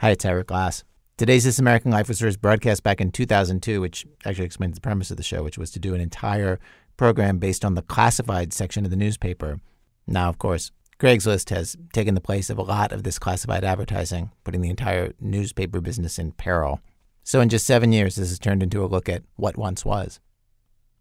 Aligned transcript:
Hi, 0.00 0.10
it's 0.10 0.24
Ira 0.24 0.44
Glass. 0.44 0.84
Today's 1.16 1.42
This 1.42 1.58
American 1.58 1.90
Life 1.90 2.06
was 2.06 2.20
first 2.20 2.40
broadcast 2.40 2.84
back 2.84 3.00
in 3.00 3.10
2002, 3.10 3.80
which 3.80 4.06
actually 4.24 4.44
explains 4.44 4.76
the 4.76 4.80
premise 4.80 5.10
of 5.10 5.16
the 5.16 5.24
show, 5.24 5.42
which 5.42 5.58
was 5.58 5.72
to 5.72 5.80
do 5.80 5.92
an 5.92 6.00
entire 6.00 6.60
program 6.96 7.38
based 7.38 7.64
on 7.64 7.74
the 7.74 7.82
classified 7.82 8.52
section 8.52 8.84
of 8.84 8.92
the 8.92 8.96
newspaper. 8.96 9.58
Now, 10.06 10.28
of 10.28 10.38
course, 10.38 10.70
Craigslist 11.00 11.50
has 11.50 11.76
taken 11.92 12.14
the 12.14 12.20
place 12.20 12.48
of 12.48 12.58
a 12.58 12.62
lot 12.62 12.92
of 12.92 13.02
this 13.02 13.18
classified 13.18 13.64
advertising, 13.64 14.30
putting 14.44 14.60
the 14.60 14.70
entire 14.70 15.14
newspaper 15.20 15.80
business 15.80 16.16
in 16.16 16.30
peril. 16.30 16.80
So, 17.24 17.40
in 17.40 17.48
just 17.48 17.66
seven 17.66 17.90
years, 17.90 18.14
this 18.14 18.28
has 18.28 18.38
turned 18.38 18.62
into 18.62 18.84
a 18.84 18.86
look 18.86 19.08
at 19.08 19.24
what 19.34 19.58
once 19.58 19.84
was. 19.84 20.20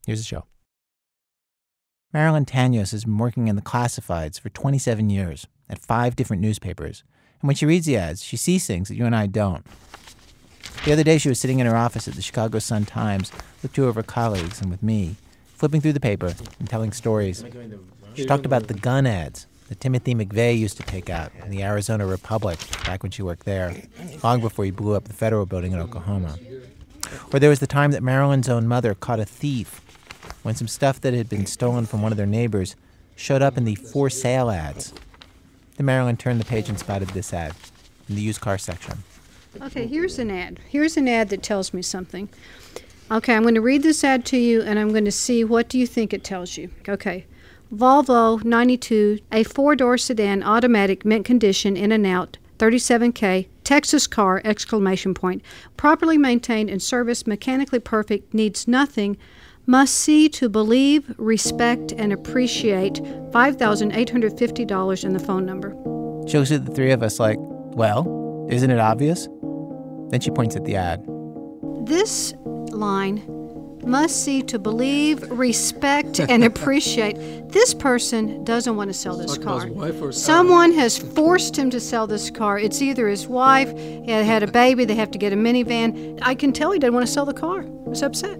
Here's 0.07 0.21
the 0.21 0.25
show. 0.25 0.45
Marilyn 2.13 2.45
Tanyos 2.45 2.93
has 2.93 3.05
been 3.05 3.19
working 3.19 3.47
in 3.47 3.57
the 3.57 3.61
classifieds 3.61 4.39
for 4.39 4.49
27 4.49 5.11
years 5.11 5.45
at 5.69 5.77
five 5.77 6.15
different 6.15 6.41
newspapers. 6.41 7.03
And 7.41 7.47
when 7.47 7.55
she 7.55 7.65
reads 7.65 7.85
the 7.85 7.97
ads, 7.97 8.23
she 8.23 8.37
sees 8.37 8.65
things 8.65 8.87
that 8.87 8.95
you 8.95 9.05
and 9.05 9.15
I 9.15 9.27
don't. 9.27 9.65
The 10.85 10.93
other 10.93 11.03
day, 11.03 11.17
she 11.17 11.29
was 11.29 11.39
sitting 11.39 11.59
in 11.59 11.67
her 11.67 11.75
office 11.75 12.07
at 12.07 12.15
the 12.15 12.21
Chicago 12.21 12.59
Sun 12.59 12.85
Times 12.85 13.31
with 13.61 13.73
two 13.73 13.87
of 13.87 13.95
her 13.95 14.03
colleagues 14.03 14.61
and 14.61 14.71
with 14.71 14.81
me, 14.81 15.15
flipping 15.55 15.81
through 15.81 15.93
the 15.93 15.99
paper 15.99 16.33
and 16.59 16.69
telling 16.69 16.91
stories. 16.91 17.43
She 18.15 18.25
talked 18.25 18.45
about 18.45 18.67
the 18.67 18.73
gun 18.73 19.05
ads 19.05 19.47
that 19.69 19.79
Timothy 19.81 20.15
McVeigh 20.15 20.57
used 20.57 20.77
to 20.77 20.83
take 20.83 21.09
out 21.09 21.31
in 21.43 21.51
the 21.51 21.63
Arizona 21.63 22.05
Republic 22.05 22.57
back 22.85 23.03
when 23.03 23.11
she 23.11 23.21
worked 23.21 23.45
there, 23.45 23.75
long 24.23 24.39
before 24.39 24.65
he 24.65 24.71
blew 24.71 24.95
up 24.95 25.05
the 25.05 25.13
federal 25.13 25.45
building 25.45 25.73
in 25.73 25.79
Oklahoma. 25.79 26.37
Or 27.33 27.39
there 27.39 27.49
was 27.49 27.59
the 27.59 27.67
time 27.67 27.91
that 27.91 28.03
Marilyn's 28.03 28.49
own 28.49 28.67
mother 28.67 28.93
caught 28.95 29.19
a 29.19 29.25
thief 29.25 29.81
when 30.43 30.55
some 30.55 30.67
stuff 30.67 31.01
that 31.01 31.13
had 31.13 31.29
been 31.29 31.45
stolen 31.45 31.85
from 31.85 32.01
one 32.01 32.11
of 32.11 32.17
their 32.17 32.25
neighbors 32.25 32.75
showed 33.15 33.41
up 33.41 33.57
in 33.57 33.65
the 33.65 33.75
for 33.75 34.09
sale 34.09 34.49
ads. 34.49 34.93
Then 35.77 35.85
Marilyn 35.85 36.17
turned 36.17 36.39
the 36.41 36.45
page 36.45 36.69
and 36.69 36.77
spotted 36.77 37.09
this 37.09 37.33
ad 37.33 37.53
in 38.09 38.15
the 38.15 38.21
used 38.21 38.41
car 38.41 38.57
section. 38.57 39.03
Okay, 39.61 39.87
here's 39.87 40.19
an 40.19 40.29
ad. 40.29 40.59
Here's 40.67 40.97
an 40.97 41.07
ad 41.07 41.29
that 41.29 41.41
tells 41.41 41.73
me 41.73 41.81
something. 41.81 42.29
Okay, 43.09 43.33
I'm 43.33 43.43
going 43.43 43.55
to 43.55 43.61
read 43.61 43.83
this 43.83 44.03
ad 44.03 44.25
to 44.25 44.37
you 44.37 44.61
and 44.61 44.77
I'm 44.77 44.89
going 44.89 45.05
to 45.05 45.11
see 45.11 45.43
what 45.43 45.69
do 45.69 45.79
you 45.79 45.87
think 45.87 46.13
it 46.13 46.23
tells 46.23 46.57
you. 46.57 46.69
Okay. 46.89 47.25
Volvo 47.73 48.43
92, 48.43 49.19
a 49.31 49.43
four-door 49.43 49.97
sedan, 49.97 50.41
automatic, 50.43 51.03
mint 51.05 51.25
condition, 51.25 51.75
in 51.75 51.91
and 51.91 52.05
out, 52.05 52.37
37K, 52.59 53.47
Texas 53.63 54.07
car, 54.07 54.41
exclamation 54.45 55.13
point. 55.13 55.41
Properly 55.75 56.17
maintained 56.17 56.69
and 56.69 56.81
serviced, 56.81 57.27
mechanically 57.27 57.79
perfect, 57.79 58.33
needs 58.33 58.67
nothing. 58.67 59.17
Must 59.69 59.93
see 59.93 60.29
to 60.29 60.47
believe, 60.47 61.13
respect, 61.17 61.91
and 61.91 62.13
appreciate 62.13 62.93
$5,850 62.93 65.03
in 65.03 65.11
the 65.11 65.19
phone 65.19 65.45
number. 65.45 65.71
She 66.25 66.37
looks 66.37 66.53
at 66.53 66.65
the 66.65 66.73
three 66.73 66.91
of 66.91 67.03
us 67.03 67.19
like, 67.19 67.35
well, 67.37 68.47
isn't 68.49 68.71
it 68.71 68.79
obvious? 68.79 69.27
Then 70.09 70.21
she 70.21 70.31
points 70.31 70.55
at 70.55 70.63
the 70.63 70.77
ad. 70.77 71.03
This 71.85 72.33
line 72.69 73.21
must 73.85 74.23
see 74.23 74.41
to 74.43 74.57
believe, 74.57 75.29
respect, 75.29 76.21
and 76.21 76.43
appreciate. 76.45 77.17
This 77.49 77.73
person 77.73 78.45
doesn't 78.45 78.77
want 78.77 78.89
to 78.89 78.93
sell 78.93 79.17
this 79.17 79.37
car. 79.37 79.69
Someone 80.13 80.71
has 80.75 80.97
forced 80.97 81.57
him 81.57 81.69
to 81.71 81.81
sell 81.81 82.07
this 82.07 82.31
car. 82.31 82.57
It's 82.57 82.81
either 82.81 83.09
his 83.09 83.27
wife, 83.27 83.77
he 83.77 84.11
had 84.11 84.43
a 84.43 84.47
baby, 84.47 84.85
they 84.85 84.95
have 84.95 85.11
to 85.11 85.17
get 85.17 85.33
a 85.33 85.35
minivan. 85.35 86.19
I 86.21 86.35
can 86.35 86.53
tell 86.53 86.71
he 86.71 86.79
doesn't 86.79 86.93
want 86.93 87.05
to 87.05 87.11
sell 87.11 87.25
the 87.25 87.33
car. 87.33 87.65
He's 87.89 88.01
upset. 88.01 88.39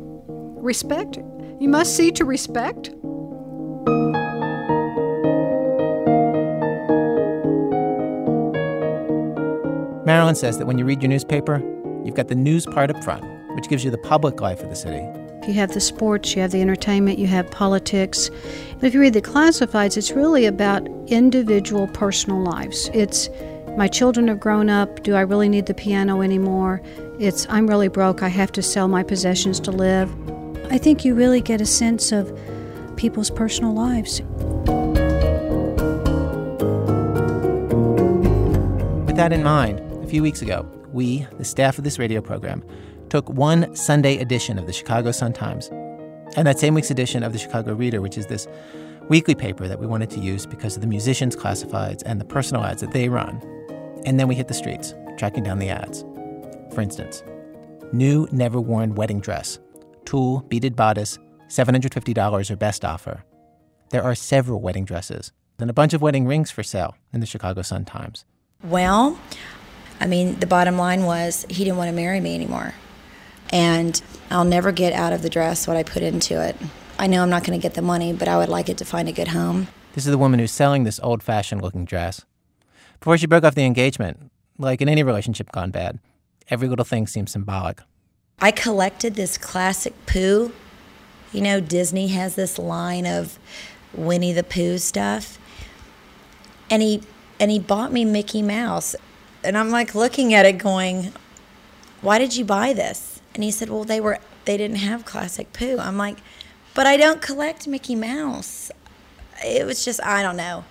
Respect. 0.67 1.17
You 1.61 1.69
must 1.69 1.95
see 1.95 2.11
to 2.11 2.25
respect. 2.25 2.89
Marilyn 10.05 10.35
says 10.35 10.57
that 10.57 10.65
when 10.67 10.77
you 10.77 10.83
read 10.83 11.01
your 11.01 11.09
newspaper, 11.09 11.63
you've 12.03 12.15
got 12.15 12.27
the 12.27 12.35
news 12.35 12.65
part 12.65 12.89
up 12.89 13.01
front, 13.01 13.23
which 13.55 13.69
gives 13.69 13.85
you 13.85 13.91
the 13.91 13.97
public 13.99 14.41
life 14.41 14.61
of 14.61 14.69
the 14.69 14.75
city. 14.75 15.07
You 15.47 15.53
have 15.53 15.71
the 15.71 15.79
sports, 15.79 16.35
you 16.35 16.41
have 16.41 16.51
the 16.51 16.61
entertainment, 16.61 17.17
you 17.17 17.27
have 17.27 17.49
politics. 17.49 18.29
But 18.73 18.87
if 18.87 18.93
you 18.93 18.99
read 18.99 19.13
the 19.13 19.21
classifieds, 19.21 19.95
it's 19.95 20.11
really 20.11 20.45
about 20.45 20.85
individual 21.07 21.87
personal 21.87 22.43
lives. 22.43 22.89
It's 22.93 23.29
my 23.77 23.87
children 23.87 24.27
have 24.27 24.41
grown 24.41 24.69
up. 24.69 25.03
Do 25.03 25.15
I 25.15 25.21
really 25.21 25.47
need 25.47 25.67
the 25.67 25.73
piano 25.73 26.21
anymore? 26.21 26.81
It's 27.19 27.47
I'm 27.49 27.67
really 27.67 27.87
broke. 27.87 28.21
I 28.21 28.27
have 28.27 28.51
to 28.51 28.61
sell 28.61 28.89
my 28.89 29.03
possessions 29.03 29.61
to 29.61 29.71
live. 29.71 30.13
I 30.69 30.77
think 30.77 31.05
you 31.05 31.15
really 31.15 31.41
get 31.41 31.61
a 31.61 31.65
sense 31.65 32.11
of 32.11 32.37
people's 32.97 33.29
personal 33.29 33.73
lives. 33.73 34.21
With 39.05 39.15
that 39.15 39.31
in 39.31 39.43
mind, 39.43 39.79
a 40.03 40.07
few 40.07 40.21
weeks 40.21 40.41
ago, 40.41 40.69
we, 40.91 41.25
the 41.37 41.45
staff 41.45 41.77
of 41.77 41.83
this 41.83 41.97
radio 41.97 42.21
program, 42.21 42.63
took 43.09 43.29
one 43.29 43.73
Sunday 43.75 44.17
edition 44.17 44.59
of 44.59 44.65
the 44.65 44.73
Chicago 44.73 45.11
Sun-Times 45.11 45.69
and 46.35 46.45
that 46.45 46.59
same 46.59 46.73
week's 46.73 46.91
edition 46.91 47.23
of 47.23 47.31
the 47.31 47.39
Chicago 47.39 47.73
Reader, 47.73 48.01
which 48.01 48.17
is 48.17 48.27
this 48.27 48.47
weekly 49.07 49.35
paper 49.35 49.67
that 49.67 49.79
we 49.79 49.87
wanted 49.87 50.09
to 50.11 50.19
use 50.19 50.45
because 50.45 50.75
of 50.75 50.81
the 50.81 50.87
musicians' 50.87 51.35
classifieds 51.35 52.03
and 52.05 52.19
the 52.19 52.25
personal 52.25 52.63
ads 52.63 52.81
that 52.81 52.91
they 52.91 53.07
run. 53.07 53.41
And 54.05 54.19
then 54.19 54.27
we 54.27 54.35
hit 54.35 54.49
the 54.49 54.53
streets, 54.53 54.93
tracking 55.17 55.43
down 55.43 55.59
the 55.59 55.69
ads. 55.69 56.03
For 56.73 56.81
instance, 56.81 57.23
new 57.93 58.27
never 58.31 58.59
worn 58.59 58.95
wedding 58.95 59.21
dress, 59.21 59.59
tulle 60.07 60.41
beaded 60.47 60.75
bodice, 60.75 61.19
$750 61.49 62.49
or 62.49 62.55
best 62.55 62.85
offer. 62.85 63.25
There 63.89 64.03
are 64.03 64.15
several 64.15 64.61
wedding 64.61 64.85
dresses 64.85 65.33
and 65.59 65.69
a 65.69 65.73
bunch 65.73 65.93
of 65.93 66.01
wedding 66.01 66.25
rings 66.25 66.49
for 66.49 66.63
sale 66.63 66.95
in 67.11 67.19
the 67.19 67.25
Chicago 67.25 67.61
Sun 67.61 67.85
Times. 67.85 68.23
Well, 68.63 69.19
I 69.99 70.07
mean, 70.07 70.39
the 70.39 70.47
bottom 70.47 70.77
line 70.77 71.03
was 71.03 71.45
he 71.49 71.63
didn't 71.63 71.77
want 71.77 71.89
to 71.89 71.95
marry 71.95 72.21
me 72.21 72.35
anymore. 72.35 72.73
And 73.49 74.01
I'll 74.31 74.45
never 74.45 74.71
get 74.71 74.93
out 74.93 75.13
of 75.13 75.21
the 75.21 75.29
dress 75.29 75.67
what 75.67 75.77
I 75.77 75.83
put 75.83 76.03
into 76.03 76.41
it. 76.41 76.55
I 76.97 77.07
know 77.07 77.21
I'm 77.21 77.29
not 77.29 77.43
going 77.43 77.59
to 77.59 77.61
get 77.61 77.75
the 77.75 77.81
money, 77.81 78.13
but 78.13 78.27
I 78.27 78.37
would 78.37 78.49
like 78.49 78.69
it 78.69 78.77
to 78.77 78.85
find 78.85 79.09
a 79.09 79.11
good 79.11 79.29
home. 79.29 79.67
This 79.93 80.05
is 80.05 80.11
the 80.11 80.17
woman 80.17 80.39
who's 80.39 80.51
selling 80.51 80.83
this 80.83 80.99
old 81.01 81.21
fashioned 81.21 81.61
looking 81.61 81.85
dress. 81.85 82.25
Before 82.99 83.17
she 83.17 83.27
broke 83.27 83.43
off 83.43 83.55
the 83.55 83.65
engagement, 83.65 84.31
like 84.57 84.81
in 84.81 84.89
any 84.89 85.03
relationship 85.03 85.51
gone 85.51 85.71
bad, 85.71 85.99
every 86.49 86.67
little 86.67 86.85
thing 86.85 87.07
seems 87.07 87.31
symbolic. 87.31 87.81
I 88.39 88.51
collected 88.51 89.15
this 89.15 89.35
classic 89.35 89.93
Pooh. 90.05 90.51
You 91.33 91.41
know, 91.41 91.59
Disney 91.59 92.09
has 92.09 92.35
this 92.35 92.59
line 92.59 93.07
of 93.07 93.39
Winnie 93.95 94.31
the 94.31 94.43
Pooh 94.43 94.77
stuff. 94.77 95.39
And 96.69 96.83
he 96.83 97.01
and 97.39 97.49
he 97.49 97.57
bought 97.57 97.91
me 97.91 98.05
Mickey 98.05 98.43
Mouse. 98.43 98.95
And 99.43 99.57
I'm 99.57 99.71
like 99.71 99.95
looking 99.95 100.35
at 100.35 100.45
it 100.45 100.59
going, 100.59 101.13
"Why 102.01 102.19
did 102.19 102.35
you 102.35 102.45
buy 102.45 102.73
this?" 102.73 103.21
And 103.33 103.43
he 103.43 103.49
said, 103.49 103.69
"Well, 103.69 103.83
they 103.83 103.99
were 103.99 104.19
they 104.45 104.55
didn't 104.55 104.77
have 104.77 105.03
classic 105.03 105.51
Pooh." 105.51 105.79
I'm 105.79 105.97
like, 105.97 106.17
"But 106.75 106.85
I 106.85 106.95
don't 106.95 107.23
collect 107.23 107.67
Mickey 107.67 107.95
Mouse." 107.95 108.69
It 109.43 109.65
was 109.65 109.83
just 109.83 109.99
I 110.03 110.21
don't 110.21 110.37
know. 110.37 110.63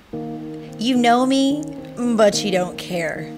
You 0.78 0.96
know 0.96 1.26
me, 1.26 1.64
but 1.96 2.44
you 2.44 2.52
don't 2.52 2.78
care. 2.78 3.32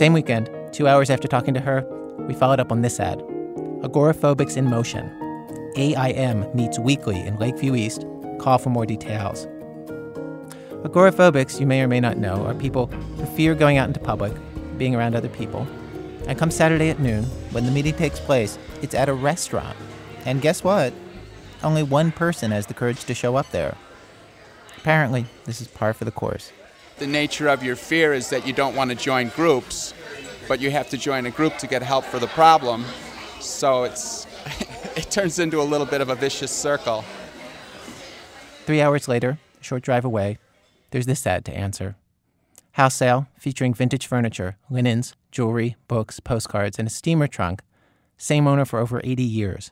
Same 0.00 0.14
weekend, 0.14 0.48
two 0.72 0.88
hours 0.88 1.10
after 1.10 1.28
talking 1.28 1.52
to 1.52 1.60
her, 1.60 1.84
we 2.20 2.32
followed 2.32 2.58
up 2.58 2.72
on 2.72 2.80
this 2.80 2.98
ad 2.98 3.18
Agoraphobics 3.82 4.56
in 4.56 4.64
Motion. 4.64 5.04
AIM 5.76 6.46
meets 6.56 6.78
weekly 6.78 7.20
in 7.20 7.36
Lakeview 7.36 7.74
East. 7.74 8.06
Call 8.38 8.56
for 8.56 8.70
more 8.70 8.86
details. 8.86 9.46
Agoraphobics, 10.84 11.60
you 11.60 11.66
may 11.66 11.82
or 11.82 11.86
may 11.86 12.00
not 12.00 12.16
know, 12.16 12.46
are 12.46 12.54
people 12.54 12.86
who 12.86 13.26
fear 13.36 13.54
going 13.54 13.76
out 13.76 13.88
into 13.88 14.00
public, 14.00 14.32
being 14.78 14.94
around 14.94 15.14
other 15.14 15.28
people. 15.28 15.68
And 16.26 16.38
come 16.38 16.50
Saturday 16.50 16.88
at 16.88 16.98
noon, 16.98 17.24
when 17.52 17.66
the 17.66 17.70
meeting 17.70 17.92
takes 17.92 18.20
place, 18.20 18.56
it's 18.80 18.94
at 18.94 19.10
a 19.10 19.12
restaurant. 19.12 19.76
And 20.24 20.40
guess 20.40 20.64
what? 20.64 20.94
Only 21.62 21.82
one 21.82 22.10
person 22.10 22.52
has 22.52 22.64
the 22.64 22.72
courage 22.72 23.04
to 23.04 23.12
show 23.12 23.36
up 23.36 23.50
there. 23.50 23.76
Apparently, 24.78 25.26
this 25.44 25.60
is 25.60 25.68
par 25.68 25.92
for 25.92 26.06
the 26.06 26.10
course. 26.10 26.52
The 27.00 27.06
nature 27.06 27.48
of 27.48 27.64
your 27.64 27.76
fear 27.76 28.12
is 28.12 28.28
that 28.28 28.46
you 28.46 28.52
don't 28.52 28.76
want 28.76 28.90
to 28.90 28.94
join 28.94 29.30
groups, 29.30 29.94
but 30.46 30.60
you 30.60 30.70
have 30.70 30.90
to 30.90 30.98
join 30.98 31.24
a 31.24 31.30
group 31.30 31.56
to 31.56 31.66
get 31.66 31.82
help 31.82 32.04
for 32.04 32.18
the 32.18 32.26
problem. 32.26 32.84
So 33.40 33.84
it's 33.84 34.26
it 34.96 35.10
turns 35.10 35.38
into 35.38 35.62
a 35.62 35.64
little 35.64 35.86
bit 35.86 36.02
of 36.02 36.10
a 36.10 36.14
vicious 36.14 36.50
circle. 36.50 37.02
Three 38.66 38.82
hours 38.82 39.08
later, 39.08 39.38
a 39.58 39.64
short 39.64 39.82
drive 39.82 40.04
away, 40.04 40.36
there's 40.90 41.06
this 41.06 41.26
ad 41.26 41.46
to 41.46 41.56
answer. 41.56 41.96
House 42.72 42.96
sale 42.96 43.28
featuring 43.38 43.72
vintage 43.72 44.06
furniture, 44.06 44.58
linens, 44.68 45.14
jewelry, 45.30 45.76
books, 45.88 46.20
postcards, 46.20 46.78
and 46.78 46.86
a 46.86 46.90
steamer 46.90 47.28
trunk. 47.28 47.62
Same 48.18 48.46
owner 48.46 48.66
for 48.66 48.78
over 48.78 49.00
80 49.02 49.22
years. 49.22 49.70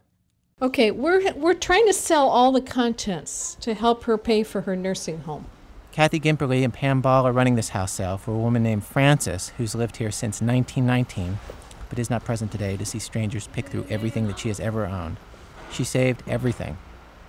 Okay, 0.62 0.90
we're, 0.90 1.30
we're 1.34 1.52
trying 1.52 1.86
to 1.88 1.92
sell 1.92 2.26
all 2.30 2.52
the 2.52 2.62
contents 2.62 3.58
to 3.60 3.74
help 3.74 4.04
her 4.04 4.16
pay 4.16 4.42
for 4.42 4.62
her 4.62 4.74
nursing 4.74 5.20
home. 5.20 5.44
Kathy 5.98 6.20
Gimperly 6.20 6.62
and 6.62 6.72
Pam 6.72 7.00
Ball 7.00 7.26
are 7.26 7.32
running 7.32 7.56
this 7.56 7.70
house 7.70 7.90
sale 7.90 8.18
for 8.18 8.30
a 8.30 8.38
woman 8.38 8.62
named 8.62 8.84
Frances 8.84 9.48
who's 9.56 9.74
lived 9.74 9.96
here 9.96 10.12
since 10.12 10.40
1919 10.40 11.40
but 11.88 11.98
is 11.98 12.08
not 12.08 12.24
present 12.24 12.52
today 12.52 12.76
to 12.76 12.86
see 12.86 13.00
strangers 13.00 13.48
pick 13.48 13.66
through 13.66 13.84
everything 13.90 14.28
that 14.28 14.38
she 14.38 14.46
has 14.46 14.60
ever 14.60 14.86
owned. 14.86 15.16
She 15.72 15.82
saved 15.82 16.22
everything 16.28 16.78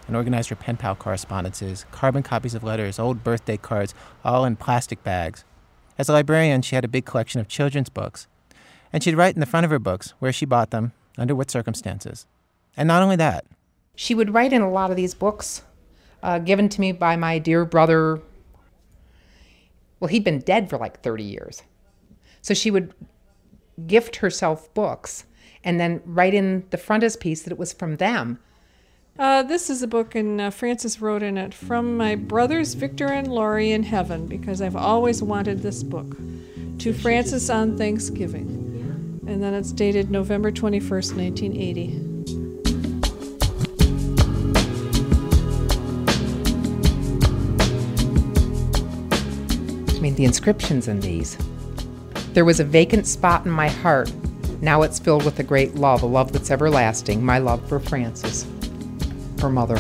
and 0.06 0.16
organized 0.16 0.50
her 0.50 0.56
pen 0.56 0.78
pal 0.78 0.96
correspondences, 0.96 1.88
carbon 1.90 2.22
copies 2.22 2.54
of 2.54 2.64
letters, 2.64 3.00
old 3.00 3.24
birthday 3.24 3.58
cards, 3.58 3.96
all 4.24 4.46
in 4.46 4.56
plastic 4.56 5.04
bags. 5.04 5.44
As 5.98 6.08
a 6.08 6.14
librarian, 6.14 6.62
she 6.62 6.76
had 6.76 6.86
a 6.86 6.88
big 6.88 7.06
collection 7.06 7.42
of 7.42 7.48
children's 7.48 7.90
books, 7.90 8.28
and 8.94 9.02
she'd 9.02 9.18
write 9.18 9.34
in 9.34 9.40
the 9.40 9.48
front 9.48 9.64
of 9.64 9.72
her 9.72 9.80
books 9.80 10.14
where 10.20 10.32
she 10.32 10.46
bought 10.46 10.70
them, 10.70 10.92
under 11.18 11.34
what 11.34 11.50
circumstances. 11.50 12.28
And 12.78 12.88
not 12.88 13.02
only 13.02 13.16
that, 13.16 13.46
she 13.96 14.14
would 14.14 14.36
write 14.36 14.54
in 14.54 14.62
a 14.62 14.70
lot 14.70 14.92
of 14.92 14.96
these 14.96 15.16
books 15.16 15.64
uh, 16.22 16.38
given 16.38 16.70
to 16.70 16.80
me 16.80 16.92
by 16.92 17.16
my 17.16 17.40
dear 17.40 17.66
brother. 17.66 18.22
Well, 20.00 20.08
he'd 20.08 20.24
been 20.24 20.40
dead 20.40 20.70
for 20.70 20.78
like 20.78 21.02
30 21.02 21.24
years. 21.24 21.64
So 22.42 22.54
she 22.54 22.72
would 22.72 22.94
gift 23.88 24.18
herself 24.18 24.74
books 24.74 25.26
and 25.64 25.80
then 25.80 26.02
write 26.06 26.34
in 26.34 26.66
the 26.70 26.78
frontispiece 26.78 27.42
that 27.44 27.52
it 27.52 27.60
was 27.60 27.74
from 27.74 27.98
them. 27.98 28.40
Uh, 29.18 29.44
this 29.44 29.70
is 29.70 29.84
a 29.84 29.88
book, 29.88 30.16
and 30.16 30.40
uh, 30.40 30.50
Frances 30.50 31.02
wrote 31.02 31.22
in 31.22 31.38
it 31.38 31.54
from 31.54 31.98
my 31.98 32.16
brothers 32.16 32.74
Victor 32.74 33.08
and 33.08 33.28
Laurie 33.28 33.72
in 33.72 33.84
heaven 33.84 34.28
because 34.28 34.62
I've 34.62 34.78
always 34.78 35.22
wanted 35.22 35.62
this 35.62 35.84
book. 35.84 36.16
To 36.78 36.94
Frances 36.94 37.50
on 37.50 37.78
Thanksgiving. 37.78 39.22
And 39.28 39.44
then 39.44 39.54
it's 39.54 39.74
dated 39.74 40.10
November 40.10 40.50
21st, 40.50 41.18
1980. 41.18 42.09
Mean, 50.10 50.16
the 50.16 50.26
inscriptions 50.26 50.88
in 50.88 51.00
these. 51.02 51.38
There 52.34 52.46
was 52.46 52.60
a 52.60 52.64
vacant 52.64 53.06
spot 53.06 53.46
in 53.46 53.52
my 53.52 53.70
heart. 53.70 54.12
Now 54.62 54.82
it's 54.82 54.98
filled 54.98 55.24
with 55.24 55.40
a 55.40 55.44
great 55.44 55.76
love, 55.76 56.02
a 56.02 56.08
love 56.08 56.32
that's 56.32 56.50
everlasting, 56.50 57.24
my 57.24 57.38
love 57.38 57.68
for 57.70 57.80
Frances, 57.80 58.46
her 59.40 59.50
mother. 59.50 59.78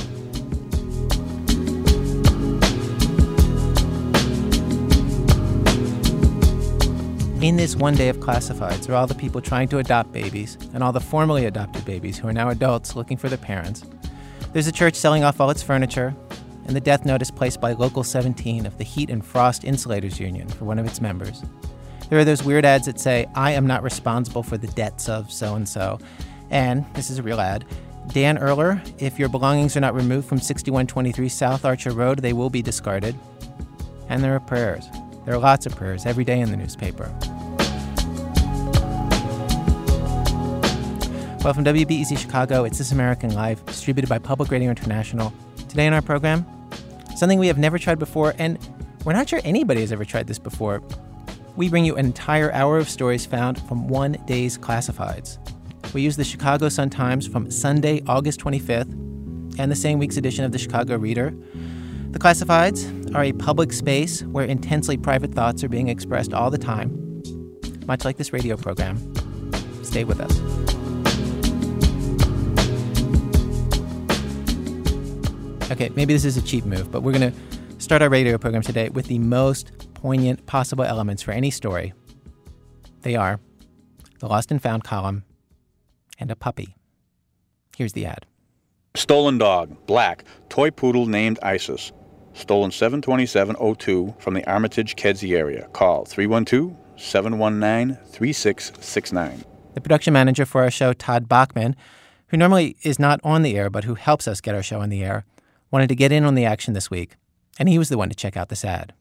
In 7.41 7.55
this 7.55 7.75
one 7.75 7.95
day 7.95 8.09
of 8.09 8.17
classifieds 8.17 8.89
are 8.89 8.95
all 8.95 9.07
the 9.07 9.15
people 9.15 9.41
trying 9.41 9.69
to 9.69 9.79
adopt 9.79 10.11
babies 10.11 10.57
and 10.73 10.83
all 10.83 10.91
the 10.91 10.99
formerly 10.99 11.45
adopted 11.45 11.85
babies 11.85 12.19
who 12.19 12.27
are 12.27 12.33
now 12.33 12.49
adults 12.49 12.95
looking 12.95 13.17
for 13.17 13.29
their 13.29 13.37
parents. 13.37 13.83
There's 14.53 14.67
a 14.67 14.71
church 14.71 14.95
selling 14.95 15.23
off 15.23 15.39
all 15.39 15.49
its 15.49 15.63
furniture, 15.63 16.15
and 16.65 16.75
the 16.75 16.81
death 16.81 17.05
notice 17.05 17.31
placed 17.31 17.59
by 17.59 17.73
Local 17.73 18.03
17 18.03 18.65
of 18.65 18.77
the 18.77 18.83
Heat 18.83 19.09
and 19.09 19.25
Frost 19.25 19.63
Insulators 19.63 20.19
Union 20.19 20.47
for 20.47 20.65
one 20.65 20.79
of 20.79 20.85
its 20.85 21.01
members. 21.01 21.43
There 22.09 22.17
are 22.17 22.25
those 22.25 22.43
weird 22.43 22.65
ads 22.65 22.85
that 22.87 22.99
say, 22.99 23.27
I 23.35 23.51
am 23.51 23.67
not 23.67 23.83
responsible 23.83 24.43
for 24.43 24.57
the 24.57 24.67
debts 24.67 25.07
of 25.09 25.31
so 25.31 25.55
and 25.55 25.67
so. 25.67 25.99
And 26.49 26.85
this 26.95 27.09
is 27.09 27.19
a 27.19 27.23
real 27.23 27.39
ad. 27.39 27.65
Dan 28.07 28.37
Erler, 28.37 28.81
if 28.99 29.19
your 29.19 29.29
belongings 29.29 29.77
are 29.77 29.81
not 29.81 29.93
removed 29.93 30.27
from 30.27 30.39
6123 30.39 31.29
South 31.29 31.65
Archer 31.65 31.91
Road, 31.91 32.19
they 32.19 32.33
will 32.33 32.49
be 32.49 32.63
discarded. 32.63 33.15
And 34.07 34.23
there 34.23 34.33
are 34.33 34.39
prayers. 34.39 34.87
There 35.25 35.35
are 35.35 35.39
lots 35.39 35.67
of 35.67 35.75
prayers 35.75 36.07
every 36.07 36.23
day 36.23 36.39
in 36.39 36.49
the 36.49 36.57
newspaper. 36.57 37.13
Well, 41.43 41.53
from 41.53 41.63
WBEZ 41.63 42.17
Chicago, 42.17 42.63
it's 42.63 42.79
This 42.79 42.91
American 42.91 43.33
Life, 43.33 43.63
distributed 43.65 44.09
by 44.09 44.17
Public 44.17 44.49
Radio 44.49 44.71
International. 44.71 45.31
Today 45.69 45.85
in 45.85 45.93
our 45.93 46.01
program, 46.01 46.47
something 47.15 47.37
we 47.37 47.45
have 47.45 47.59
never 47.59 47.77
tried 47.77 47.99
before, 47.99 48.33
and 48.39 48.57
we're 49.05 49.13
not 49.13 49.29
sure 49.29 49.39
anybody 49.43 49.81
has 49.81 49.91
ever 49.91 50.03
tried 50.03 50.25
this 50.25 50.39
before. 50.39 50.81
We 51.55 51.69
bring 51.69 51.85
you 51.85 51.95
an 51.95 52.07
entire 52.07 52.51
hour 52.53 52.79
of 52.79 52.89
stories 52.89 53.27
found 53.27 53.61
from 53.67 53.87
one 53.87 54.13
day's 54.25 54.57
classifieds. 54.57 55.37
We 55.93 56.01
use 56.01 56.17
the 56.17 56.23
Chicago 56.23 56.69
Sun-Times 56.69 57.27
from 57.27 57.51
Sunday, 57.51 58.01
August 58.07 58.39
25th, 58.39 58.91
and 59.59 59.71
the 59.71 59.75
same 59.75 59.99
week's 59.99 60.17
edition 60.17 60.43
of 60.43 60.51
the 60.51 60.57
Chicago 60.57 60.97
Reader. 60.97 61.35
The 62.11 62.19
classifieds 62.19 63.13
are 63.13 63.23
a 63.23 63.33
public 63.33 63.71
space 63.71 64.23
where 64.23 64.45
intensely 64.45 64.97
private 64.97 65.35
thoughts 65.35 65.63
are 65.63 65.69
being 65.69 65.87
expressed 65.87 66.33
all 66.33 66.49
the 66.49 66.57
time, 66.57 67.21
much 67.85 68.05
like 68.05 68.17
this 68.17 68.33
radio 68.33 68.57
program. 68.57 68.97
Stay 69.83 70.03
with 70.03 70.19
us. 70.19 70.78
Okay, 75.71 75.89
maybe 75.95 76.13
this 76.13 76.25
is 76.25 76.35
a 76.35 76.41
cheap 76.41 76.65
move, 76.65 76.91
but 76.91 77.03
we're 77.03 77.11
going 77.11 77.31
to 77.31 77.39
start 77.77 78.01
our 78.01 78.09
radio 78.09 78.39
program 78.39 78.63
today 78.63 78.89
with 78.89 79.05
the 79.05 79.19
most 79.19 79.71
poignant 79.93 80.45
possible 80.47 80.83
elements 80.83 81.21
for 81.21 81.31
any 81.31 81.51
story. 81.51 81.93
They 83.01 83.15
are 83.15 83.39
the 84.19 84.27
lost 84.27 84.49
and 84.49 84.61
found 84.61 84.83
column 84.83 85.23
and 86.17 86.31
a 86.31 86.35
puppy. 86.35 86.75
Here's 87.77 87.93
the 87.93 88.07
ad. 88.07 88.25
Stolen 88.95 89.37
dog, 89.37 89.85
black, 89.85 90.25
toy 90.49 90.71
poodle 90.71 91.05
named 91.05 91.37
Isis. 91.43 91.91
Stolen 92.33 92.71
72702 92.71 94.15
from 94.17 94.33
the 94.33 94.45
Armitage 94.49 94.95
Kedzie 94.95 95.35
area. 95.35 95.67
Call 95.73 96.03
312 96.05 96.75
719 96.97 97.95
3669. 98.07 99.43
The 99.75 99.81
production 99.81 100.13
manager 100.13 100.45
for 100.45 100.63
our 100.63 100.71
show, 100.71 100.93
Todd 100.93 101.29
Bachman, 101.29 101.75
who 102.27 102.37
normally 102.37 102.75
is 102.81 102.97
not 102.97 103.19
on 103.23 103.43
the 103.43 103.55
air 103.55 103.69
but 103.69 103.83
who 103.83 103.95
helps 103.95 104.27
us 104.27 104.41
get 104.41 104.55
our 104.55 104.63
show 104.63 104.81
on 104.81 104.89
the 104.89 105.03
air, 105.03 105.25
wanted 105.71 105.89
to 105.89 105.95
get 105.95 106.11
in 106.11 106.23
on 106.23 106.35
the 106.35 106.45
action 106.45 106.73
this 106.73 106.89
week, 106.89 107.15
and 107.57 107.69
he 107.69 107.77
was 107.77 107.89
the 107.89 107.97
one 107.97 108.09
to 108.09 108.15
check 108.15 108.35
out 108.35 108.49
this 108.49 108.65
ad. 108.65 108.93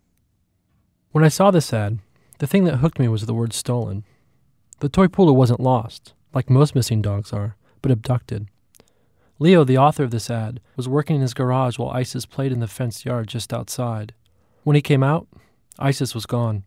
When 1.13 1.25
I 1.25 1.29
saw 1.29 1.51
this 1.51 1.73
ad, 1.73 1.99
the 2.39 2.47
thing 2.47 2.65
that 2.65 2.77
hooked 2.77 2.99
me 2.99 3.09
was 3.09 3.27
the 3.27 3.35
word 3.35 3.53
stolen. 3.53 4.05
The 4.81 4.89
toy 4.89 5.09
poodle 5.09 5.37
wasn't 5.37 5.61
lost, 5.61 6.15
like 6.35 6.51
most 6.51 6.75
missing 6.75 7.03
dogs 7.03 7.33
are, 7.33 7.57
but 7.83 7.91
abducted. 7.91 8.49
Leo, 9.39 9.65
the 9.65 9.79
author 9.79 10.05
of 10.05 10.11
this 10.11 10.31
ad, 10.31 10.61
was 10.77 10.89
working 10.89 11.17
in 11.17 11.23
his 11.23 11.35
garage 11.35 11.79
while 11.79 11.91
Isis 11.91 12.27
played 12.27 12.53
in 12.53 12.61
the 12.61 12.67
fenced 12.67 13.05
yard 13.05 13.29
just 13.29 13.53
outside. 13.53 14.13
When 14.65 14.77
he 14.77 14.83
came 14.83 15.03
out, 15.03 15.29
Isis 15.79 16.15
was 16.15 16.27
gone. 16.27 16.65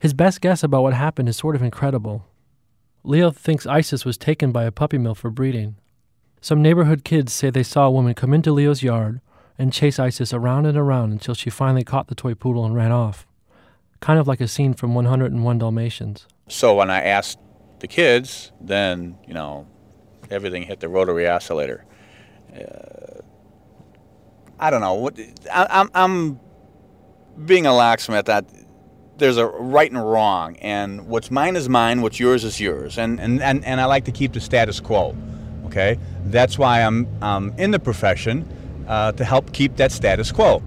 His 0.00 0.12
best 0.12 0.40
guess 0.40 0.62
about 0.62 0.82
what 0.82 0.94
happened 0.94 1.28
is 1.28 1.36
sort 1.36 1.56
of 1.56 1.62
incredible. 1.62 2.26
Leo 3.04 3.30
thinks 3.30 3.66
Isis 3.66 4.04
was 4.04 4.18
taken 4.18 4.52
by 4.52 4.64
a 4.64 4.72
puppy 4.72 4.98
mill 4.98 5.14
for 5.14 5.30
breeding. 5.30 5.76
Some 6.40 6.62
neighborhood 6.62 7.04
kids 7.04 7.32
say 7.32 7.50
they 7.50 7.62
saw 7.62 7.86
a 7.86 7.90
woman 7.90 8.14
come 8.14 8.32
into 8.32 8.52
Leo's 8.52 8.82
yard 8.82 9.20
and 9.58 9.72
chase 9.72 9.98
Isis 9.98 10.32
around 10.32 10.66
and 10.66 10.78
around 10.78 11.12
until 11.12 11.34
she 11.34 11.50
finally 11.50 11.84
caught 11.84 12.06
the 12.06 12.14
toy 12.14 12.34
poodle 12.34 12.64
and 12.64 12.74
ran 12.74 12.92
off. 12.92 13.26
Kind 14.00 14.20
of 14.20 14.28
like 14.28 14.40
a 14.40 14.46
scene 14.46 14.74
from 14.74 14.94
101 14.94 15.58
Dalmatians. 15.58 16.26
So 16.48 16.76
when 16.76 16.90
I 16.90 17.02
asked 17.02 17.38
the 17.80 17.88
kids, 17.88 18.52
then, 18.60 19.18
you 19.26 19.34
know, 19.34 19.66
everything 20.30 20.62
hit 20.62 20.78
the 20.80 20.88
rotary 20.88 21.28
oscillator. 21.28 21.84
Uh, 22.54 23.20
I 24.60 24.70
don't 24.70 24.80
know. 24.80 24.94
What 24.94 25.18
I, 25.52 25.66
I'm, 25.70 25.90
I'm 25.94 26.40
being 27.44 27.66
a 27.66 27.74
locksmith. 27.74 28.26
That 28.26 28.46
there's 29.16 29.36
a 29.36 29.46
right 29.46 29.90
and 29.90 30.10
wrong, 30.10 30.56
and 30.56 31.06
what's 31.06 31.30
mine 31.30 31.56
is 31.56 31.68
mine. 31.68 32.02
What's 32.02 32.18
yours 32.18 32.44
is 32.44 32.60
yours. 32.60 32.98
And 32.98 33.20
and, 33.20 33.40
and, 33.40 33.64
and 33.64 33.80
I 33.80 33.84
like 33.84 34.04
to 34.06 34.12
keep 34.12 34.32
the 34.32 34.40
status 34.40 34.80
quo. 34.80 35.16
Okay, 35.68 35.98
that's 36.24 36.58
why 36.58 36.80
I'm 36.80 37.06
um, 37.22 37.52
in 37.58 37.72
the 37.72 37.78
profession 37.78 38.48
uh, 38.88 39.12
to 39.12 39.24
help 39.24 39.52
keep 39.52 39.76
that 39.76 39.92
status 39.92 40.32
quo. 40.32 40.62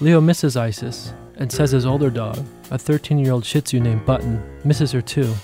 Leo 0.00 0.20
misses 0.20 0.58
Isis 0.58 1.14
and 1.36 1.50
says 1.50 1.70
his 1.70 1.86
older 1.86 2.10
dog, 2.10 2.44
a 2.70 2.78
13 2.78 3.18
year 3.18 3.32
old 3.32 3.46
Shih 3.46 3.62
Tzu 3.62 3.80
named 3.80 4.04
Button, 4.04 4.42
misses 4.62 4.92
her 4.92 5.00
too. 5.00 5.34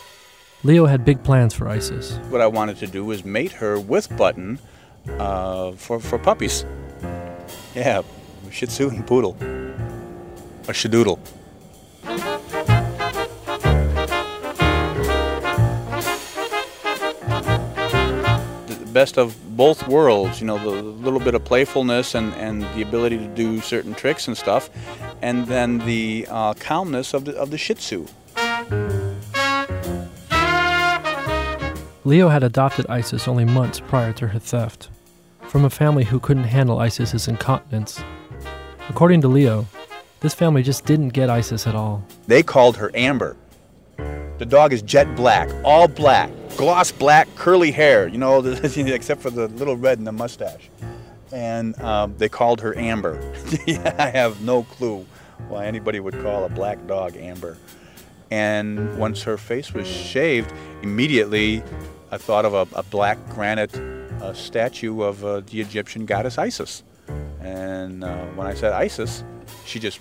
Leo 0.63 0.85
had 0.85 1.07
big 1.07 1.23
plans 1.25 1.55
for 1.55 1.67
Isis. 1.67 2.19
What 2.29 2.43
I 2.43 2.47
wanted 2.47 2.77
to 2.79 2.87
do 2.87 3.03
was 3.03 3.25
mate 3.25 3.53
her 3.53 3.81
with 3.81 4.15
Button 4.15 4.59
uh, 5.19 5.73
for, 5.73 6.01
for 6.01 6.19
puppies. 6.19 6.67
Yeah, 7.75 8.03
Shih 8.51 8.67
Tzu 8.67 8.91
and 8.91 9.07
Poodle. 9.07 9.37
A 10.69 10.73
Shadoodle. 10.73 11.19
Best 18.95 19.19
of 19.19 19.57
both 19.57 19.87
worlds, 19.89 20.41
you 20.41 20.47
know, 20.47 20.57
the 20.57 20.71
little 20.71 21.19
bit 21.19 21.35
of 21.35 21.45
playfulness 21.45 22.15
and, 22.15 22.33
and 22.35 22.63
the 22.75 22.81
ability 22.81 23.19
to 23.19 23.27
do 23.27 23.61
certain 23.61 23.93
tricks 23.93 24.29
and 24.29 24.39
stuff, 24.39 24.71
and 25.21 25.47
then 25.49 25.79
the 25.79 26.27
uh, 26.31 26.55
calmness 26.55 27.13
of 27.13 27.25
the, 27.25 27.37
of 27.37 27.51
the 27.51 27.59
Shih 27.59 27.75
Tzu. 27.75 28.07
Leo 32.05 32.29
had 32.29 32.45
adopted 32.45 32.87
Isis 32.89 33.27
only 33.27 33.45
months 33.45 33.81
prior 33.81 34.13
to 34.13 34.29
her 34.29 34.39
theft, 34.39 34.89
from 35.43 35.65
a 35.65 35.71
family 35.71 36.05
who 36.05 36.21
couldn't 36.21 36.45
handle 36.45 36.79
Isis's 36.79 37.27
incontinence. 37.27 38.01
According 38.89 39.23
to 39.23 39.29
Leo, 39.29 39.67
this 40.21 40.35
family 40.35 40.63
just 40.63 40.87
didn't 40.87 41.09
get 41.09 41.29
Isis 41.29 41.67
at 41.67 41.75
all. 41.75 42.05
They 42.29 42.43
called 42.43 42.77
her 42.77 42.91
Amber. 42.95 43.37
The 44.45 44.51
dog 44.51 44.75
is 44.75 44.83
jet 44.83 45.17
black, 45.17 45.49
all 45.65 45.89
black, 45.89 46.31
gloss 46.59 46.93
black, 46.93 47.35
curly 47.35 47.71
hair, 47.71 48.07
you 48.07 48.19
know, 48.19 48.45
except 48.45 49.23
for 49.23 49.31
the 49.31 49.49
little 49.49 49.75
red 49.75 49.97
in 49.97 50.05
the 50.05 50.13
mustache. 50.13 50.69
And 51.33 51.81
um, 51.81 52.15
they 52.19 52.29
called 52.29 52.61
her 52.61 52.77
Amber. 52.77 53.19
I 53.99 54.11
have 54.11 54.43
no 54.43 54.65
clue 54.65 55.07
why 55.49 55.65
anybody 55.65 55.99
would 55.99 56.21
call 56.21 56.45
a 56.45 56.51
black 56.51 56.87
dog 56.87 57.17
Amber. 57.17 57.57
And 58.31 58.99
once 58.99 59.23
her 59.23 59.39
face 59.39 59.73
was 59.73 59.89
shaved, 59.89 60.53
immediately 60.83 61.63
I 62.11 62.19
thought 62.19 62.45
of 62.45 62.53
a, 62.53 62.69
a 62.79 62.83
black 62.83 63.17
granite 63.31 63.75
uh, 63.75 64.35
statue 64.35 65.01
of 65.01 65.25
uh, 65.25 65.41
the 65.41 65.63
Egyptian 65.63 66.05
goddess 66.05 66.37
Isis. 66.37 66.83
And 67.41 68.05
uh, 68.05 68.27
when 68.35 68.47
I 68.47 68.53
said 68.53 68.75
Isis, 68.75 69.25
she 69.65 69.81
just 69.81 70.01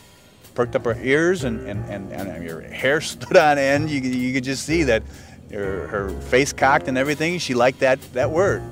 perked 0.56 0.76
up 0.76 0.86
her 0.86 0.98
ears 1.02 1.44
and, 1.44 1.60
and, 1.68 1.84
and, 1.90 2.12
and 2.12 2.48
her 2.48 2.62
hair 2.62 3.02
stood 3.02 3.38
on 3.38 3.58
end. 3.58 3.90
You, 3.90 4.02
you 4.02 4.34
could 4.34 4.44
just 4.44 4.66
see 4.66 4.84
that 4.84 5.04
her, 5.52 5.88
her 5.88 6.10
face 6.10 6.54
cocked 6.54 6.88
and 6.88 6.98
everything. 6.98 7.40
She 7.40 7.54
liked 7.54 7.80
that, 7.80 8.02
that 8.14 8.30
word. 8.30 8.64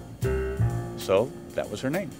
So 0.97 1.31
that 1.55 1.69
was 1.69 1.81
her 1.81 1.89
name. 1.89 2.11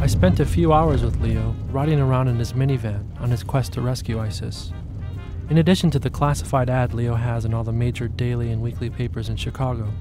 I 0.00 0.06
spent 0.06 0.40
a 0.40 0.46
few 0.46 0.72
hours 0.72 1.02
with 1.02 1.20
Leo 1.20 1.54
riding 1.70 2.00
around 2.00 2.28
in 2.28 2.36
his 2.36 2.52
minivan 2.52 3.04
on 3.20 3.30
his 3.30 3.42
quest 3.42 3.72
to 3.74 3.80
rescue 3.80 4.18
ISIS. 4.18 4.72
In 5.50 5.58
addition 5.58 5.90
to 5.90 5.98
the 5.98 6.10
classified 6.10 6.70
ad 6.70 6.94
Leo 6.94 7.14
has 7.14 7.44
in 7.44 7.52
all 7.52 7.64
the 7.64 7.72
major 7.72 8.08
daily 8.08 8.50
and 8.50 8.62
weekly 8.62 8.88
papers 8.88 9.28
in 9.28 9.36
Chicago, 9.36 9.92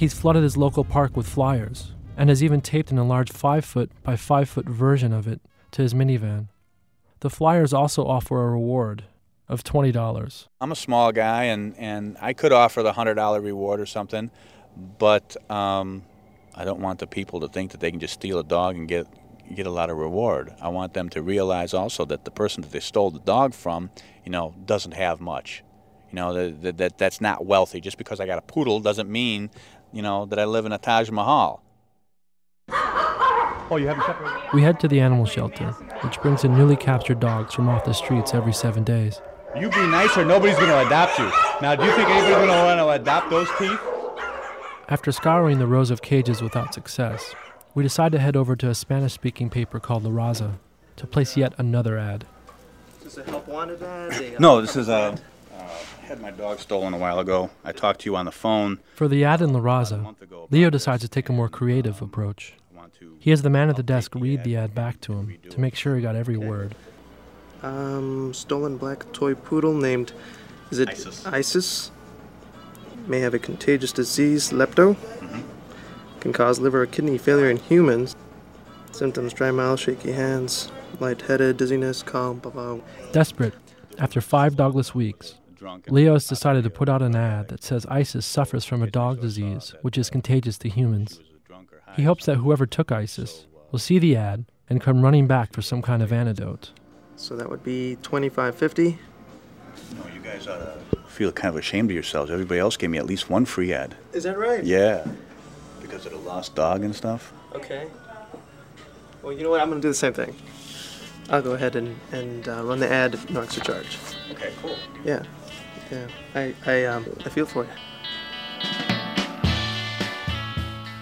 he's 0.00 0.14
flooded 0.14 0.42
his 0.42 0.56
local 0.56 0.82
park 0.82 1.14
with 1.14 1.28
flyers 1.28 1.92
and 2.16 2.30
has 2.30 2.42
even 2.42 2.62
taped 2.62 2.90
an 2.90 2.96
enlarged 2.96 3.34
5 3.34 3.62
foot 3.62 3.92
by 4.02 4.16
5 4.16 4.48
foot 4.48 4.66
version 4.66 5.12
of 5.12 5.28
it 5.28 5.42
to 5.72 5.82
his 5.82 5.92
minivan. 5.92 6.48
The 7.20 7.28
flyers 7.28 7.74
also 7.74 8.06
offer 8.06 8.42
a 8.42 8.50
reward 8.50 9.04
of 9.46 9.62
$20. 9.62 10.46
I'm 10.58 10.72
a 10.72 10.76
small 10.76 11.12
guy, 11.12 11.44
and, 11.44 11.76
and 11.76 12.16
I 12.18 12.32
could 12.32 12.50
offer 12.50 12.82
the 12.82 12.94
hundred 12.94 13.16
dollar 13.16 13.42
reward 13.42 13.78
or 13.78 13.84
something, 13.84 14.30
but 14.98 15.36
um, 15.50 16.02
I 16.54 16.64
don't 16.64 16.80
want 16.80 17.00
the 17.00 17.06
people 17.06 17.40
to 17.40 17.48
think 17.48 17.72
that 17.72 17.80
they 17.80 17.90
can 17.90 18.00
just 18.00 18.14
steal 18.14 18.38
a 18.38 18.44
dog 18.44 18.76
and 18.76 18.88
get 18.88 19.06
get 19.54 19.66
a 19.66 19.70
lot 19.70 19.90
of 19.90 19.98
reward. 19.98 20.54
I 20.62 20.68
want 20.68 20.94
them 20.94 21.08
to 21.10 21.22
realize 21.22 21.74
also 21.74 22.04
that 22.06 22.24
the 22.24 22.30
person 22.30 22.62
that 22.62 22.70
they 22.70 22.78
stole 22.78 23.10
the 23.10 23.18
dog 23.18 23.52
from, 23.52 23.90
you 24.24 24.30
know, 24.30 24.54
doesn't 24.64 24.92
have 24.92 25.20
much. 25.20 25.64
You 26.10 26.16
know 26.16 26.50
that, 26.50 26.78
that 26.78 26.98
that's 26.98 27.20
not 27.20 27.46
wealthy. 27.46 27.80
Just 27.80 27.98
because 27.98 28.18
I 28.20 28.26
got 28.26 28.38
a 28.38 28.42
poodle 28.42 28.80
doesn't 28.80 29.08
mean, 29.08 29.50
you 29.92 30.02
know, 30.02 30.26
that 30.26 30.38
I 30.38 30.44
live 30.44 30.66
in 30.66 30.72
a 30.72 30.78
Taj 30.78 31.10
Mahal. 31.10 31.62
Oh, 33.72 33.76
you 33.76 33.86
haven't 33.86 34.04
separated? 34.04 34.40
We 34.52 34.62
head 34.62 34.80
to 34.80 34.88
the 34.88 35.00
animal 35.00 35.26
shelter, 35.26 35.70
which 36.02 36.20
brings 36.20 36.42
in 36.42 36.56
newly 36.56 36.76
captured 36.76 37.20
dogs 37.20 37.54
from 37.54 37.68
off 37.68 37.84
the 37.84 37.94
streets 37.94 38.34
every 38.34 38.52
seven 38.52 38.82
days. 38.82 39.20
You 39.56 39.68
be 39.68 39.86
nice 39.86 40.16
or 40.16 40.24
nobody's 40.24 40.56
going 40.56 40.68
to 40.68 40.86
adopt 40.86 41.18
you. 41.18 41.30
Now, 41.60 41.76
do 41.76 41.84
you 41.84 41.92
think 41.92 42.08
anybody's 42.08 42.36
going 42.36 42.48
to 42.48 42.64
want 42.64 42.78
to 42.80 42.88
adopt 42.88 43.30
those 43.30 43.48
teeth? 43.58 43.80
After 44.88 45.12
scouring 45.12 45.60
the 45.60 45.68
rows 45.68 45.90
of 45.90 46.02
cages 46.02 46.42
without 46.42 46.74
success, 46.74 47.34
we 47.74 47.84
decide 47.84 48.10
to 48.12 48.18
head 48.18 48.36
over 48.36 48.56
to 48.56 48.68
a 48.68 48.74
Spanish 48.74 49.12
speaking 49.12 49.50
paper 49.50 49.78
called 49.78 50.02
La 50.02 50.10
Raza 50.10 50.58
to 50.96 51.06
place 51.06 51.36
yet 51.36 51.52
another 51.58 51.96
ad. 51.96 52.26
Is 52.98 53.14
this 53.14 53.18
a 53.18 53.30
help 53.30 53.46
wanted 53.46 53.82
ad? 53.82 54.40
No, 54.40 54.60
this 54.60 54.74
is 54.74 54.88
a. 54.88 55.16
I 56.10 56.14
had 56.14 56.22
my 56.22 56.32
dog 56.32 56.58
stolen 56.58 56.92
a 56.92 56.98
while 56.98 57.20
ago. 57.20 57.50
I 57.62 57.70
talked 57.70 58.00
to 58.00 58.06
you 58.06 58.16
on 58.16 58.24
the 58.24 58.32
phone. 58.32 58.80
For 58.96 59.06
the 59.06 59.24
ad 59.24 59.40
in 59.40 59.52
La 59.52 59.60
Raza, 59.60 60.16
Leo 60.50 60.68
decides 60.68 61.02
to 61.02 61.08
take 61.08 61.28
a 61.28 61.32
more 61.32 61.48
creative 61.48 62.02
approach. 62.02 62.54
He 63.20 63.30
has 63.30 63.42
the 63.42 63.50
man 63.50 63.68
at 63.68 63.76
the 63.76 63.84
desk 63.84 64.16
read 64.16 64.42
the 64.42 64.56
ad 64.56 64.74
back 64.74 65.00
to 65.02 65.12
him 65.12 65.38
to 65.50 65.60
make 65.60 65.76
sure 65.76 65.94
he 65.94 66.02
got 66.02 66.16
every 66.16 66.36
word. 66.36 66.74
Um, 67.62 68.34
stolen 68.34 68.76
black 68.76 69.12
toy 69.12 69.36
poodle 69.36 69.72
named, 69.72 70.12
is 70.72 70.80
it 70.80 70.88
Isis. 70.88 71.24
Isis? 71.26 71.90
May 73.06 73.20
have 73.20 73.32
a 73.34 73.38
contagious 73.38 73.92
disease, 73.92 74.50
lepto. 74.50 74.96
Can 76.18 76.32
cause 76.32 76.58
liver 76.58 76.82
or 76.82 76.86
kidney 76.86 77.18
failure 77.18 77.48
in 77.48 77.58
humans. 77.58 78.16
Symptoms: 78.90 79.32
dry 79.32 79.52
mouth, 79.52 79.78
shaky 79.78 80.10
hands, 80.10 80.72
lightheaded, 80.98 81.56
dizziness, 81.56 82.02
calm, 82.02 82.40
blah 82.40 82.50
blah. 82.50 82.78
Desperate, 83.12 83.54
after 83.96 84.20
five 84.20 84.56
dogless 84.56 84.92
weeks, 84.92 85.36
Leo 85.88 86.14
has 86.14 86.26
decided 86.26 86.64
to 86.64 86.70
put 86.70 86.88
out 86.88 87.02
an 87.02 87.14
ad 87.14 87.48
that 87.48 87.62
says 87.62 87.84
ISIS 87.86 88.24
suffers 88.24 88.64
from 88.64 88.82
a 88.82 88.90
dog 88.90 89.20
disease 89.20 89.74
which 89.82 89.98
is 89.98 90.08
contagious 90.10 90.56
to 90.58 90.68
humans. 90.68 91.20
He 91.96 92.04
hopes 92.04 92.26
that 92.26 92.36
whoever 92.36 92.66
took 92.66 92.92
ISIS 92.92 93.46
will 93.70 93.78
see 93.78 93.98
the 93.98 94.16
ad 94.16 94.46
and 94.68 94.80
come 94.80 95.02
running 95.02 95.26
back 95.26 95.52
for 95.52 95.62
some 95.62 95.82
kind 95.82 96.02
of 96.02 96.12
antidote. 96.12 96.70
So 97.16 97.36
that 97.36 97.50
would 97.50 97.62
be 97.62 97.96
twenty-five 98.02 98.54
fifty. 98.54 98.98
No, 99.96 100.02
you 100.14 100.20
guys 100.20 100.46
ought 100.46 100.58
to 100.58 100.98
feel 101.08 101.32
kind 101.32 101.54
of 101.54 101.56
ashamed 101.56 101.90
of 101.90 101.94
yourselves. 101.94 102.30
Everybody 102.30 102.60
else 102.60 102.76
gave 102.76 102.90
me 102.90 102.98
at 102.98 103.06
least 103.06 103.28
one 103.28 103.44
free 103.44 103.72
ad. 103.72 103.96
Is 104.12 104.22
that 104.22 104.38
right? 104.38 104.64
Yeah, 104.64 105.06
because 105.82 106.06
of 106.06 106.12
the 106.12 106.18
lost 106.18 106.54
dog 106.54 106.84
and 106.84 106.94
stuff. 106.94 107.32
Okay. 107.54 107.88
Well, 109.22 109.32
you 109.32 109.42
know 109.42 109.50
what? 109.50 109.60
I'm 109.60 109.68
gonna 109.68 109.80
do 109.80 109.88
the 109.88 109.94
same 109.94 110.12
thing. 110.12 110.34
I'll 111.28 111.42
go 111.42 111.52
ahead 111.52 111.76
and 111.76 111.98
and 112.12 112.48
uh, 112.48 112.62
run 112.64 112.78
the 112.78 112.90
ad, 112.90 113.18
no 113.30 113.42
extra 113.42 113.62
charge. 113.62 113.98
Okay, 114.30 114.52
cool. 114.62 114.76
Yeah, 115.04 115.24
yeah. 115.90 116.06
I 116.34 116.54
I 116.66 116.84
um 116.84 117.04
I 117.24 117.28
feel 117.28 117.46
for 117.46 117.64
you. 117.64 117.70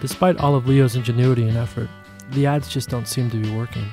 Despite 0.00 0.38
all 0.38 0.54
of 0.54 0.68
Leo's 0.68 0.94
ingenuity 0.94 1.48
and 1.48 1.56
effort, 1.56 1.88
the 2.30 2.46
ads 2.46 2.68
just 2.68 2.88
don't 2.88 3.08
seem 3.08 3.30
to 3.30 3.36
be 3.36 3.50
working. 3.50 3.88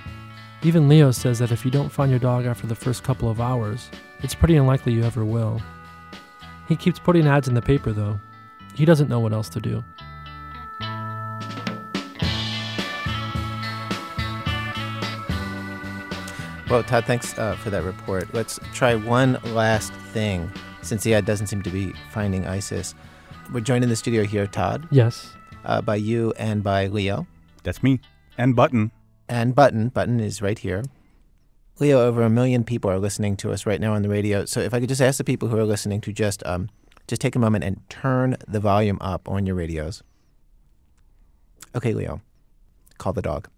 Even 0.62 0.88
Leo 0.88 1.12
says 1.12 1.40
that 1.40 1.52
if 1.52 1.66
you 1.66 1.72
don't 1.72 1.90
find 1.90 2.12
your 2.12 2.20
dog 2.20 2.46
after 2.46 2.68
the 2.68 2.76
first 2.76 3.04
couple 3.04 3.30
of 3.30 3.42
hours, 3.42 3.90
it's 4.20 4.36
pretty 4.36 4.56
unlikely 4.56 4.94
you 4.94 5.04
ever 5.04 5.26
will. 5.26 5.62
He 6.68 6.76
keeps 6.76 7.00
putting 7.00 7.28
ads 7.28 7.48
in 7.48 7.54
the 7.54 7.62
paper 7.62 7.92
though. 7.92 8.20
He 8.76 8.86
doesn't 8.86 9.10
know 9.10 9.20
what 9.20 9.34
else 9.34 9.50
to 9.50 9.60
do. 9.60 9.84
Well, 16.70 16.82
Todd, 16.84 17.06
thanks 17.06 17.38
uh, 17.38 17.56
for 17.56 17.70
that 17.70 17.84
report. 17.84 18.34
Let's 18.34 18.60
try 18.74 18.96
one 18.96 19.40
last 19.54 19.94
thing 19.94 20.52
since 20.86 21.04
the 21.04 21.14
ad 21.14 21.26
doesn't 21.26 21.48
seem 21.48 21.62
to 21.64 21.70
be 21.70 21.94
finding 22.12 22.46
ISIS. 22.48 22.96
We're 23.54 23.60
joined 23.62 23.84
in 23.84 23.90
the 23.90 23.96
studio 23.96 24.24
here, 24.24 24.48
Todd, 24.48 24.88
Yes. 24.92 25.34
uh, 25.66 25.82
by 25.82 25.96
you 25.98 26.34
and 26.38 26.64
by 26.64 26.88
Leo. 26.88 27.28
That's 27.64 27.82
me. 27.84 28.00
And 28.38 28.56
Button. 28.56 28.92
And 29.30 29.56
Button. 29.56 29.90
Button 29.90 30.20
is 30.20 30.42
right 30.42 30.58
here. 30.58 30.84
Leo, 31.80 32.00
over 32.06 32.22
a 32.24 32.30
million 32.30 32.64
people 32.64 32.90
are 32.90 33.00
listening 33.00 33.36
to 33.38 33.52
us 33.52 33.66
right 33.66 33.82
now 33.82 33.94
on 33.94 34.02
the 34.02 34.10
radio. 34.10 34.46
So 34.46 34.62
if 34.62 34.74
I 34.74 34.80
could 34.80 34.90
just 34.90 35.02
ask 35.02 35.18
the 35.18 35.24
people 35.24 35.50
who 35.50 35.58
are 35.58 35.66
listening 35.66 36.00
to 36.02 36.14
just 36.14 36.46
um, 36.46 36.70
just 37.08 37.22
take 37.22 37.36
a 37.36 37.40
moment 37.40 37.64
and 37.64 37.82
turn 37.90 38.38
the 38.48 38.60
volume 38.60 38.98
up 39.02 39.28
on 39.28 39.46
your 39.46 39.56
radios. 39.56 40.02
Okay, 41.76 41.94
Leo, 41.94 42.22
call 42.98 43.14
the 43.14 43.22
dog. 43.22 43.50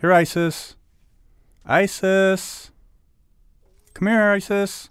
Here, 0.00 0.12
Isis. 0.12 0.76
Isis. 1.66 2.70
Come 3.92 4.08
here, 4.08 4.30
Isis. 4.32 4.88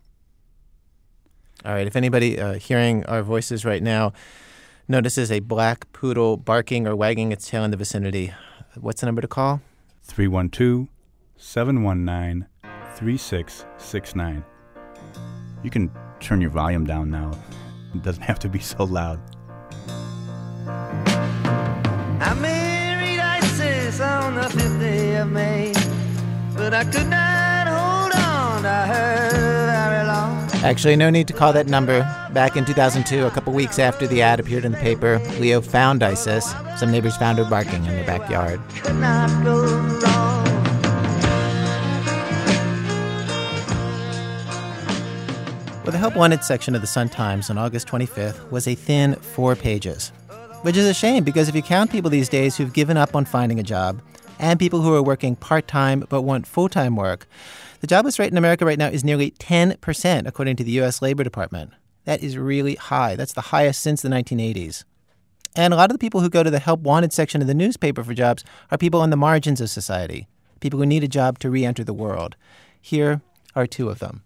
All 1.65 1.73
right. 1.73 1.87
If 1.87 1.95
anybody 1.95 2.39
uh, 2.39 2.55
hearing 2.55 3.05
our 3.05 3.23
voices 3.23 3.63
right 3.63 3.81
now 3.81 4.11
notices 4.87 5.31
a 5.31 5.39
black 5.39 5.91
poodle 5.93 6.35
barking 6.35 6.85
or 6.87 6.95
wagging 6.95 7.31
its 7.31 7.49
tail 7.49 7.63
in 7.63 7.71
the 7.71 7.77
vicinity, 7.77 8.33
what's 8.75 8.99
the 9.01 9.05
number 9.05 9.21
to 9.21 9.27
call? 9.27 9.61
312 10.03 10.87
719 11.37 12.47
3669. 12.95 14.43
You 15.63 15.69
can 15.69 15.89
turn 16.19 16.41
your 16.41 16.49
volume 16.49 16.85
down 16.85 17.09
now. 17.09 17.31
It 17.95 18.03
doesn't 18.03 18.23
have 18.31 18.39
to 18.39 18.49
be 18.49 18.59
so 18.59 18.83
loud. 18.83 19.19
I 20.67 22.33
married 22.39 23.19
Isis 23.19 23.99
on 24.01 24.35
the 24.35 24.49
fifth 24.49 24.79
day 24.79 25.15
of 25.17 25.31
May, 25.31 25.71
but 26.55 26.73
I 26.73 26.83
could 26.83 27.07
not 27.07 27.67
hold 27.67 28.13
on 28.13 28.63
to 28.63 28.69
her 28.69 29.29
very 29.31 30.07
long. 30.07 30.12
Actually, 30.63 30.95
no 30.95 31.09
need 31.09 31.27
to 31.27 31.33
call 31.33 31.51
that 31.51 31.67
number. 31.67 31.99
Back 32.31 32.55
in 32.55 32.63
2002, 32.63 33.25
a 33.25 33.31
couple 33.31 33.51
weeks 33.51 33.79
after 33.79 34.07
the 34.07 34.21
ad 34.21 34.39
appeared 34.39 34.63
in 34.63 34.71
the 34.71 34.77
paper, 34.77 35.19
Leo 35.37 35.59
found 35.59 36.01
ISIS. 36.01 36.55
Some 36.77 36.89
neighbors 36.89 37.17
found 37.17 37.37
her 37.37 37.43
barking 37.43 37.83
in 37.83 37.91
their 37.91 38.05
backyard. 38.05 38.61
Well, 45.83 45.91
the 45.91 45.97
Help 45.97 46.15
Wanted 46.15 46.45
section 46.45 46.75
of 46.75 46.81
the 46.81 46.87
Sun 46.87 47.09
Times 47.09 47.49
on 47.49 47.57
August 47.57 47.89
25th 47.89 48.49
was 48.49 48.65
a 48.65 48.73
thin 48.73 49.15
four 49.15 49.57
pages, 49.57 50.13
which 50.61 50.77
is 50.77 50.85
a 50.85 50.93
shame 50.93 51.25
because 51.25 51.49
if 51.49 51.55
you 51.55 51.61
count 51.61 51.91
people 51.91 52.09
these 52.09 52.29
days 52.29 52.55
who've 52.55 52.71
given 52.71 52.95
up 52.95 53.17
on 53.17 53.25
finding 53.25 53.59
a 53.59 53.63
job 53.63 54.01
and 54.39 54.57
people 54.61 54.79
who 54.79 54.93
are 54.93 55.03
working 55.03 55.35
part 55.35 55.67
time 55.67 56.05
but 56.07 56.21
want 56.21 56.47
full 56.47 56.69
time 56.69 56.95
work, 56.95 57.27
the 57.83 57.87
jobless 57.87 58.17
rate 58.17 58.31
in 58.31 58.37
America 58.37 58.65
right 58.65 58.79
now 58.79 58.87
is 58.87 59.03
nearly 59.03 59.31
10%, 59.31 60.25
according 60.25 60.55
to 60.55 60.63
the 60.63 60.71
U.S. 60.71 61.01
Labor 61.01 61.21
Department. 61.21 61.73
That 62.05 62.23
is 62.23 62.37
really 62.37 62.75
high. 62.75 63.17
That's 63.17 63.33
the 63.33 63.41
highest 63.51 63.81
since 63.81 64.01
the 64.01 64.07
1980s. 64.07 64.85
And 65.53 65.73
a 65.73 65.75
lot 65.75 65.91
of 65.91 65.93
the 65.93 65.99
people 65.99 66.21
who 66.21 66.29
go 66.29 66.43
to 66.43 66.49
the 66.49 66.59
Help 66.59 66.79
Wanted 66.79 67.11
section 67.11 67.41
of 67.41 67.47
the 67.47 67.53
newspaper 67.53 68.01
for 68.01 68.13
jobs 68.13 68.45
are 68.71 68.77
people 68.77 69.01
on 69.01 69.09
the 69.09 69.17
margins 69.17 69.59
of 69.59 69.69
society, 69.69 70.29
people 70.61 70.79
who 70.79 70.85
need 70.85 71.03
a 71.03 71.09
job 71.09 71.39
to 71.39 71.49
re 71.49 71.65
enter 71.65 71.83
the 71.83 71.93
world. 71.93 72.37
Here 72.79 73.19
are 73.53 73.67
two 73.67 73.89
of 73.89 73.99
them. 73.99 74.23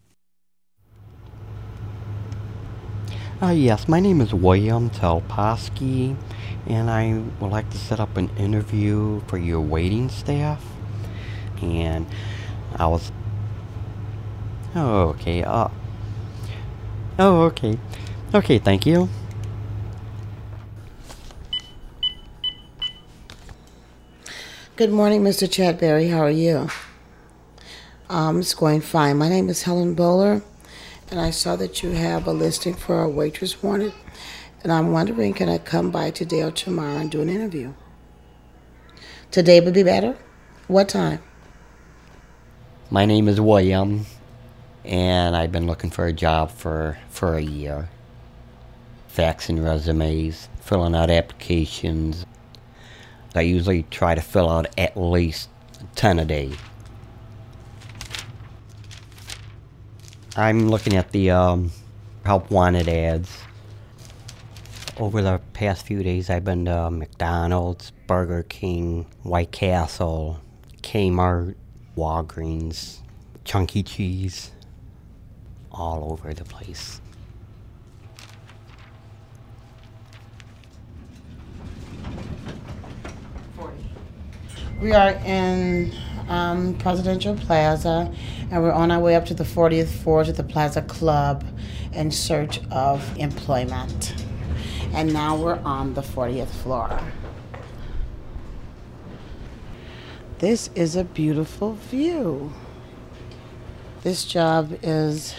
Uh, 3.42 3.48
yes, 3.48 3.88
my 3.88 4.00
name 4.00 4.22
is 4.22 4.36
William 4.36 4.92
Telposky, 4.92 6.16
and 6.68 6.92
I 6.92 7.24
would 7.40 7.52
like 7.52 7.72
to 7.72 7.78
set 7.80 8.00
up 8.00 8.18
an 8.18 8.30
interview 8.38 9.22
for 9.22 9.40
your 9.40 9.62
waiting 9.62 10.10
staff. 10.10 10.64
And 11.60 12.06
I 12.76 12.86
was 12.86 13.12
Oh, 14.80 15.10
okay. 15.10 15.44
Uh, 15.44 15.70
oh, 17.18 17.42
okay. 17.46 17.80
Okay, 18.32 18.60
thank 18.60 18.86
you. 18.86 19.10
Good 24.76 24.92
morning, 24.92 25.24
Mr. 25.24 25.48
Chadberry. 25.48 26.12
How 26.12 26.20
are 26.20 26.30
you? 26.30 26.70
Um, 28.08 28.40
it's 28.42 28.54
going 28.54 28.82
fine. 28.82 29.18
My 29.18 29.30
name 29.30 29.50
is 29.50 29.64
Helen 29.64 29.96
Bowler, 29.96 30.44
and 31.10 31.20
I 31.20 31.32
saw 31.32 31.56
that 31.56 31.82
you 31.82 31.94
have 31.94 32.28
a 32.28 32.32
listing 32.32 32.76
for 32.76 33.02
a 33.02 33.10
waitress 33.10 33.64
wanted, 33.64 33.94
and 34.62 34.72
I'm 34.72 34.92
wondering 34.92 35.34
can 35.34 35.50
I 35.50 35.58
come 35.58 35.90
by 35.90 36.12
today 36.12 36.44
or 36.44 36.52
tomorrow 36.52 36.98
and 36.98 37.10
do 37.10 37.22
an 37.22 37.30
interview? 37.30 37.74
Today 39.32 39.60
would 39.60 39.74
be 39.74 39.82
better. 39.82 40.16
What 40.68 40.88
time? 40.88 41.24
My 42.92 43.06
name 43.06 43.28
is 43.28 43.42
William, 43.42 44.06
and 44.88 45.36
I've 45.36 45.52
been 45.52 45.68
looking 45.68 45.90
for 45.90 46.06
a 46.06 46.14
job 46.14 46.50
for, 46.50 46.98
for 47.10 47.36
a 47.36 47.42
year. 47.42 47.90
Faxing 49.14 49.64
resumes, 49.64 50.48
filling 50.62 50.96
out 50.96 51.10
applications. 51.10 52.26
I 53.36 53.42
usually 53.42 53.84
try 53.84 54.16
to 54.16 54.22
fill 54.22 54.50
out 54.50 54.68
at 54.78 54.96
least 54.96 55.50
10 55.96 56.20
a 56.20 56.26
day. 56.26 56.52
I'm 60.36 60.70
looking 60.70 60.96
at 60.96 61.12
the 61.12 61.32
um, 61.32 61.72
help 62.24 62.50
wanted 62.50 62.88
ads. 62.88 63.42
Over 64.98 65.22
the 65.22 65.42
past 65.54 65.86
few 65.86 66.02
days, 66.02 66.30
I've 66.30 66.46
been 66.46 66.66
to 66.66 66.90
McDonald's, 66.90 67.92
Burger 68.08 68.44
King, 68.44 69.06
White 69.24 69.52
Castle, 69.52 70.40
Kmart, 70.82 71.56
Walgreens, 71.96 73.00
Chunky 73.44 73.84
Cheese, 73.84 74.52
all 75.78 76.12
over 76.12 76.34
the 76.34 76.44
place. 76.44 77.00
We 84.82 84.94
are 84.94 85.12
in 85.26 85.92
um, 86.28 86.76
Presidential 86.76 87.36
Plaza, 87.36 88.14
and 88.52 88.62
we're 88.62 88.72
on 88.72 88.92
our 88.92 89.00
way 89.00 89.16
up 89.16 89.26
to 89.26 89.34
the 89.34 89.44
40th 89.44 89.88
floor 89.88 90.24
to 90.24 90.32
the 90.32 90.44
Plaza 90.44 90.84
Club 90.84 91.44
in 91.94 92.12
search 92.12 92.62
of 92.70 93.18
employment. 93.18 94.14
And 94.94 95.14
now 95.14 95.36
we're 95.36 95.60
on 95.60 95.96
the 95.96 96.02
40th 96.02 96.50
floor. 96.50 97.02
This 100.40 100.70
is 100.76 100.96
a 100.96 101.04
beautiful 101.04 101.74
view. 101.74 102.54
This 104.04 104.26
job 104.26 104.78
is 104.84 105.34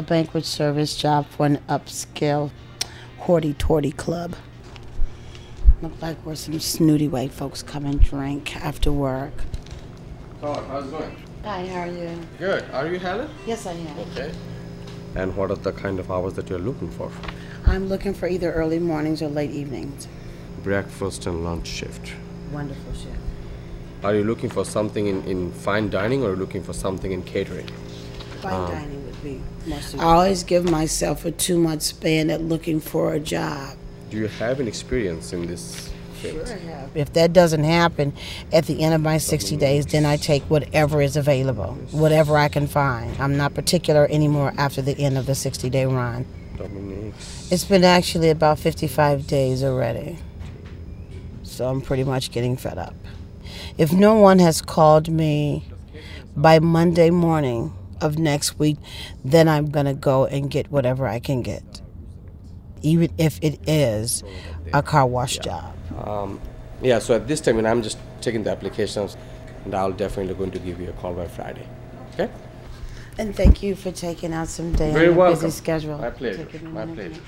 a 0.00 0.02
banquet 0.02 0.46
service 0.46 0.96
job 0.96 1.26
for 1.26 1.44
an 1.44 1.58
upscale 1.68 2.50
hoity 3.18 3.52
toity 3.52 3.92
club. 3.92 4.34
Look 5.82 5.92
like 6.00 6.24
we're 6.24 6.36
some 6.36 6.58
snooty 6.58 7.06
white 7.06 7.32
folks 7.32 7.62
come 7.62 7.84
and 7.84 8.00
drink 8.00 8.56
after 8.56 8.90
work. 8.90 9.34
Oh, 10.42 10.54
how's 10.68 10.86
it 10.86 10.90
going? 10.92 11.16
Hi, 11.44 11.66
how 11.66 11.80
are 11.80 11.86
you? 11.86 12.18
Good. 12.38 12.64
Are 12.72 12.86
you 12.86 12.98
Helen? 12.98 13.28
Yes, 13.46 13.66
I 13.66 13.72
am. 13.72 13.98
Okay. 13.98 14.32
And 15.16 15.36
what 15.36 15.50
are 15.50 15.56
the 15.56 15.72
kind 15.72 15.98
of 16.00 16.10
hours 16.10 16.32
that 16.34 16.48
you're 16.48 16.58
looking 16.58 16.90
for? 16.90 17.12
I'm 17.66 17.88
looking 17.90 18.14
for 18.14 18.26
either 18.26 18.50
early 18.54 18.78
mornings 18.78 19.20
or 19.20 19.28
late 19.28 19.50
evenings. 19.50 20.08
Breakfast 20.62 21.26
and 21.26 21.44
lunch 21.44 21.66
shift. 21.66 22.14
Wonderful 22.52 22.94
shift. 22.94 23.18
Are 24.02 24.14
you 24.14 24.24
looking 24.24 24.48
for 24.48 24.64
something 24.64 25.08
in, 25.08 25.22
in 25.24 25.52
fine 25.52 25.90
dining 25.90 26.22
or 26.22 26.36
looking 26.36 26.62
for 26.62 26.72
something 26.72 27.12
in 27.12 27.22
catering? 27.22 27.68
Fine 28.40 28.54
Um, 28.54 28.70
dining 28.70 28.99
would 28.99 28.99
be 29.22 29.40
more 29.66 29.80
suitable. 29.80 30.08
I 30.08 30.14
always 30.14 30.42
give 30.42 30.68
myself 30.68 31.24
a 31.24 31.30
two 31.30 31.58
month 31.58 31.82
span 31.82 32.30
at 32.30 32.42
looking 32.42 32.80
for 32.80 33.14
a 33.14 33.20
job. 33.20 33.76
Do 34.10 34.16
you 34.16 34.28
have 34.28 34.60
an 34.60 34.68
experience 34.68 35.32
in 35.32 35.46
this 35.46 35.90
field? 36.14 36.46
Sure 36.46 36.56
I 36.56 36.58
have. 36.60 36.96
If 36.96 37.12
that 37.12 37.32
doesn't 37.32 37.64
happen 37.64 38.12
at 38.52 38.66
the 38.66 38.82
end 38.82 38.94
of 38.94 39.00
my 39.00 39.18
60 39.18 39.54
mm-hmm. 39.54 39.60
days, 39.60 39.86
then 39.86 40.04
I 40.04 40.16
take 40.16 40.42
whatever 40.44 41.00
is 41.00 41.16
available, 41.16 41.74
whatever 41.90 42.36
I 42.36 42.48
can 42.48 42.66
find. 42.66 43.16
I'm 43.20 43.36
not 43.36 43.54
particular 43.54 44.06
anymore 44.10 44.52
after 44.56 44.82
the 44.82 44.98
end 44.98 45.16
of 45.16 45.26
the 45.26 45.34
60 45.34 45.70
day 45.70 45.86
run. 45.86 46.26
It's 47.50 47.64
been 47.64 47.84
actually 47.84 48.28
about 48.28 48.58
55 48.58 49.26
days 49.26 49.64
already. 49.64 50.18
So 51.42 51.68
I'm 51.68 51.80
pretty 51.80 52.04
much 52.04 52.30
getting 52.32 52.56
fed 52.56 52.78
up. 52.78 52.94
If 53.78 53.92
no 53.92 54.14
one 54.14 54.38
has 54.40 54.60
called 54.60 55.08
me 55.08 55.64
by 56.36 56.58
Monday 56.58 57.10
morning 57.10 57.72
of 58.00 58.18
next 58.18 58.58
week, 58.58 58.78
then 59.24 59.48
I'm 59.48 59.70
going 59.70 59.86
to 59.86 59.94
go 59.94 60.26
and 60.26 60.50
get 60.50 60.70
whatever 60.70 61.06
I 61.06 61.18
can 61.18 61.42
get, 61.42 61.80
even 62.82 63.12
if 63.18 63.38
it 63.42 63.58
is 63.68 64.22
a 64.72 64.82
car 64.82 65.06
wash 65.06 65.38
job. 65.38 65.74
Um, 66.04 66.40
yeah, 66.82 66.98
so 66.98 67.14
at 67.14 67.28
this 67.28 67.40
time, 67.40 67.58
and 67.58 67.68
I'm 67.68 67.82
just 67.82 67.98
taking 68.20 68.42
the 68.42 68.50
applications, 68.50 69.16
and 69.64 69.74
I'll 69.74 69.92
definitely 69.92 70.34
going 70.34 70.50
to 70.52 70.58
give 70.58 70.80
you 70.80 70.88
a 70.88 70.92
call 70.94 71.14
by 71.14 71.26
Friday. 71.28 71.68
Okay? 72.14 72.30
And 73.18 73.36
thank 73.36 73.62
you 73.62 73.74
for 73.74 73.92
taking 73.92 74.32
out 74.32 74.48
some 74.48 74.72
day 74.72 74.92
Very 74.92 75.08
on 75.08 75.16
your 75.16 75.30
busy 75.30 75.50
schedule. 75.50 75.98
My 75.98 76.10
pleasure. 76.10 76.48
My 76.62 76.86
pleasure. 76.86 77.20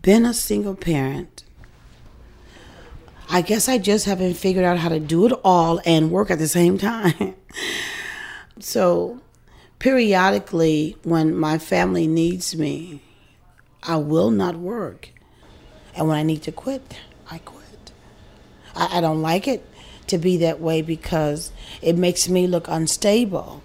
Been 0.00 0.24
a 0.24 0.34
single 0.34 0.74
parent. 0.74 1.44
I 3.34 3.40
guess 3.40 3.68
I 3.68 3.78
just 3.78 4.04
haven't 4.04 4.34
figured 4.34 4.64
out 4.64 4.78
how 4.78 4.90
to 4.90 5.00
do 5.00 5.26
it 5.26 5.32
all 5.42 5.80
and 5.84 6.12
work 6.12 6.30
at 6.30 6.38
the 6.38 6.46
same 6.46 6.78
time. 6.78 7.34
so, 8.60 9.20
periodically, 9.80 10.96
when 11.02 11.34
my 11.34 11.58
family 11.58 12.06
needs 12.06 12.54
me, 12.54 13.02
I 13.82 13.96
will 13.96 14.30
not 14.30 14.54
work. 14.54 15.08
And 15.96 16.06
when 16.06 16.16
I 16.16 16.22
need 16.22 16.44
to 16.44 16.52
quit, 16.52 16.96
I 17.28 17.38
quit. 17.38 17.90
I, 18.76 18.98
I 18.98 19.00
don't 19.00 19.20
like 19.20 19.48
it 19.48 19.66
to 20.06 20.16
be 20.16 20.36
that 20.36 20.60
way 20.60 20.80
because 20.80 21.50
it 21.82 21.98
makes 21.98 22.28
me 22.28 22.46
look 22.46 22.68
unstable. 22.68 23.64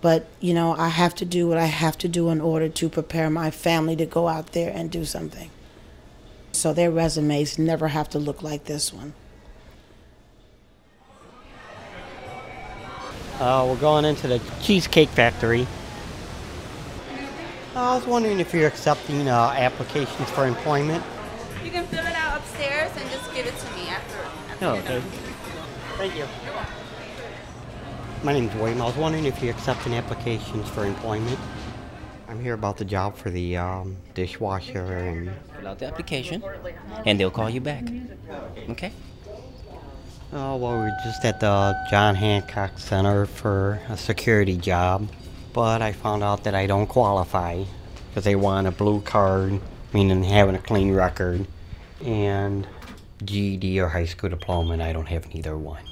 But, 0.00 0.26
you 0.40 0.52
know, 0.52 0.74
I 0.74 0.88
have 0.88 1.14
to 1.14 1.24
do 1.24 1.46
what 1.46 1.56
I 1.56 1.66
have 1.66 1.98
to 1.98 2.08
do 2.08 2.30
in 2.30 2.40
order 2.40 2.68
to 2.68 2.88
prepare 2.88 3.30
my 3.30 3.52
family 3.52 3.94
to 3.94 4.06
go 4.06 4.26
out 4.26 4.54
there 4.54 4.72
and 4.74 4.90
do 4.90 5.04
something. 5.04 5.52
So 6.52 6.72
their 6.72 6.90
resumes 6.90 7.58
never 7.58 7.88
have 7.88 8.08
to 8.10 8.18
look 8.18 8.42
like 8.42 8.64
this 8.64 8.92
one. 8.92 9.12
Uh, 13.38 13.64
we're 13.68 13.76
going 13.76 14.04
into 14.04 14.26
the 14.26 14.40
Cheesecake 14.62 15.08
Factory. 15.10 15.66
I 17.76 17.94
was 17.94 18.04
wondering 18.04 18.40
if 18.40 18.52
you're 18.52 18.66
accepting 18.66 19.28
uh, 19.28 19.54
applications 19.56 20.28
for 20.30 20.46
employment. 20.46 21.04
You 21.62 21.70
can 21.70 21.86
fill 21.86 22.04
it 22.04 22.14
out 22.14 22.38
upstairs 22.38 22.90
and 22.96 23.08
just 23.10 23.32
give 23.32 23.46
it 23.46 23.56
to 23.56 23.72
me 23.76 23.88
after. 23.88 24.18
after 24.50 24.66
Oh, 24.66 24.74
okay. 24.76 25.00
Thank 25.96 26.16
you. 26.16 26.24
My 28.24 28.32
name's 28.32 28.52
William. 28.56 28.82
I 28.82 28.86
was 28.86 28.96
wondering 28.96 29.26
if 29.26 29.40
you're 29.40 29.54
accepting 29.54 29.94
applications 29.94 30.68
for 30.70 30.84
employment. 30.84 31.38
I'm 32.28 32.42
here 32.42 32.52
about 32.52 32.76
the 32.76 32.84
job 32.84 33.16
for 33.16 33.30
the 33.30 33.56
um, 33.56 33.96
dishwasher 34.12 34.84
and. 34.84 35.30
Fill 35.56 35.68
out 35.68 35.78
the 35.78 35.86
application, 35.86 36.44
and 37.06 37.18
they'll 37.18 37.30
call 37.30 37.48
you 37.48 37.60
back. 37.60 37.84
Okay? 38.68 38.92
Oh, 40.30 40.56
well, 40.56 40.76
we're 40.76 40.96
just 41.04 41.24
at 41.24 41.40
the 41.40 41.74
John 41.90 42.14
Hancock 42.14 42.78
Center 42.78 43.24
for 43.24 43.80
a 43.88 43.96
security 43.96 44.58
job, 44.58 45.08
but 45.54 45.80
I 45.80 45.92
found 45.92 46.22
out 46.22 46.44
that 46.44 46.54
I 46.54 46.66
don't 46.66 46.86
qualify 46.86 47.64
because 48.10 48.24
they 48.24 48.36
want 48.36 48.66
a 48.66 48.72
blue 48.72 49.00
card, 49.00 49.58
meaning 49.94 50.22
having 50.22 50.54
a 50.54 50.58
clean 50.58 50.92
record, 50.92 51.46
and 52.04 52.68
GED 53.24 53.80
or 53.80 53.88
high 53.88 54.04
school 54.04 54.28
diploma, 54.28 54.74
and 54.74 54.82
I 54.82 54.92
don't 54.92 55.06
have 55.06 55.32
neither 55.32 55.56
one. 55.56 55.82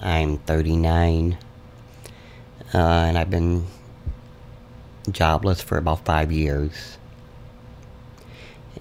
I'm 0.00 0.38
39, 0.38 1.36
uh, 2.74 3.04
and 3.08 3.16
I've 3.16 3.30
been 3.30 3.66
jobless 5.10 5.60
for 5.60 5.78
about 5.78 6.04
five 6.04 6.32
years 6.32 6.98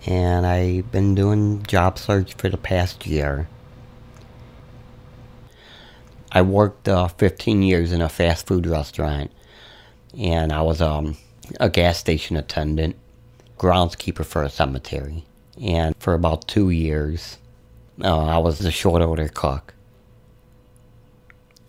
and 0.05 0.45
I've 0.45 0.91
been 0.91 1.15
doing 1.15 1.63
job 1.63 1.97
search 1.97 2.33
for 2.33 2.49
the 2.49 2.57
past 2.57 3.05
year. 3.05 3.47
I 6.31 6.41
worked 6.41 6.87
uh, 6.87 7.07
15 7.07 7.61
years 7.61 7.91
in 7.91 8.01
a 8.01 8.09
fast 8.09 8.47
food 8.47 8.65
restaurant, 8.65 9.31
and 10.17 10.51
I 10.51 10.61
was 10.61 10.81
um, 10.81 11.15
a 11.59 11.69
gas 11.69 11.97
station 11.97 12.35
attendant, 12.35 12.95
groundskeeper 13.57 14.25
for 14.25 14.43
a 14.43 14.49
cemetery, 14.49 15.25
and 15.61 15.95
for 15.99 16.13
about 16.13 16.47
two 16.47 16.69
years, 16.69 17.37
uh, 18.03 18.25
I 18.25 18.39
was 18.39 18.59
the 18.59 18.71
short 18.71 19.01
order 19.01 19.29
cook. 19.29 19.73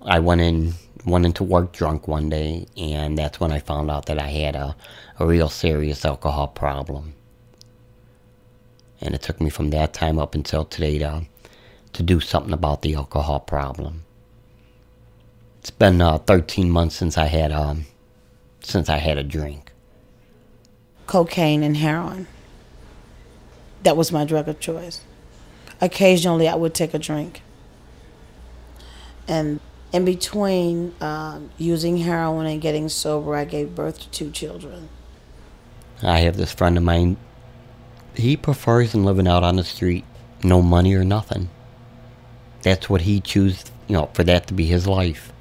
I 0.00 0.18
went 0.18 0.40
in 0.40 0.74
went 1.04 1.26
into 1.26 1.44
work 1.44 1.72
drunk 1.72 2.08
one 2.08 2.28
day, 2.28 2.66
and 2.76 3.16
that's 3.18 3.40
when 3.40 3.52
I 3.52 3.58
found 3.58 3.90
out 3.90 4.06
that 4.06 4.18
I 4.18 4.28
had 4.28 4.56
a, 4.56 4.76
a 5.18 5.26
real 5.26 5.48
serious 5.48 6.04
alcohol 6.04 6.48
problem 6.48 7.14
and 9.04 9.14
it 9.14 9.22
took 9.22 9.40
me 9.40 9.50
from 9.50 9.70
that 9.70 9.92
time 9.92 10.18
up 10.18 10.34
until 10.34 10.64
today 10.64 10.98
to 10.98 11.26
to 11.92 12.02
do 12.02 12.18
something 12.18 12.52
about 12.52 12.82
the 12.82 12.94
alcohol 12.96 13.38
problem. 13.38 14.04
It's 15.60 15.70
been 15.70 16.00
uh, 16.00 16.18
13 16.18 16.68
months 16.68 16.96
since 16.96 17.16
I 17.16 17.26
had 17.26 17.52
um, 17.52 17.86
since 18.60 18.88
I 18.88 18.96
had 18.96 19.18
a 19.18 19.22
drink. 19.22 19.72
Cocaine 21.06 21.62
and 21.62 21.76
heroin. 21.76 22.26
That 23.82 23.96
was 23.96 24.10
my 24.10 24.24
drug 24.24 24.48
of 24.48 24.58
choice. 24.58 25.02
Occasionally, 25.80 26.48
I 26.48 26.54
would 26.54 26.74
take 26.74 26.94
a 26.94 26.98
drink. 26.98 27.42
And 29.28 29.60
in 29.94 30.04
between 30.04 30.92
um, 31.00 31.50
using 31.56 31.98
heroin 31.98 32.46
and 32.46 32.60
getting 32.60 32.88
sober, 32.88 33.36
I 33.36 33.44
gave 33.44 33.76
birth 33.76 34.00
to 34.00 34.10
two 34.10 34.32
children. 34.32 34.88
I 36.02 36.18
have 36.18 36.36
this 36.36 36.52
friend 36.52 36.76
of 36.76 36.82
mine. 36.82 37.16
He 38.16 38.36
prefers 38.36 38.92
living 38.96 39.28
out 39.28 39.44
on 39.44 39.54
the 39.54 39.62
street, 39.62 40.04
no 40.42 40.60
money 40.60 40.94
or 40.94 41.04
nothing. 41.04 41.48
That's 42.62 42.90
what 42.90 43.02
he 43.02 43.20
chooses, 43.20 43.70
you 43.86 43.94
know, 43.94 44.10
for 44.14 44.24
that 44.24 44.48
to 44.48 44.54
be 44.54 44.66
his 44.66 44.88
life. 44.88 45.32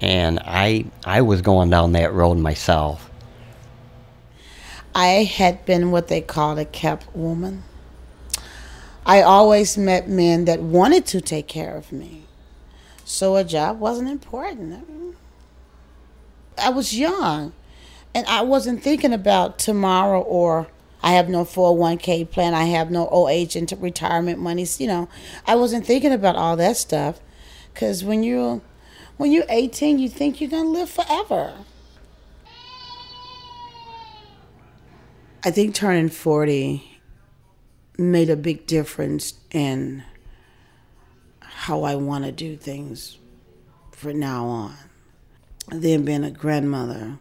And 0.00 0.38
I, 0.38 0.84
I 1.04 1.22
was 1.22 1.42
going 1.42 1.70
down 1.70 1.92
that 1.92 2.12
road 2.12 2.38
myself. 2.38 3.10
I 4.94 5.24
had 5.24 5.66
been 5.66 5.90
what 5.90 6.06
they 6.06 6.20
call 6.20 6.56
a 6.58 6.64
kept 6.64 7.12
woman. 7.16 7.64
I 9.04 9.22
always 9.22 9.76
met 9.76 10.08
men 10.08 10.44
that 10.44 10.60
wanted 10.60 11.06
to 11.06 11.20
take 11.20 11.48
care 11.48 11.76
of 11.76 11.90
me. 11.90 12.25
So 13.08 13.36
a 13.36 13.44
job 13.44 13.78
wasn't 13.78 14.08
important. 14.08 14.84
I 16.58 16.70
was 16.70 16.98
young 16.98 17.52
and 18.12 18.26
I 18.26 18.42
wasn't 18.42 18.82
thinking 18.82 19.12
about 19.12 19.60
tomorrow 19.60 20.20
or 20.20 20.66
I 21.04 21.12
have 21.12 21.28
no 21.28 21.44
401k 21.44 22.28
plan, 22.32 22.52
I 22.52 22.64
have 22.64 22.90
no 22.90 23.06
OH 23.06 23.54
into 23.54 23.76
retirement 23.76 24.40
monies, 24.40 24.80
you 24.80 24.88
know. 24.88 25.08
I 25.46 25.54
wasn't 25.54 25.86
thinking 25.86 26.12
about 26.12 26.34
all 26.34 26.56
that 26.56 26.76
stuff 26.76 27.20
cuz 27.74 28.02
when 28.02 28.24
you're 28.24 28.60
when 29.18 29.30
you're 29.30 29.46
18, 29.48 30.00
you 30.00 30.08
think 30.08 30.40
you're 30.40 30.50
going 30.50 30.64
to 30.64 30.70
live 30.70 30.90
forever. 30.90 31.54
I 35.44 35.52
think 35.52 35.76
turning 35.76 36.08
40 36.08 37.00
made 37.96 38.28
a 38.28 38.36
big 38.36 38.66
difference 38.66 39.34
in 39.52 40.02
how 41.56 41.84
I 41.84 41.94
want 41.96 42.26
to 42.26 42.30
do 42.30 42.54
things 42.54 43.16
for 43.90 44.12
now 44.12 44.44
on. 44.44 44.76
Then 45.68 46.04
being 46.04 46.22
a 46.22 46.30
grandmother 46.30 47.18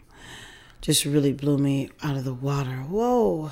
just 0.82 1.06
really 1.06 1.32
blew 1.32 1.58
me 1.58 1.89
out 2.04 2.17
of 2.17 2.26
the 2.26 2.34
water. 2.34 2.84
Whoa. 2.89 3.52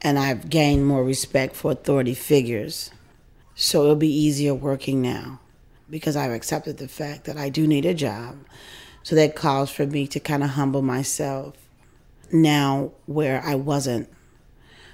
And 0.00 0.20
I've 0.20 0.48
gained 0.48 0.86
more 0.86 1.02
respect 1.02 1.56
for 1.56 1.72
authority 1.72 2.14
figures. 2.14 2.92
So 3.56 3.82
it'll 3.82 3.96
be 3.96 4.08
easier 4.08 4.54
working 4.54 5.02
now 5.02 5.40
because 5.90 6.14
I've 6.14 6.30
accepted 6.30 6.78
the 6.78 6.86
fact 6.86 7.24
that 7.24 7.36
I 7.36 7.48
do 7.48 7.66
need 7.66 7.86
a 7.86 7.94
job. 7.94 8.36
So 9.02 9.16
that 9.16 9.34
calls 9.34 9.68
for 9.68 9.84
me 9.84 10.06
to 10.06 10.20
kind 10.20 10.44
of 10.44 10.50
humble 10.50 10.80
myself 10.80 11.56
now 12.30 12.92
where 13.06 13.42
I 13.44 13.56
wasn't 13.56 14.08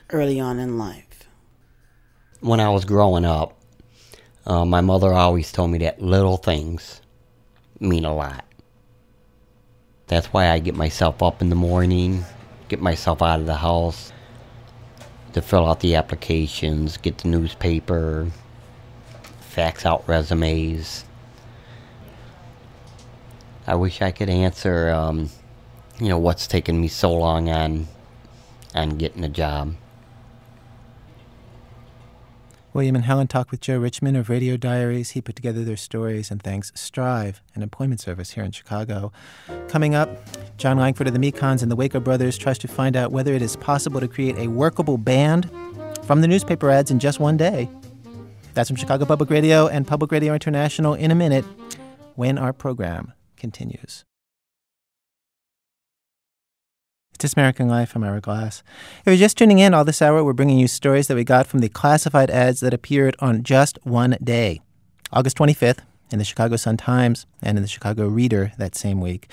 early 0.09 0.41
on 0.41 0.59
in 0.59 0.79
life. 0.79 1.29
When 2.41 2.59
I 2.59 2.71
was 2.71 2.87
growing 2.87 3.27
up, 3.27 3.61
uh, 4.47 4.65
my 4.65 4.81
mother 4.81 5.13
always 5.13 5.51
told 5.53 5.71
me 5.71 5.79
that 5.79 6.03
little 6.03 6.37
things 6.37 7.01
mean 7.81 8.05
a 8.05 8.15
lot. 8.15 8.45
That's 10.07 10.27
why 10.27 10.51
I 10.51 10.59
get 10.59 10.75
myself 10.75 11.23
up 11.23 11.41
in 11.41 11.49
the 11.49 11.57
morning, 11.57 12.25
get 12.69 12.81
myself 12.81 13.23
out 13.23 13.41
of 13.41 13.47
the 13.47 13.57
house 13.57 14.13
to 15.33 15.41
fill 15.41 15.67
out 15.67 15.81
the 15.81 15.97
applications, 15.97 16.97
get 16.99 17.19
the 17.19 17.29
newspaper, 17.29 18.31
fax 19.41 19.87
out 19.87 20.07
resumes. 20.07 21.05
I 23.67 23.77
wish 23.77 24.03
I 24.03 24.11
could 24.11 24.29
answer, 24.29 24.91
um, 24.91 25.31
you 25.99 26.09
know, 26.09 26.19
what's 26.19 26.47
taken 26.47 26.81
me 26.81 26.89
so 26.89 27.13
long 27.13 27.49
on, 27.49 27.89
on 28.75 28.91
getting 28.99 29.25
a 29.25 29.29
job. 29.29 29.75
William 32.75 32.97
and 32.97 33.05
Helen 33.05 33.29
talk 33.29 33.53
with 33.53 33.61
Joe 33.61 33.79
Richman 33.79 34.17
of 34.17 34.29
Radio 34.29 34.57
Diaries. 34.57 35.11
He 35.11 35.21
put 35.21 35.37
together 35.37 35.63
their 35.63 35.77
stories 35.77 36.33
and 36.33 36.43
thanks 36.43 36.73
Strive, 36.75 37.41
an 37.55 37.63
employment 37.63 38.01
service 38.01 38.33
here 38.33 38.43
in 38.43 38.51
Chicago. 38.51 39.13
Coming 39.69 39.95
up, 39.95 40.11
Jon 40.57 40.79
Langford 40.79 41.07
of 41.07 41.13
the 41.13 41.21
Mekons 41.21 41.63
and 41.63 41.71
the 41.71 41.77
Waco 41.77 42.01
Brothers 42.01 42.37
tries 42.37 42.59
to 42.59 42.69
find 42.69 42.97
out 42.97 43.13
whether 43.13 43.33
it 43.33 43.43
is 43.43 43.55
possible 43.55 44.01
to 44.01 44.09
create 44.09 44.37
a 44.39 44.49
workable 44.49 44.99
band 44.99 45.49
from 46.03 46.21
the 46.21 46.27
newspaper 46.27 46.69
ads 46.69 46.91
in 46.91 46.99
just 46.99 47.21
one 47.21 47.37
day. 47.37 47.71
That's 48.55 48.69
from 48.69 48.77
Chicago 48.77 49.05
Public 49.05 49.31
Radio 49.31 49.69
and 49.69 49.87
Public 49.87 50.11
Radio 50.11 50.35
International 50.35 50.95
in 50.95 51.13
a 51.13 51.15
minute 51.15 51.45
when 52.17 52.39
our 52.39 52.53
program 52.53 53.13
continues. 53.37 54.05
It's 57.23 57.33
American 57.37 57.69
Life. 57.69 57.95
I'm 57.95 58.05
Ira 58.05 58.21
Glass. 58.21 58.63
If 59.01 59.07
you're 59.07 59.17
just 59.17 59.39
tuning 59.39 59.59
in, 59.59 59.73
all 59.73 59.85
this 59.85 60.03
hour 60.03 60.23
we're 60.23 60.35
bringing 60.35 60.59
you 60.59 60.69
stories 60.69 61.07
that 61.07 61.15
we 61.15 61.25
got 61.25 61.47
from 61.47 61.61
the 61.61 61.71
classified 61.71 62.29
ads 62.31 62.61
that 62.61 62.75
appeared 62.75 63.17
on 63.21 63.43
just 63.43 63.79
one 63.85 64.19
day, 64.23 64.61
August 65.11 65.39
25th, 65.39 65.79
in 66.11 66.19
the 66.19 66.25
Chicago 66.25 66.57
Sun-Times 66.57 67.25
and 67.41 67.57
in 67.57 67.63
the 67.63 67.69
Chicago 67.69 68.09
Reader 68.09 68.53
that 68.59 68.75
same 68.75 69.01
week. 69.01 69.29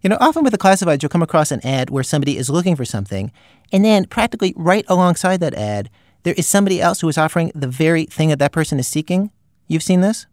You 0.00 0.10
know, 0.10 0.16
often 0.20 0.42
with 0.42 0.52
the 0.52 0.58
classifieds, 0.58 1.02
you'll 1.02 1.10
come 1.10 1.22
across 1.22 1.52
an 1.52 1.64
ad 1.64 1.90
where 1.90 2.02
somebody 2.02 2.36
is 2.36 2.50
looking 2.50 2.74
for 2.74 2.84
something, 2.84 3.30
and 3.70 3.84
then 3.84 4.06
practically 4.06 4.52
right 4.56 4.84
alongside 4.88 5.38
that 5.40 5.54
ad, 5.54 5.90
there 6.24 6.34
is 6.36 6.48
somebody 6.48 6.80
else 6.80 7.02
who 7.02 7.08
is 7.08 7.18
offering 7.18 7.52
the 7.54 7.68
very 7.68 8.04
thing 8.06 8.30
that 8.30 8.40
that 8.40 8.52
person 8.52 8.80
is 8.80 8.88
seeking. 8.88 9.30
You've 9.68 9.84
seen 9.84 10.00
this? 10.00 10.26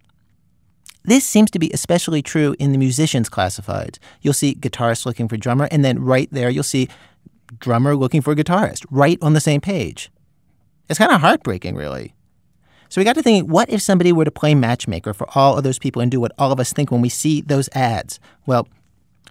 This 1.03 1.23
seems 1.25 1.49
to 1.51 1.59
be 1.59 1.71
especially 1.73 2.21
true 2.21 2.55
in 2.59 2.71
the 2.71 2.77
musicians 2.77 3.29
classifieds. 3.29 3.97
You'll 4.21 4.33
see 4.33 4.55
guitarist 4.55 5.05
looking 5.05 5.27
for 5.27 5.37
drummer, 5.37 5.67
and 5.71 5.83
then 5.83 5.99
right 5.99 6.29
there 6.31 6.49
you'll 6.49 6.63
see 6.63 6.89
drummer 7.57 7.95
looking 7.95 8.21
for 8.21 8.35
guitarist, 8.35 8.85
right 8.91 9.17
on 9.21 9.33
the 9.33 9.39
same 9.39 9.61
page. 9.61 10.11
It's 10.89 10.99
kind 10.99 11.11
of 11.11 11.21
heartbreaking, 11.21 11.75
really. 11.75 12.13
So 12.89 12.99
we 12.99 13.05
got 13.05 13.13
to 13.13 13.23
thinking, 13.23 13.49
what 13.49 13.69
if 13.69 13.81
somebody 13.81 14.11
were 14.11 14.25
to 14.25 14.31
play 14.31 14.55
matchmaker 14.55 15.13
for 15.13 15.27
all 15.35 15.57
of 15.57 15.63
those 15.63 15.77
people 15.77 16.01
and 16.01 16.09
do 16.09 16.19
what 16.19 16.31
all 16.39 16.51
of 16.51 16.59
us 16.59 16.73
think 16.73 16.91
when 16.91 17.01
we 17.01 17.09
see 17.09 17.41
those 17.41 17.69
ads? 17.73 18.19
Well, 18.47 18.67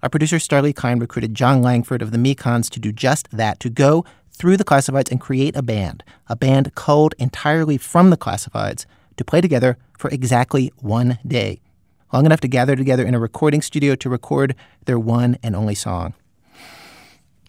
our 0.01 0.09
producer 0.09 0.37
Starlee 0.37 0.75
Kine 0.75 0.99
recruited 0.99 1.35
Jon 1.35 1.61
Langford 1.61 2.01
of 2.01 2.11
the 2.11 2.17
Mekons 2.17 2.69
to 2.69 2.79
do 2.79 2.93
just 2.93 3.29
that, 3.31 3.59
to 3.59 3.69
go 3.69 4.05
through 4.31 4.55
the 4.55 4.63
classifieds 4.63 5.11
and 5.11 5.19
create 5.19 5.57
a 5.57 5.61
band, 5.61 6.05
a 6.27 6.37
band 6.37 6.73
culled 6.73 7.15
entirely 7.19 7.77
from 7.77 8.09
the 8.09 8.17
classifieds 8.17 8.85
to 9.19 9.25
play 9.25 9.41
together 9.41 9.77
for 9.97 10.09
exactly 10.09 10.71
one 10.77 11.19
day, 11.27 11.61
long 12.13 12.25
enough 12.25 12.39
to 12.39 12.47
gather 12.47 12.75
together 12.75 13.05
in 13.05 13.13
a 13.13 13.19
recording 13.19 13.61
studio 13.61 13.93
to 13.93 14.09
record 14.09 14.55
their 14.85 14.97
one 14.97 15.37
and 15.43 15.55
only 15.55 15.75
song. 15.75 16.13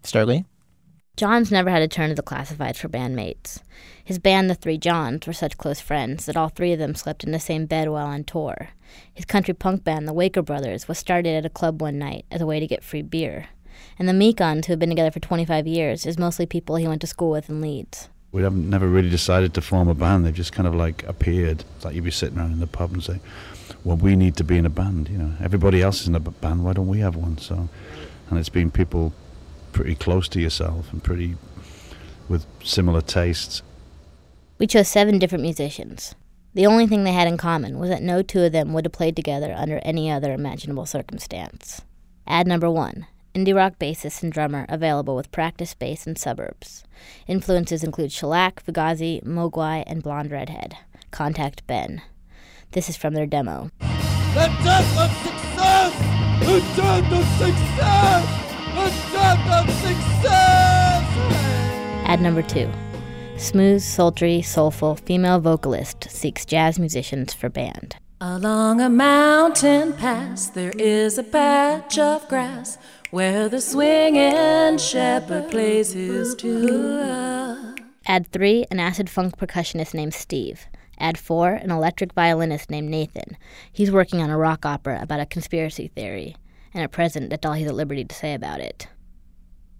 Starlee? 0.02 0.44
Jon's 1.16 1.52
never 1.52 1.70
had 1.70 1.78
to 1.78 1.88
turn 1.88 2.08
to 2.08 2.14
the 2.14 2.22
classifieds 2.22 2.78
for 2.78 2.88
bandmates. 2.88 3.60
His 4.02 4.18
band, 4.18 4.50
the 4.50 4.54
Three 4.54 4.78
Johns, 4.78 5.26
were 5.26 5.32
such 5.32 5.58
close 5.58 5.80
friends 5.80 6.26
that 6.26 6.36
all 6.36 6.48
three 6.48 6.72
of 6.72 6.80
them 6.80 6.96
slept 6.96 7.22
in 7.22 7.30
the 7.30 7.38
same 7.38 7.66
bed 7.66 7.88
while 7.88 8.06
on 8.06 8.24
tour. 8.24 8.70
His 9.12 9.24
country 9.24 9.54
punk 9.54 9.84
band, 9.84 10.08
the 10.08 10.12
Waco 10.12 10.42
Brothers, 10.42 10.88
was 10.88 10.98
started 10.98 11.36
at 11.36 11.46
a 11.46 11.50
club 11.50 11.80
one 11.80 11.98
night 11.98 12.24
as 12.32 12.40
a 12.40 12.46
way 12.46 12.58
to 12.58 12.66
get 12.66 12.82
free 12.82 13.02
beer. 13.02 13.46
And 13.96 14.08
the 14.08 14.12
Mekons, 14.12 14.64
who 14.64 14.72
have 14.72 14.80
been 14.80 14.88
together 14.88 15.12
for 15.12 15.20
25 15.20 15.68
years, 15.68 16.04
is 16.04 16.18
mostly 16.18 16.46
people 16.46 16.76
he 16.76 16.88
went 16.88 17.02
to 17.02 17.06
school 17.06 17.30
with 17.30 17.48
in 17.48 17.60
Leeds. 17.60 18.08
We 18.32 18.42
haven't 18.42 18.68
never 18.68 18.86
really 18.86 19.10
decided 19.10 19.54
to 19.54 19.60
form 19.60 19.88
a 19.88 19.94
band. 19.94 20.24
They've 20.24 20.34
just 20.34 20.52
kind 20.52 20.68
of 20.68 20.74
like 20.74 21.02
appeared. 21.06 21.64
It's 21.76 21.84
like 21.84 21.94
you'd 21.94 22.04
be 22.04 22.10
sitting 22.10 22.38
around 22.38 22.52
in 22.52 22.60
the 22.60 22.66
pub 22.66 22.92
and 22.92 23.02
say, 23.02 23.20
"Well, 23.82 23.96
we 23.96 24.14
need 24.14 24.36
to 24.36 24.44
be 24.44 24.56
in 24.56 24.66
a 24.66 24.70
band." 24.70 25.08
You 25.08 25.18
know, 25.18 25.32
everybody 25.40 25.82
else 25.82 26.02
is 26.02 26.08
in 26.08 26.14
a 26.14 26.20
band. 26.20 26.64
Why 26.64 26.72
don't 26.72 26.88
we 26.88 27.00
have 27.00 27.16
one? 27.16 27.38
So, 27.38 27.68
and 28.28 28.38
it's 28.38 28.48
been 28.48 28.70
people 28.70 29.12
pretty 29.72 29.94
close 29.94 30.28
to 30.28 30.40
yourself 30.40 30.92
and 30.92 31.02
pretty 31.02 31.36
with 32.28 32.46
similar 32.62 33.00
tastes. 33.00 33.62
We 34.58 34.66
chose 34.66 34.88
seven 34.88 35.18
different 35.18 35.42
musicians. 35.42 36.14
The 36.54 36.66
only 36.66 36.86
thing 36.86 37.04
they 37.04 37.12
had 37.12 37.28
in 37.28 37.36
common 37.36 37.78
was 37.78 37.90
that 37.90 38.02
no 38.02 38.22
two 38.22 38.42
of 38.42 38.52
them 38.52 38.72
would 38.72 38.84
have 38.84 38.92
played 38.92 39.16
together 39.16 39.54
under 39.56 39.78
any 39.82 40.10
other 40.10 40.32
imaginable 40.32 40.86
circumstance. 40.86 41.82
Ad 42.26 42.46
number 42.46 42.70
one 42.70 43.06
indie 43.34 43.54
rock 43.54 43.78
bassist 43.78 44.22
and 44.22 44.32
drummer 44.32 44.66
available 44.68 45.16
with 45.16 45.32
practice 45.32 45.74
bass 45.74 46.06
in 46.06 46.16
suburbs. 46.16 46.84
Influences 47.26 47.84
include 47.84 48.12
Shellac, 48.12 48.64
Fugazi, 48.64 49.22
Mogwai, 49.24 49.84
and 49.86 50.02
Blonde 50.02 50.30
Redhead. 50.30 50.76
Contact 51.10 51.66
Ben. 51.66 52.02
This 52.72 52.88
is 52.88 52.96
from 52.96 53.14
their 53.14 53.26
demo. 53.26 53.70
The 53.80 54.46
death 54.62 54.98
of 54.98 55.10
success! 55.26 55.92
The 56.40 56.60
death 56.76 57.12
of 57.12 57.26
success! 57.38 58.24
The 58.74 59.12
death 59.12 59.50
of 59.60 59.74
success! 59.74 61.04
Ad 62.06 62.20
number 62.20 62.42
two. 62.42 62.70
Smooth, 63.36 63.80
sultry, 63.80 64.42
soulful 64.42 64.96
female 64.96 65.40
vocalist 65.40 66.10
seeks 66.10 66.44
jazz 66.44 66.78
musicians 66.78 67.32
for 67.32 67.48
band. 67.48 67.96
Along 68.20 68.80
a 68.80 68.90
mountain 68.90 69.94
pass, 69.94 70.48
there 70.48 70.72
is 70.76 71.16
a 71.16 71.22
patch 71.22 71.98
of 71.98 72.28
grass 72.28 72.76
where 73.10 73.48
the 73.48 73.60
swinging 73.60 74.78
shepherd 74.78 75.50
plays 75.50 75.92
his 75.92 76.34
tune. 76.34 77.76
Ad 78.06 78.26
3, 78.32 78.66
an 78.70 78.80
acid 78.80 79.10
funk 79.10 79.36
percussionist 79.36 79.94
named 79.94 80.14
Steve. 80.14 80.66
Ad 80.98 81.18
4, 81.18 81.52
an 81.54 81.70
electric 81.70 82.12
violinist 82.12 82.70
named 82.70 82.88
Nathan. 82.88 83.36
He's 83.72 83.90
working 83.90 84.20
on 84.20 84.30
a 84.30 84.38
rock 84.38 84.64
opera 84.64 85.00
about 85.02 85.20
a 85.20 85.26
conspiracy 85.26 85.88
theory, 85.88 86.36
and 86.72 86.82
at 86.82 86.92
present, 86.92 87.30
that's 87.30 87.44
all 87.44 87.54
he's 87.54 87.68
at 87.68 87.74
liberty 87.74 88.04
to 88.04 88.14
say 88.14 88.34
about 88.34 88.60
it. 88.60 88.86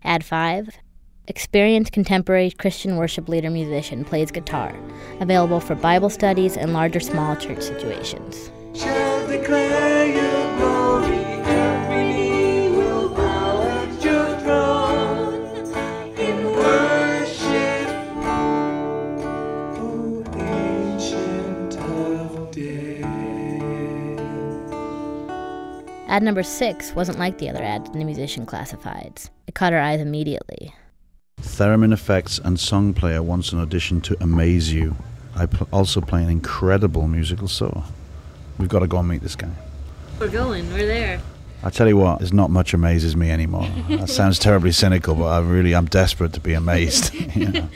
Ad 0.03 0.25
5, 0.25 0.71
experienced 1.29 1.93
contemporary 1.93 2.51
Christian 2.51 2.97
worship 2.97 3.29
leader 3.29 3.51
musician 3.51 4.05
plays 4.05 4.31
guitar, 4.31 4.75
available 5.21 5.61
for 5.61 5.75
Bible 5.75 6.11
studies 6.11 6.57
and 6.57 6.73
larger 6.73 7.01
small 7.01 7.37
church 7.37 7.62
situations. 7.62 8.51
Ad 26.11 26.25
number 26.25 26.42
6 26.42 26.92
wasn't 26.96 27.20
like 27.20 27.38
the 27.38 27.49
other 27.49 27.62
ads 27.62 27.88
in 27.90 28.01
the 28.01 28.05
musician 28.05 28.44
classifieds. 28.44 29.31
It 29.46 29.55
caught 29.55 29.73
our 29.73 29.79
eyes 29.79 30.01
immediately. 30.01 30.75
Theremin 31.40 31.92
Effects 31.92 32.40
and 32.40 32.59
Song 32.59 32.92
Player 32.92 33.23
wants 33.23 33.53
an 33.53 33.61
audition 33.61 34.01
to 34.01 34.16
Amaze 34.20 34.73
You. 34.73 34.96
I 35.37 35.46
pl- 35.46 35.68
also 35.73 36.01
play 36.01 36.25
an 36.25 36.29
incredible 36.29 37.07
musical 37.07 37.46
solo. 37.46 37.85
We've 38.59 38.68
got 38.68 38.81
to 38.81 38.88
go 38.88 38.99
and 38.99 39.09
meet 39.09 39.23
this 39.23 39.37
guy. 39.37 39.53
We're 40.18 40.27
going, 40.31 40.68
we're 40.73 40.87
there. 40.87 41.20
I 41.62 41.70
tell 41.70 41.87
you 41.87 41.96
what, 41.96 42.18
there's 42.18 42.33
not 42.33 42.51
much 42.51 42.75
amazes 42.75 43.14
me 43.14 43.31
anymore. 43.31 43.68
that 43.90 44.09
sounds 44.09 44.40
terribly 44.40 44.73
cynical, 44.73 45.14
but 45.14 45.27
I 45.27 45.38
really, 45.38 45.77
I'm 45.77 45.87
desperate 45.87 46.33
to 46.33 46.40
be 46.40 46.55
amazed. 46.55 47.14
you 47.37 47.53
know. 47.53 47.68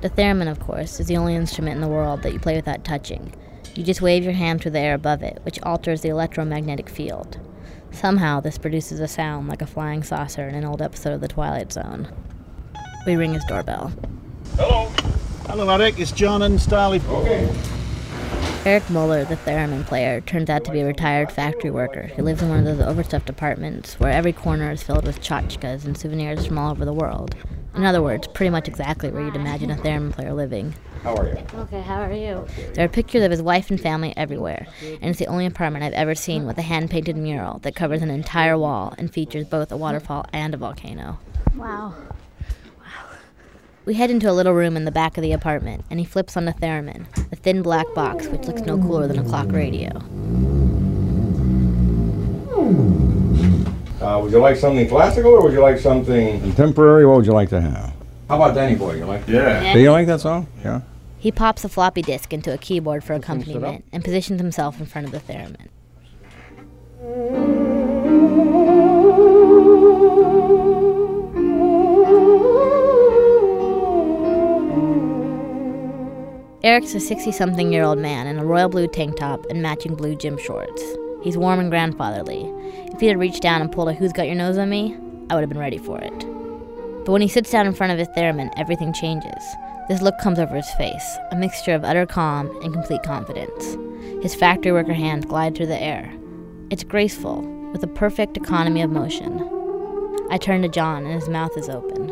The 0.00 0.10
theremin, 0.10 0.50
of 0.50 0.60
course, 0.60 0.98
is 0.98 1.08
the 1.08 1.16
only 1.18 1.34
instrument 1.34 1.74
in 1.74 1.82
the 1.82 1.88
world 1.88 2.22
that 2.22 2.32
you 2.32 2.38
play 2.38 2.56
without 2.56 2.84
touching. 2.84 3.34
You 3.74 3.84
just 3.84 4.00
wave 4.00 4.24
your 4.24 4.32
hand 4.32 4.62
through 4.62 4.70
the 4.70 4.78
air 4.78 4.94
above 4.94 5.22
it, 5.22 5.40
which 5.42 5.60
alters 5.62 6.00
the 6.00 6.08
electromagnetic 6.08 6.88
field. 6.88 7.38
Somehow, 7.90 8.40
this 8.40 8.56
produces 8.56 9.00
a 9.00 9.08
sound 9.08 9.48
like 9.48 9.60
a 9.60 9.66
flying 9.66 10.02
saucer 10.02 10.48
in 10.48 10.54
an 10.54 10.64
old 10.64 10.80
episode 10.80 11.12
of 11.12 11.20
The 11.20 11.28
Twilight 11.28 11.72
Zone. 11.72 12.08
We 13.04 13.16
ring 13.16 13.34
his 13.34 13.44
doorbell. 13.44 13.92
Hello, 14.56 14.86
Hello, 15.46 15.68
Eric. 15.68 15.98
It's 15.98 16.12
Jon 16.12 16.42
and 16.42 16.58
Starlee. 16.58 17.04
Okay. 17.06 17.52
Eric 18.64 18.88
Muller, 18.88 19.24
the 19.24 19.36
theremin 19.36 19.84
player, 19.84 20.20
turns 20.20 20.48
out 20.48 20.64
to 20.64 20.70
be 20.70 20.80
a 20.80 20.86
retired 20.86 21.32
factory 21.32 21.70
worker 21.70 22.08
who 22.14 22.22
lives 22.22 22.42
in 22.42 22.48
one 22.48 22.60
of 22.60 22.64
those 22.64 22.86
overstuffed 22.86 23.28
apartments 23.28 23.98
where 23.98 24.12
every 24.12 24.32
corner 24.32 24.70
is 24.70 24.82
filled 24.82 25.06
with 25.06 25.20
tchotchkes 25.20 25.84
and 25.84 25.98
souvenirs 25.98 26.46
from 26.46 26.58
all 26.58 26.70
over 26.70 26.84
the 26.84 26.92
world. 26.92 27.34
In 27.74 27.84
other 27.84 28.02
words, 28.02 28.26
pretty 28.26 28.50
much 28.50 28.68
exactly 28.68 29.10
where 29.10 29.22
you'd 29.22 29.36
imagine 29.36 29.70
a 29.70 29.76
theremin 29.76 30.12
player 30.12 30.32
living. 30.32 30.74
How 31.02 31.16
are 31.16 31.28
you? 31.28 31.38
Okay, 31.54 31.80
how 31.80 32.02
are 32.02 32.12
you? 32.12 32.46
There 32.74 32.84
are 32.84 32.88
pictures 32.88 33.22
of 33.22 33.30
his 33.30 33.40
wife 33.40 33.70
and 33.70 33.80
family 33.80 34.12
everywhere, 34.16 34.66
and 34.82 35.04
it's 35.04 35.18
the 35.18 35.26
only 35.28 35.46
apartment 35.46 35.84
I've 35.84 35.92
ever 35.92 36.14
seen 36.14 36.46
with 36.46 36.58
a 36.58 36.62
hand 36.62 36.90
painted 36.90 37.16
mural 37.16 37.58
that 37.60 37.74
covers 37.74 38.02
an 38.02 38.10
entire 38.10 38.58
wall 38.58 38.94
and 38.98 39.12
features 39.12 39.46
both 39.46 39.72
a 39.72 39.76
waterfall 39.76 40.26
and 40.32 40.52
a 40.52 40.56
volcano. 40.56 41.18
Wow. 41.56 41.94
Wow. 42.78 43.16
We 43.86 43.94
head 43.94 44.10
into 44.10 44.28
a 44.28 44.32
little 44.32 44.52
room 44.52 44.76
in 44.76 44.84
the 44.84 44.90
back 44.90 45.16
of 45.16 45.22
the 45.22 45.32
apartment, 45.32 45.84
and 45.90 45.98
he 45.98 46.04
flips 46.04 46.36
on 46.36 46.44
the 46.44 46.52
theremin, 46.52 47.06
a 47.32 47.36
thin 47.36 47.62
black 47.62 47.86
box 47.94 48.26
which 48.26 48.42
looks 48.42 48.62
no 48.62 48.76
cooler 48.76 49.06
than 49.06 49.18
a 49.18 49.24
clock 49.24 49.52
radio. 49.52 50.02
Uh, 54.00 54.18
would 54.22 54.32
you 54.32 54.38
like 54.38 54.56
something 54.56 54.88
classical 54.88 55.32
or 55.32 55.42
would 55.42 55.52
you 55.52 55.60
like 55.60 55.78
something 55.78 56.40
contemporary? 56.40 57.04
What 57.04 57.18
would 57.18 57.26
you 57.26 57.32
like 57.32 57.50
to 57.50 57.60
have? 57.60 57.92
How 58.28 58.36
about 58.36 58.54
Danny 58.54 58.74
Boy? 58.74 58.94
You 58.94 59.04
like? 59.04 59.26
Yeah. 59.28 59.74
Do 59.74 59.80
you 59.80 59.90
like 59.90 60.06
that 60.06 60.20
song? 60.20 60.46
Yeah. 60.64 60.80
He 61.18 61.30
pops 61.30 61.64
a 61.64 61.68
floppy 61.68 62.00
disk 62.00 62.32
into 62.32 62.52
a 62.54 62.56
keyboard 62.56 63.04
for 63.04 63.12
accompaniment 63.12 63.84
and 63.92 64.02
positions 64.02 64.40
himself 64.40 64.80
in 64.80 64.86
front 64.86 65.06
of 65.06 65.12
the 65.12 65.18
theremin. 65.32 65.68
Eric's 76.62 76.94
a 76.94 77.00
60 77.00 77.32
something 77.32 77.70
year 77.70 77.84
old 77.84 77.98
man 77.98 78.26
in 78.26 78.38
a 78.38 78.44
royal 78.44 78.70
blue 78.70 78.86
tank 78.86 79.16
top 79.16 79.44
and 79.50 79.60
matching 79.60 79.94
blue 79.94 80.14
gym 80.14 80.38
shorts. 80.38 80.82
He's 81.22 81.36
warm 81.36 81.60
and 81.60 81.70
grandfatherly. 81.70 82.50
If 82.92 83.00
he 83.00 83.06
had 83.06 83.18
reached 83.18 83.42
down 83.42 83.60
and 83.60 83.70
pulled 83.70 83.88
a 83.88 83.92
Who's 83.92 84.12
Got 84.12 84.26
Your 84.26 84.36
Nose 84.36 84.58
on 84.58 84.70
Me, 84.70 84.96
I 85.28 85.34
would 85.34 85.42
have 85.42 85.50
been 85.50 85.58
ready 85.58 85.78
for 85.78 85.98
it. 85.98 86.18
But 87.04 87.12
when 87.12 87.22
he 87.22 87.28
sits 87.28 87.50
down 87.50 87.66
in 87.66 87.74
front 87.74 87.92
of 87.92 87.98
his 87.98 88.08
theremin, 88.16 88.52
everything 88.56 88.92
changes. 88.92 89.42
This 89.88 90.02
look 90.02 90.18
comes 90.18 90.38
over 90.38 90.54
his 90.54 90.70
face, 90.72 91.16
a 91.30 91.36
mixture 91.36 91.74
of 91.74 91.84
utter 91.84 92.06
calm 92.06 92.48
and 92.62 92.72
complete 92.72 93.02
confidence. 93.02 93.76
His 94.22 94.34
factory 94.34 94.72
worker 94.72 94.92
hands 94.92 95.24
glide 95.24 95.54
through 95.54 95.66
the 95.66 95.82
air. 95.82 96.12
It's 96.70 96.84
graceful, 96.84 97.42
with 97.72 97.82
a 97.82 97.88
perfect 97.88 98.36
economy 98.36 98.82
of 98.82 98.90
motion. 98.90 99.48
I 100.30 100.38
turn 100.38 100.62
to 100.62 100.68
Jon, 100.68 101.04
and 101.04 101.14
his 101.14 101.28
mouth 101.28 101.56
is 101.56 101.68
open. 101.68 102.10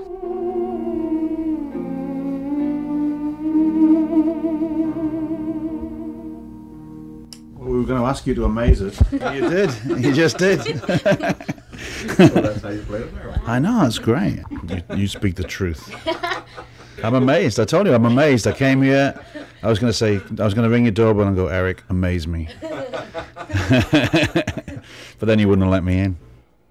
We 7.79 7.85
were 7.85 7.89
going 7.91 8.01
to 8.01 8.09
ask 8.09 8.27
you 8.27 8.35
to 8.35 8.45
amaze 8.45 8.83
us. 8.83 9.01
you 9.13 9.21
did. 9.21 9.71
You 10.05 10.13
just 10.13 10.37
did. 10.37 10.59
that's 10.59 12.61
how 12.61 12.71
you 12.71 12.83
play 12.83 13.03
it. 13.03 13.13
I 13.47 13.61
know, 13.61 13.87
it's 13.87 14.01
great. 14.01 14.41
You, 14.69 14.83
you 14.97 15.07
speak 15.07 15.37
the 15.37 15.45
truth. 15.45 15.89
I'm 17.05 17.15
amazed. 17.15 17.61
I 17.61 17.65
told 17.65 17.87
you, 17.87 17.95
I'm 17.95 18.05
amazed. 18.05 18.49
I 18.49 18.53
came 18.53 18.83
here. 18.83 19.15
I 19.63 19.69
was 19.69 19.79
going 19.79 19.93
to 19.93 19.97
say, 19.97 20.17
I 20.17 20.45
was 20.45 20.55
going 20.55 20.65
to 20.65 20.71
ring 20.71 20.87
your 20.87 20.93
doorbell 20.93 21.29
and 21.29 21.37
go, 21.37 21.47
Eric, 21.47 21.85
amaze 21.89 22.27
me. 22.27 22.49
but 22.61 23.15
then 25.21 25.39
you 25.39 25.47
wouldn't 25.47 25.63
have 25.63 25.71
let 25.71 25.85
me 25.85 26.01
in. 26.01 26.17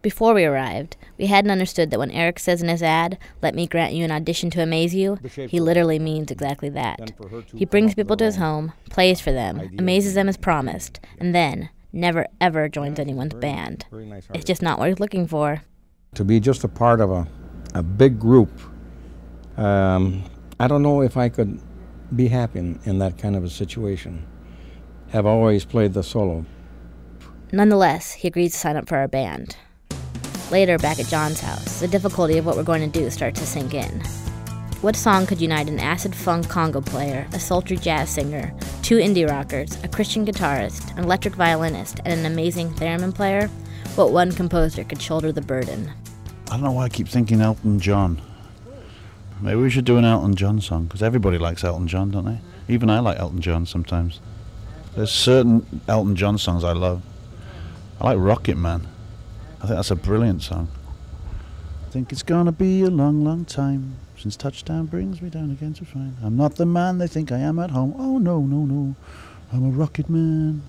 Before 0.08 0.34
we 0.34 0.46
arrived, 0.46 0.96
we 1.18 1.26
hadn't 1.26 1.52
understood 1.52 1.92
that 1.92 2.00
when 2.00 2.12
Eric 2.12 2.40
says 2.40 2.62
in 2.62 2.70
his 2.70 2.82
ad, 2.82 3.18
let 3.42 3.54
me 3.54 3.68
grant 3.68 3.94
you 3.94 4.06
an 4.06 4.12
audition 4.12 4.50
to 4.52 4.62
amaze 4.62 4.96
you, 4.96 5.18
he 5.50 5.60
literally 5.60 6.00
means 6.00 6.32
exactly 6.32 6.70
that. 6.70 7.12
He 7.54 7.66
brings 7.66 7.94
people 7.94 8.16
to 8.16 8.24
his 8.24 8.38
home, 8.38 8.72
plays 8.90 9.20
for 9.20 9.34
them, 9.34 9.70
amazes 9.78 10.14
them 10.14 10.30
as 10.30 10.38
promised, 10.38 11.02
and 11.18 11.36
then 11.36 11.70
never 11.92 12.26
ever 12.40 12.70
joins 12.70 13.00
anyone's 13.00 13.34
band. 13.34 13.86
It's 14.34 14.46
just 14.46 14.62
not 14.62 14.80
what 14.80 14.88
he's 14.88 15.02
looking 15.02 15.28
for. 15.28 15.62
To 16.16 16.24
be 16.24 16.40
just 16.40 16.64
a 16.64 16.70
part 16.70 17.02
of 17.02 17.12
a, 17.12 17.28
a 17.74 17.84
big 17.84 18.18
group, 18.18 18.62
um, 19.58 20.24
I 20.58 20.70
don't 20.70 20.84
know 20.84 21.02
if 21.02 21.18
I 21.18 21.28
could 21.28 21.60
be 22.16 22.30
happy 22.30 22.60
in, 22.60 22.80
in 22.86 23.00
that 23.00 23.18
kind 23.18 23.36
of 23.36 23.44
a 23.44 23.50
situation. 23.50 24.26
Have 25.10 25.26
always 25.26 25.66
played 25.66 25.92
the 25.92 26.02
solo. 26.02 26.46
Nonetheless, 27.52 28.14
he 28.14 28.30
agrees 28.30 28.54
to 28.54 28.58
sign 28.58 28.78
up 28.78 28.88
for 28.88 28.96
our 28.96 29.10
band. 29.10 29.58
Later, 30.52 30.78
back 30.78 30.98
at 31.00 31.08
Jon's 31.08 31.42
house, 31.42 31.82
the 31.82 31.88
difficulty 31.88 32.38
of 32.38 32.46
what 32.46 32.56
we're 32.56 32.64
going 32.64 32.90
to 32.90 33.00
do 33.00 33.10
starts 33.10 33.40
to 33.42 33.46
sink 33.46 33.74
in. 33.74 34.02
What 34.82 34.96
song 34.96 35.26
could 35.26 35.42
unite 35.42 35.68
an 35.68 35.80
acid 35.80 36.16
funk 36.16 36.46
conga 36.48 36.86
player, 36.86 37.28
a 37.34 37.40
sultry 37.40 37.76
jazz 37.76 38.10
singer, 38.10 38.54
two 38.82 38.98
indie 38.98 39.28
rockers, 39.28 39.78
a 39.84 39.90
Christian 39.90 40.26
guitarist, 40.26 40.96
an 40.96 41.04
electric 41.04 41.36
violinist, 41.36 42.00
and 42.06 42.20
an 42.20 42.26
amazing 42.32 42.70
theremin 42.76 43.14
player? 43.14 43.48
What 43.96 44.12
one 44.12 44.32
composer 44.32 44.86
could 44.86 45.02
shoulder 45.02 45.34
the 45.34 45.42
burden? 45.42 45.92
I 46.48 46.52
don't 46.52 46.64
know 46.64 46.72
why 46.72 46.86
I 46.86 46.90
keep 46.90 47.10
thinking 47.10 47.42
Elton 47.42 47.80
John. 47.80 48.22
Maybe 49.42 49.60
we 49.60 49.70
should 49.70 49.86
do 49.86 49.98
an 49.98 50.06
Elton 50.06 50.36
John 50.36 50.62
song 50.62 50.86
because 50.86 51.04
everybody 51.04 51.38
likes 51.38 51.64
Elton 51.64 51.88
John, 51.88 52.12
don't 52.12 52.26
they? 52.26 52.40
Even 52.74 52.90
I 52.90 53.00
like 53.00 53.20
Elton 53.20 53.42
John 53.42 53.66
sometimes. 53.66 54.22
There's 54.96 55.12
certain 55.12 55.82
Elton 55.90 56.16
John 56.16 56.38
songs 56.38 56.64
I 56.64 56.72
love. 56.72 57.02
I 58.00 58.06
like 58.06 58.18
Rocket 58.18 58.56
Man. 58.56 58.88
I 59.68 59.72
think 59.72 59.80
that's 59.80 59.92
a 59.92 59.96
brilliant 59.98 60.42
song. 60.44 60.70
I 61.86 61.90
think 61.90 62.14
it's 62.14 62.24
gonna 62.24 62.54
be 62.54 62.84
a 62.84 62.90
long, 62.90 63.26
long 63.26 63.44
time 63.44 63.98
since 64.18 64.38
touchdown 64.38 64.86
brings 64.86 65.22
me 65.22 65.30
down 65.30 65.52
again 65.52 65.74
to 65.74 65.84
find 65.84 66.16
I'm 66.24 66.38
not 66.38 66.56
the 66.56 66.66
man 66.66 67.00
they 67.00 67.08
think 67.08 67.34
I 67.34 67.40
am 67.40 67.60
at 67.60 67.72
home. 67.72 67.94
Oh 67.98 68.18
no, 68.18 68.40
no, 68.40 68.64
no, 68.64 68.96
I'm 69.52 69.66
a 69.66 69.70
Rocket 69.70 70.10
Man. 70.10 70.62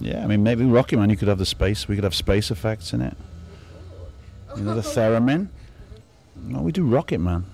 Yeah, 0.00 0.24
I 0.24 0.26
mean 0.26 0.42
maybe 0.42 0.64
Rocket 0.64 0.96
Man. 0.96 1.08
You 1.08 1.16
could 1.16 1.28
have 1.28 1.38
the 1.38 1.46
space. 1.46 1.86
We 1.86 1.94
could 1.94 2.02
have 2.02 2.16
space 2.16 2.50
effects 2.50 2.92
in 2.92 3.00
it. 3.00 3.16
You 4.56 4.64
know 4.64 4.74
the 4.74 4.80
theremin. 4.80 5.46
No, 6.34 6.62
we 6.62 6.72
do 6.72 6.84
Rocket 6.84 7.20
Man. 7.20 7.44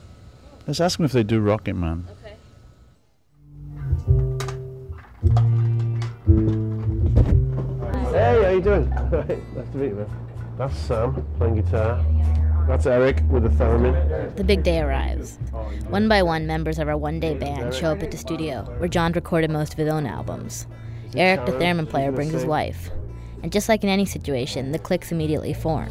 Let's 0.66 0.80
ask 0.80 0.96
them 0.96 1.04
if 1.04 1.12
they 1.12 1.22
do 1.22 1.38
Rocket 1.38 1.76
Man. 1.76 2.06
You 8.54 8.60
doing? 8.60 8.88
nice 9.10 9.68
to 9.72 9.76
meet 9.76 9.88
you, 9.88 9.94
man. 9.96 10.28
That's 10.56 10.76
Sam 10.76 11.26
playing 11.38 11.56
guitar. 11.56 12.04
That's 12.68 12.86
Eric 12.86 13.20
with 13.28 13.42
the 13.42 13.48
theremin. 13.48 14.36
The 14.36 14.44
big 14.44 14.62
day 14.62 14.80
arrives. 14.80 15.40
One 15.88 16.08
by 16.08 16.22
one, 16.22 16.46
members 16.46 16.78
of 16.78 16.86
our 16.86 16.96
one 16.96 17.18
day 17.18 17.34
band 17.34 17.74
show 17.74 17.90
up 17.90 18.04
at 18.04 18.12
the 18.12 18.16
studio, 18.16 18.62
where 18.78 18.88
Jon 18.88 19.10
recorded 19.10 19.50
most 19.50 19.72
of 19.72 19.78
his 19.78 19.88
own 19.88 20.06
albums. 20.06 20.68
Eric, 21.16 21.46
the 21.46 21.52
theremin 21.52 21.88
player, 21.88 22.12
brings 22.12 22.32
his 22.32 22.44
wife. 22.44 22.92
And 23.42 23.50
just 23.50 23.68
like 23.68 23.82
in 23.82 23.90
any 23.90 24.06
situation, 24.06 24.70
the 24.70 24.78
cliques 24.78 25.10
immediately 25.10 25.52
form. 25.52 25.90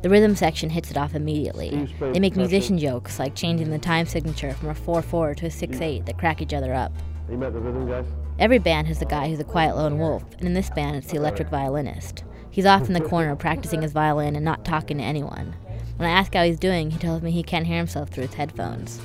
The 0.00 0.08
rhythm 0.08 0.34
section 0.34 0.70
hits 0.70 0.90
it 0.90 0.96
off 0.96 1.14
immediately. 1.14 1.94
They 2.00 2.20
make 2.20 2.36
musician 2.36 2.78
jokes 2.78 3.18
like 3.18 3.34
changing 3.34 3.68
the 3.68 3.78
time 3.78 4.06
signature 4.06 4.54
from 4.54 4.70
a 4.70 4.74
4 4.74 5.02
4 5.02 5.34
to 5.34 5.46
a 5.46 5.50
6 5.50 5.78
8 5.78 6.06
that 6.06 6.16
crack 6.16 6.40
each 6.40 6.54
other 6.54 6.72
up. 6.72 6.92
You 7.30 7.36
met 7.36 7.52
the 7.52 7.60
rhythm 7.60 7.86
guys? 7.86 8.06
Every 8.38 8.58
band 8.58 8.86
has 8.86 9.00
the 9.00 9.04
guy 9.04 9.28
who's 9.28 9.40
a 9.40 9.44
quiet 9.44 9.74
lone 9.74 9.98
wolf, 9.98 10.22
and 10.38 10.46
in 10.46 10.54
this 10.54 10.70
band 10.70 10.96
it's 10.96 11.10
the 11.10 11.16
electric 11.16 11.48
violinist. 11.48 12.22
He's 12.50 12.66
off 12.66 12.86
in 12.86 12.92
the 12.92 13.00
corner 13.00 13.34
practicing 13.34 13.82
his 13.82 13.92
violin 13.92 14.36
and 14.36 14.44
not 14.44 14.64
talking 14.64 14.98
to 14.98 15.04
anyone. 15.04 15.56
When 15.96 16.08
I 16.08 16.12
ask 16.12 16.32
how 16.32 16.44
he's 16.44 16.58
doing, 16.58 16.92
he 16.92 16.98
tells 16.98 17.20
me 17.20 17.32
he 17.32 17.42
can't 17.42 17.66
hear 17.66 17.78
himself 17.78 18.10
through 18.10 18.26
his 18.26 18.34
headphones. 18.34 19.00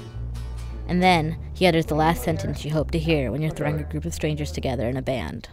And 0.88 1.02
then 1.02 1.38
he 1.54 1.66
utters 1.66 1.88
the 1.88 1.96
last 1.96 2.24
sentence 2.24 2.64
you 2.64 2.72
hope 2.72 2.92
to 2.92 3.00
hear 3.00 3.32
when 3.32 3.42
you're 3.42 3.50
throwing 3.50 3.80
a 3.80 3.84
group 3.84 4.06
of 4.06 4.14
strangers 4.14 4.52
together 4.52 4.88
in 4.88 4.98
a 4.98 5.02
band. 5.02 5.50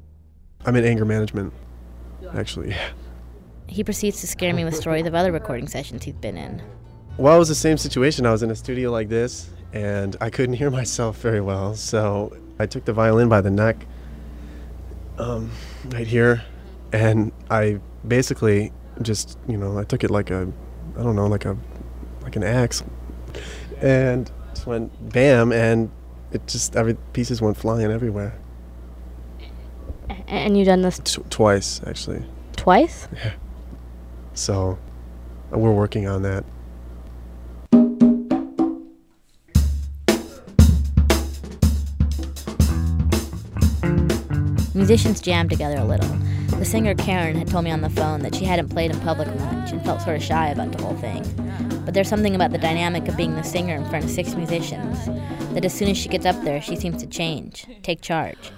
I'm 0.66 0.76
in 0.76 0.84
anger 0.84 1.06
management, 1.06 1.52
actually. 2.34 2.74
He 3.66 3.84
proceeds 3.84 4.20
to 4.20 4.26
scare 4.26 4.52
me 4.52 4.64
with 4.64 4.74
stories 4.74 5.06
of 5.06 5.14
other 5.14 5.30
recording 5.30 5.68
sessions 5.68 6.02
he's 6.02 6.16
been 6.16 6.36
in. 6.36 6.60
Well, 7.18 7.36
it 7.36 7.38
was 7.38 7.48
the 7.48 7.54
same 7.54 7.78
situation. 7.78 8.26
I 8.26 8.32
was 8.32 8.42
in 8.42 8.50
a 8.50 8.56
studio 8.56 8.90
like 8.90 9.08
this, 9.08 9.48
and 9.72 10.16
I 10.20 10.28
couldn't 10.28 10.56
hear 10.56 10.72
myself 10.72 11.18
very 11.18 11.40
well, 11.40 11.76
so 11.76 12.36
I 12.60 12.66
took 12.66 12.84
the 12.84 12.92
violin 12.92 13.30
by 13.30 13.40
the 13.40 13.50
neck, 13.50 13.86
um, 15.18 15.50
right 15.88 16.06
here, 16.06 16.44
and 16.92 17.32
I 17.50 17.80
basically 18.06 18.70
just, 19.00 19.38
you 19.48 19.56
know, 19.56 19.78
I 19.78 19.84
took 19.84 20.04
it 20.04 20.10
like 20.10 20.30
a, 20.30 20.46
I 20.98 21.02
don't 21.02 21.16
know, 21.16 21.26
like 21.26 21.46
a, 21.46 21.56
like 22.20 22.36
an 22.36 22.42
axe, 22.42 22.84
and 23.80 24.30
just 24.52 24.66
went 24.66 24.92
bam, 25.10 25.52
and 25.52 25.90
it 26.32 26.46
just 26.46 26.76
every 26.76 26.94
pieces 27.14 27.40
went 27.40 27.56
flying 27.56 27.90
everywhere. 27.90 28.38
And 30.28 30.56
you 30.56 30.66
done 30.66 30.82
this 30.82 30.98
T- 30.98 31.22
twice, 31.30 31.80
actually. 31.86 32.22
twice? 32.56 33.08
Yeah. 33.14 33.32
So, 34.34 34.78
we're 35.50 35.72
working 35.72 36.06
on 36.06 36.22
that. 36.22 36.44
Musicians 44.80 45.20
jammed 45.20 45.50
together 45.50 45.76
a 45.76 45.84
little. 45.84 46.08
The 46.58 46.64
singer 46.64 46.94
Karen 46.94 47.36
had 47.36 47.48
told 47.48 47.64
me 47.64 47.70
on 47.70 47.82
the 47.82 47.90
phone 47.90 48.20
that 48.20 48.34
she 48.34 48.46
hadn't 48.46 48.70
played 48.70 48.90
in 48.90 48.98
public 49.00 49.28
much 49.38 49.72
and 49.72 49.84
felt 49.84 50.00
sort 50.00 50.16
of 50.16 50.22
shy 50.22 50.48
about 50.48 50.72
the 50.72 50.82
whole 50.82 50.96
thing. 50.96 51.22
But 51.84 51.92
there's 51.92 52.08
something 52.08 52.34
about 52.34 52.50
the 52.50 52.56
dynamic 52.56 53.06
of 53.06 53.14
being 53.14 53.34
the 53.34 53.42
singer 53.42 53.76
in 53.76 53.84
front 53.90 54.06
of 54.06 54.10
six 54.10 54.34
musicians 54.34 55.04
that 55.52 55.66
as 55.66 55.74
soon 55.74 55.88
as 55.88 55.98
she 55.98 56.08
gets 56.08 56.24
up 56.24 56.42
there, 56.44 56.62
she 56.62 56.76
seems 56.76 56.96
to 57.02 57.06
change, 57.06 57.66
take 57.82 58.00
charge. 58.00 58.52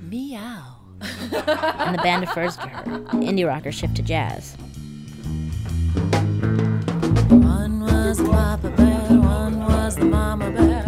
Meow. 0.00 0.76
and 1.00 1.98
the 1.98 2.02
band 2.04 2.24
defers 2.24 2.56
to 2.58 2.68
her. 2.68 2.84
The 2.84 3.26
indie 3.26 3.44
rockers 3.44 3.74
shift 3.74 3.96
to 3.96 4.02
jazz. 4.02 4.54
One 7.28 7.80
was 7.80 8.18
the 8.18 8.28
papa 8.30 8.70
bear, 8.70 9.18
one 9.18 9.58
was 9.58 9.96
the 9.96 10.04
mama 10.04 10.52
bear, 10.52 10.84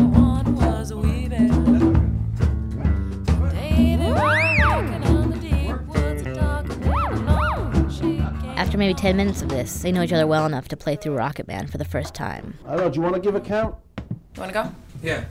After 8.77 8.85
maybe 8.85 8.93
10 8.93 9.17
minutes 9.17 9.41
of 9.41 9.49
this, 9.49 9.79
they 9.81 9.91
know 9.91 10.03
each 10.03 10.12
other 10.12 10.27
well 10.27 10.45
enough 10.45 10.69
to 10.69 10.77
play 10.77 10.97
through 10.97 11.17
Rocket 11.17 11.49
Man 11.49 11.67
for 11.67 11.79
the 11.79 11.85
first 11.87 12.12
time. 12.12 12.59
I 12.67 12.73
don't 12.73 12.81
know, 12.81 12.91
do 12.91 12.97
you 12.97 13.01
want 13.01 13.15
to 13.15 13.21
give 13.23 13.35
a 13.35 13.41
count? 13.41 13.75
You 13.97 14.41
wanna 14.43 14.53
go? 14.53 14.71
Yeah. 15.03 15.25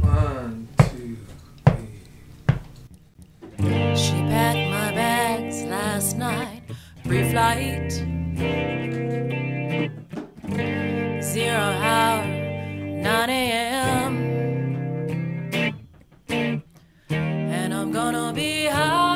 One, 0.00 0.68
two. 0.78 1.16
She 3.96 4.12
packed 4.30 4.70
my 4.70 4.92
bags 4.94 5.64
last 5.64 6.16
night, 6.16 6.62
pre-flight. 7.02 7.90
Zero 11.20 11.58
hour, 11.58 12.24
9 12.26 13.28
a.m. 13.28 14.14
And 17.10 17.74
I'm 17.74 17.90
gonna 17.90 18.32
be 18.32 18.66
high 18.66 19.13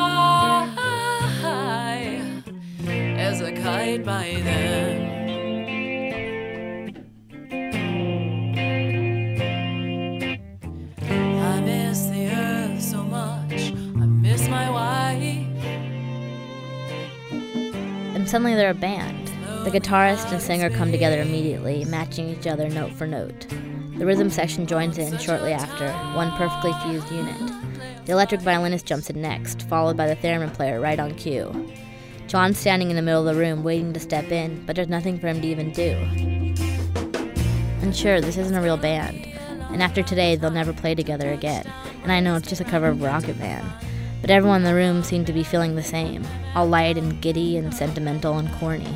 my 14.49 14.71
wife. 14.71 15.29
And 18.15 18.29
suddenly 18.29 18.55
they're 18.55 18.71
a 18.71 18.75
band. 18.75 19.29
The 19.65 19.71
guitarist 19.71 20.33
and 20.33 20.41
singer 20.41 20.71
come 20.71 20.91
together 20.91 21.21
immediately, 21.21 21.85
matching 21.85 22.29
each 22.29 22.47
other 22.47 22.69
note 22.69 22.93
for 22.93 23.07
note. 23.07 23.47
The 23.99 24.07
rhythm 24.07 24.31
section 24.31 24.67
joins 24.67 24.97
in 24.97 25.19
shortly 25.19 25.53
after, 25.53 25.93
one 26.17 26.31
perfectly 26.33 26.73
fused 26.85 27.11
unit. 27.11 27.53
The 28.07 28.13
electric 28.13 28.41
violinist 28.41 28.87
jumps 28.87 29.11
in 29.11 29.21
next, 29.21 29.63
followed 29.63 29.97
by 29.97 30.07
the 30.07 30.17
theremin 30.17 30.55
player 30.55 30.81
right 30.81 30.99
on 30.99 31.15
cue. 31.17 31.53
Jon's 32.29 32.59
standing 32.59 32.91
in 32.91 32.97
the 32.97 33.01
middle 33.01 33.27
of 33.27 33.35
the 33.35 33.41
room 33.41 33.65
waiting 33.65 33.95
to 33.95 34.01
step 34.01 34.31
in, 34.31 34.63
but 34.67 34.77
there's 34.77 34.89
nothing 34.89 35.19
for 35.19 35.29
him 35.29 35.41
to 35.41 35.47
even 35.47 35.73
do. 35.73 35.93
And 37.81 37.97
sure, 37.97 38.21
this 38.21 38.37
isn't 38.37 38.55
a 38.55 38.61
real 38.61 38.77
band, 38.77 39.27
and 39.71 39.83
after 39.83 40.03
today, 40.03 40.37
they'll 40.37 40.51
never 40.51 40.75
play 40.75 40.95
together 40.95 41.33
again. 41.33 41.65
And 42.03 42.13
I 42.13 42.21
know 42.21 42.37
it's 42.37 42.47
just 42.47 42.61
a 42.61 42.65
cover 42.65 42.89
of 42.89 43.01
Rocket 43.01 43.39
Man. 43.39 43.65
But 44.21 44.29
everyone 44.29 44.59
in 44.59 44.65
the 44.65 44.75
room 44.75 45.03
seemed 45.03 45.27
to 45.29 45.33
be 45.33 45.43
feeling 45.43 45.75
the 45.75 45.83
same, 45.83 46.23
all 46.55 46.67
light 46.67 46.99
and 46.99 47.19
giddy 47.23 47.57
and 47.57 47.73
sentimental 47.73 48.37
and 48.37 48.53
corny. 48.57 48.95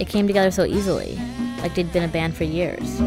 It 0.00 0.08
came 0.08 0.26
together 0.26 0.50
so 0.50 0.64
easily, 0.64 1.16
like 1.58 1.76
they'd 1.76 1.92
been 1.92 2.02
a 2.02 2.08
band 2.08 2.34
for 2.36 2.42
years. 2.42 2.98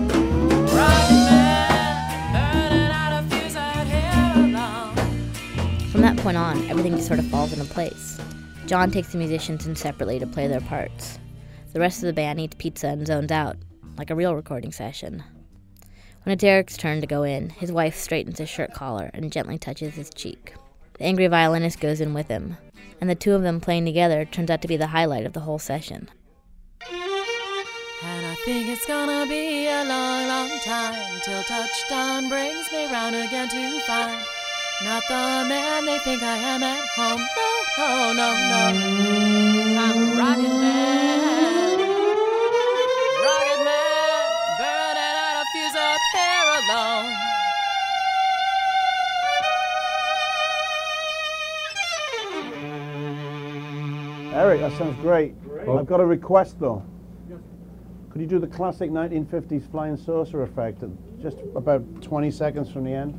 From 5.92 6.02
that 6.02 6.16
point 6.20 6.38
on, 6.38 6.70
everything 6.70 6.96
just 6.96 7.08
sort 7.08 7.20
of 7.20 7.26
falls 7.26 7.52
into 7.52 7.66
place. 7.66 8.18
Jon 8.68 8.92
takes 8.92 9.14
the 9.14 9.18
musicians 9.18 9.66
in 9.66 9.78
separately 9.78 10.20
to 10.20 10.28
play 10.28 10.48
their 10.48 10.60
parts. 10.60 11.20
The 11.72 11.80
rest 11.80 12.04
of 12.04 12.08
the 12.08 12.14
band 12.14 12.42
eats 12.42 12.58
pizza 12.60 12.88
and 12.88 13.08
zones 13.08 13.32
out, 13.32 13.56
like 13.98 14.10
a 14.10 14.16
real 14.16 14.36
recording 14.36 14.74
session. 14.74 15.24
When 16.24 16.34
it's 16.34 16.44
Eric's 16.44 16.76
turn 16.76 17.00
to 17.00 17.08
go 17.08 17.24
in, 17.24 17.50
his 17.50 17.72
wife 17.72 17.96
straightens 17.96 18.40
his 18.40 18.50
shirt 18.50 18.74
collar 18.74 19.10
and 19.14 19.32
gently 19.32 19.58
touches 19.58 19.96
his 19.96 20.10
cheek. 20.10 20.54
The 20.98 21.06
angry 21.06 21.28
violinist 21.28 21.80
goes 21.80 22.02
in 22.02 22.14
with 22.14 22.28
him, 22.28 22.58
and 23.00 23.10
the 23.10 23.16
two 23.16 23.34
of 23.34 23.42
them 23.42 23.62
playing 23.62 23.86
together 23.86 24.26
turns 24.26 24.52
out 24.52 24.62
to 24.64 24.68
be 24.68 24.76
the 24.76 24.88
highlight 24.88 25.26
of 25.26 25.32
the 25.32 25.40
whole 25.40 25.60
session. 25.60 26.10
And 26.82 28.26
I 28.26 28.36
think 28.44 28.68
it's 28.68 28.86
gonna 28.86 29.26
be 29.28 29.68
a 29.68 29.86
long, 29.86 30.28
long 30.28 30.60
time 30.60 31.22
till 31.24 31.42
touchdown 31.44 32.28
brings 32.28 32.70
me 32.74 32.92
round 32.92 33.16
again 33.16 33.48
to 33.48 33.80
find 33.88 34.26
not 34.84 35.04
the 35.08 35.46
man 35.50 35.86
they 35.86 35.98
think 36.00 36.22
I 36.22 36.38
am 36.38 36.62
at 36.62 36.88
home. 36.90 37.26
No, 37.78 38.14
no, 38.14 38.14
no, 38.14 38.34
no. 38.44 39.82
I'm 39.82 39.98
a 39.98 40.16
rocket 40.16 40.50
man. 40.50 41.80
Rocket 43.24 43.64
man, 43.64 44.30
burning 44.60 45.16
out 45.18 45.42
a 45.42 45.46
fuse 45.52 45.76
up 45.76 46.02
here 46.14 46.48
alone. 46.62 47.14
Eric, 54.34 54.60
that 54.62 54.78
sounds 54.78 55.00
great. 55.02 55.34
I've 55.68 55.88
got 55.88 56.00
a 56.00 56.06
request 56.06 56.60
though. 56.60 56.84
Could 58.12 58.22
you 58.22 58.28
do 58.28 58.40
the 58.40 58.48
classic 58.48 58.90
1950s 58.92 59.70
flying 59.72 59.98
saucer 59.98 60.44
effect 60.44 60.84
at 60.84 60.90
just 61.22 61.38
about 61.56 61.84
20 62.02 62.32
seconds 62.32 62.70
from 62.72 62.84
the 62.84 62.94
end? 62.94 63.14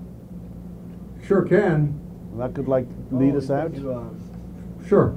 Sure 1.29 1.43
can. 1.43 2.01
That 2.38 2.55
could 2.55 2.69
like 2.69 2.87
lead 3.11 3.35
us 3.35 3.51
out. 3.51 3.75
Sure. 4.88 5.14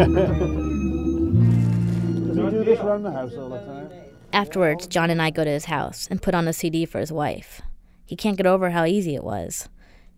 Does 2.26 2.36
he 2.36 2.42
do 2.50 2.64
this 2.64 2.78
around 2.80 3.02
the 3.02 3.10
house 3.10 3.32
all 3.34 3.48
the 3.48 3.58
time? 3.58 3.90
Afterwards, 4.32 4.86
Jon 4.86 5.10
and 5.10 5.20
I 5.20 5.30
go 5.30 5.42
to 5.44 5.50
his 5.50 5.64
house 5.64 6.06
and 6.10 6.22
put 6.22 6.34
on 6.34 6.46
a 6.46 6.52
CD 6.52 6.86
for 6.86 7.00
his 7.00 7.10
wife. 7.10 7.60
He 8.04 8.14
can't 8.14 8.36
get 8.36 8.46
over 8.46 8.70
how 8.70 8.84
easy 8.84 9.16
it 9.16 9.24
was. 9.24 9.68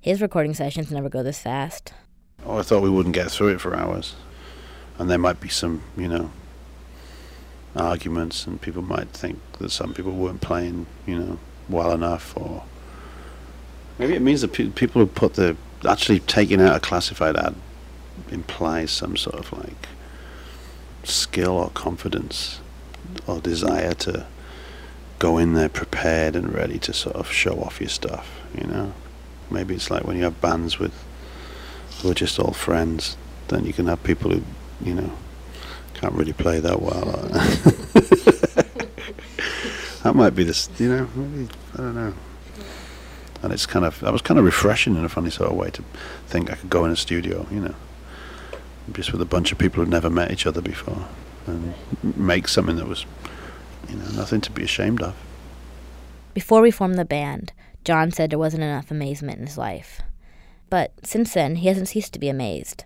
His 0.01 0.21
recording 0.21 0.53
sessions 0.53 0.91
never 0.91 1.09
go 1.09 1.23
this 1.23 1.41
fast. 1.41 1.95
Oh, 2.45 2.59
I 2.59 2.63
thought 2.63 2.83
we 2.83 2.91
wouldn't 2.91 3.15
get 3.15 3.31
through 3.31 3.49
it 3.49 3.61
for 3.61 3.75
hours, 3.75 4.15
and 4.99 5.09
there 5.09 5.19
might 5.19 5.41
be 5.41 5.49
some, 5.49 5.83
you 5.97 6.07
know, 6.07 6.31
arguments, 7.75 8.47
and 8.47 8.61
people 8.61 8.83
might 8.83 9.09
think 9.09 9.39
that 9.59 9.71
some 9.71 9.95
people 9.95 10.13
weren't 10.13 10.41
playing, 10.43 10.87
you 11.07 11.19
know, 11.19 11.39
well 11.69 11.93
enough, 11.93 12.37
or 12.37 12.63
maybe 13.99 14.15
it 14.15 14.23
means 14.23 14.43
that 14.43 14.53
pe- 14.53 14.69
people 14.69 15.01
who 15.01 15.07
put 15.07 15.35
the 15.35 15.57
actually 15.87 16.21
taking 16.21 16.61
out 16.61 16.77
a 16.77 16.81
classified 16.81 17.37
ad 17.37 17.55
implies 18.31 18.91
some 18.91 19.17
sort 19.17 19.37
of 19.37 19.53
like 19.53 19.89
skill 21.05 21.53
or 21.53 21.71
confidence 21.71 22.61
or 23.27 23.41
desire 23.41 23.95
to 23.95 24.27
go 25.19 25.39
in 25.39 25.55
there 25.55 25.69
prepared 25.69 26.37
and 26.37 26.53
ready 26.53 26.79
to 26.79 26.93
sort 26.93 27.17
of 27.17 27.31
show 27.31 27.61
off 27.61 27.81
your 27.81 27.89
stuff, 27.89 28.41
you 28.57 28.67
know. 28.67 28.93
Maybe 29.51 29.75
it's 29.75 29.91
like 29.91 30.05
when 30.05 30.17
you 30.17 30.25
have 30.25 30.41
bands 30.41 30.79
with 30.79 30.93
who 32.01 32.11
are 32.11 32.15
just 32.15 32.39
all 32.39 32.53
friends, 32.53 33.17
then 33.49 33.65
you 33.65 33.73
can 33.73 33.87
have 33.87 34.03
people 34.05 34.31
who, 34.31 34.43
you 34.85 34.95
know, 34.95 35.13
can't 35.95 36.15
really 36.15 36.33
play 36.33 36.61
that 36.61 36.81
well. 36.81 37.03
that 40.03 40.15
might 40.15 40.31
be 40.31 40.45
this, 40.45 40.69
you 40.79 40.89
know, 40.89 41.09
maybe, 41.17 41.49
I 41.75 41.77
don't 41.79 41.95
know. 41.95 42.15
And 43.43 43.53
it's 43.53 43.67
kind 43.67 43.85
of, 43.85 44.01
that 44.01 44.13
was 44.13 44.23
kind 44.23 44.39
of 44.39 44.45
refreshing 44.45 44.97
in 44.97 45.05
a 45.05 45.09
funny 45.09 45.31
sort 45.31 45.51
of 45.51 45.57
way 45.57 45.71
to 45.71 45.83
think 46.27 46.51
I 46.51 46.57
could 46.57 46.71
go 46.71 46.85
in 46.85 46.91
a 46.91 46.97
studio, 46.97 47.47
you 47.51 47.61
know, 47.61 47.75
just 48.93 49.13
with 49.13 49.21
a 49.21 49.27
bunch 49.27 49.53
of 49.53 49.59
people 49.59 49.83
who'd 49.83 49.91
never 49.91 50.11
met 50.11 50.33
each 50.33 50.47
other 50.47 50.61
before 50.61 51.07
and 51.47 51.75
make 52.17 52.49
something 52.49 52.77
that 52.77 52.89
was, 52.89 53.07
you 53.89 53.97
know, 53.97 54.09
nothing 54.17 54.41
to 54.41 54.51
be 54.51 54.65
ashamed 54.65 55.03
of. 55.03 55.15
Before 56.35 56.61
we 56.61 56.71
formed 56.71 56.97
the 56.97 57.05
band, 57.05 57.53
Jon 57.85 58.11
said 58.11 58.31
there 58.31 58.39
wasn't 58.39 58.65
enough 58.65 58.91
amazement 58.91 59.39
in 59.39 59.47
his 59.47 59.57
life. 59.57 60.01
But 60.71 60.93
since 61.05 61.33
then, 61.33 61.57
he 61.57 61.69
hasn't 61.69 61.89
ceased 61.89 62.13
to 62.13 62.19
be 62.19 62.29
amazed 62.29 62.85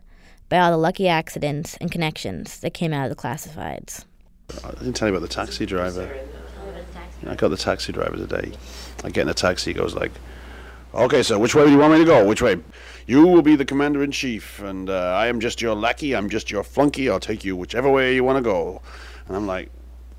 by 0.49 0.59
all 0.59 0.71
the 0.71 0.77
lucky 0.77 1.09
accidents 1.09 1.77
and 1.81 1.91
connections 1.91 2.61
that 2.61 2.75
came 2.75 2.93
out 2.93 3.11
of 3.11 3.17
the 3.17 3.21
classifieds. 3.21 4.05
I 4.65 4.71
didn't 4.73 4.93
tell 4.93 5.09
you 5.09 5.15
about 5.15 5.27
the 5.27 5.35
taxi 5.35 5.67
driver. 5.67 6.15
I 7.27 7.35
got 7.35 7.49
the 7.49 7.57
taxi 7.57 7.93
driver 7.93 8.17
today. 8.17 8.53
I 9.03 9.11
get 9.11 9.23
in 9.23 9.29
a 9.29 9.35
taxi, 9.35 9.73
he 9.73 9.79
goes 9.79 9.95
like, 9.95 10.13
Okay, 10.95 11.23
so 11.23 11.39
which 11.39 11.55
way 11.55 11.65
do 11.65 11.71
you 11.71 11.79
want 11.79 11.95
me 11.95 12.01
to 12.01 12.05
go? 12.05 12.23
Which 12.27 12.43
way? 12.43 12.59
You 13.07 13.27
will 13.27 13.41
be 13.41 13.57
the 13.57 13.65
commander 13.65 14.03
in 14.03 14.11
chief, 14.11 14.61
and 14.61 14.91
uh, 14.91 15.15
I 15.17 15.29
am 15.29 15.41
just 15.41 15.63
your 15.63 15.75
lackey. 15.75 16.15
I'm 16.15 16.29
just 16.29 16.51
your 16.51 16.63
flunky. 16.63 17.09
I'll 17.09 17.19
take 17.19 17.47
you 17.47 17.57
whichever 17.57 17.89
way 17.89 18.15
you 18.15 18.25
want 18.25 18.37
to 18.37 18.43
go. 18.43 18.83
And 19.27 19.35
I'm 19.35 19.47
like, 19.47 19.71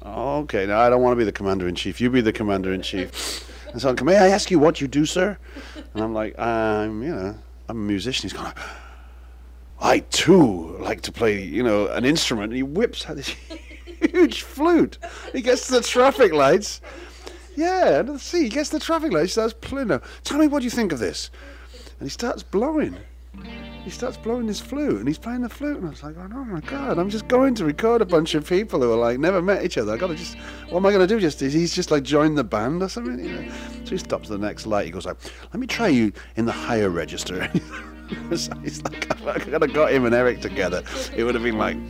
okay, 0.04 0.66
now 0.66 0.80
I 0.80 0.90
don't 0.90 1.04
want 1.04 1.12
to 1.14 1.16
be 1.16 1.26
the 1.26 1.32
commander 1.32 1.68
in 1.68 1.76
chief. 1.76 2.02
You 2.02 2.10
be 2.10 2.22
the 2.22 2.34
commander 2.34 2.74
in 2.74 2.82
chief. 2.82 3.48
And 3.72 3.80
so, 3.80 3.94
may 4.04 4.18
I 4.18 4.30
ask 4.30 4.50
you 4.50 4.58
what 4.58 4.82
you 4.82 4.88
do, 4.88 5.06
sir? 5.06 5.38
And 5.94 6.04
I'm 6.04 6.14
like, 6.16 6.38
I'm, 6.40 7.04
you 7.04 7.14
know, 7.14 7.38
I'm 7.70 7.78
a 7.78 7.80
musician. 7.80 8.24
He's 8.24 8.34
going, 8.34 8.52
I 9.80 10.00
too 10.00 10.76
like 10.80 11.02
to 11.02 11.12
play, 11.12 11.44
you 11.44 11.62
know, 11.62 11.86
an 11.90 12.04
instrument. 12.04 12.46
And 12.46 12.56
he 12.56 12.64
whips 12.64 13.08
out 13.08 13.18
this 13.18 13.36
huge 14.12 14.42
flute. 14.42 14.98
He 15.34 15.42
gets 15.42 15.68
to 15.68 15.74
the 15.74 15.82
traffic 15.82 16.34
lights. 16.34 16.82
Yeah, 17.56 18.00
and 18.00 18.20
see, 18.20 18.44
he 18.44 18.50
gets 18.50 18.70
to 18.70 18.80
the 18.80 18.86
traffic 18.86 19.12
light. 19.12 19.24
He 19.24 19.28
starts 19.28 19.54
playing. 19.54 20.00
Tell 20.24 20.38
me 20.38 20.48
what 20.48 20.64
you 20.64 20.70
think 20.70 20.92
of 20.92 21.00
this. 21.00 21.30
And 22.00 22.08
he 22.08 22.10
starts 22.10 22.44
blowing. 22.44 22.98
He 23.84 23.90
starts 23.90 24.16
blowing 24.16 24.48
his 24.48 24.62
flute, 24.62 25.00
and 25.00 25.08
he's 25.08 25.18
playing 25.18 25.42
the 25.42 25.50
flute, 25.50 25.78
and 25.78 25.88
I 25.88 25.90
was 25.90 26.04
like, 26.04 26.16
oh 26.18 26.46
my 26.46 26.62
god, 26.62 26.98
I'm 26.98 27.10
just 27.10 27.28
going 27.28 27.54
to 27.56 27.66
record 27.66 28.02
a 28.02 28.06
bunch 28.06 28.34
of 28.34 28.48
people 28.48 28.82
who 28.82 28.92
are 28.94 28.98
like 28.98 29.20
never 29.20 29.42
met 29.42 29.66
each 29.66 29.78
other. 29.78 29.92
I 29.92 29.98
gotta 29.98 30.16
just, 30.16 30.38
what 30.70 30.78
am 30.78 30.86
I 30.86 30.92
gonna 30.94 31.08
do? 31.08 31.20
Just 31.20 31.42
he's 31.42 31.74
just 31.74 31.92
like 31.92 32.04
join 32.04 32.36
the 32.36 32.46
band 32.46 32.82
or 32.82 32.88
something, 32.88 33.20
you 33.20 33.34
know? 33.34 33.52
So 33.84 33.92
he 33.92 33.98
stops 33.98 34.32
at 34.32 34.40
the 34.40 34.46
next 34.46 34.66
light. 34.66 34.86
He 34.86 34.92
goes 34.92 35.06
like, 35.06 35.18
let 35.52 35.60
me 35.60 35.68
try 35.68 35.90
you 35.90 36.14
in 36.38 36.46
the 36.46 36.52
higher 36.52 36.90
register. 36.90 37.52
so 38.36 38.56
he's 38.60 38.82
like, 38.84 39.12
I 39.28 39.40
could 39.40 39.54
have 39.54 39.74
got 39.74 39.92
him 39.92 40.06
and 40.06 40.16
Eric 40.16 40.40
together, 40.40 40.84
it 41.16 41.24
would 41.24 41.36
have 41.36 41.44
been 41.44 41.58
like. 41.58 41.78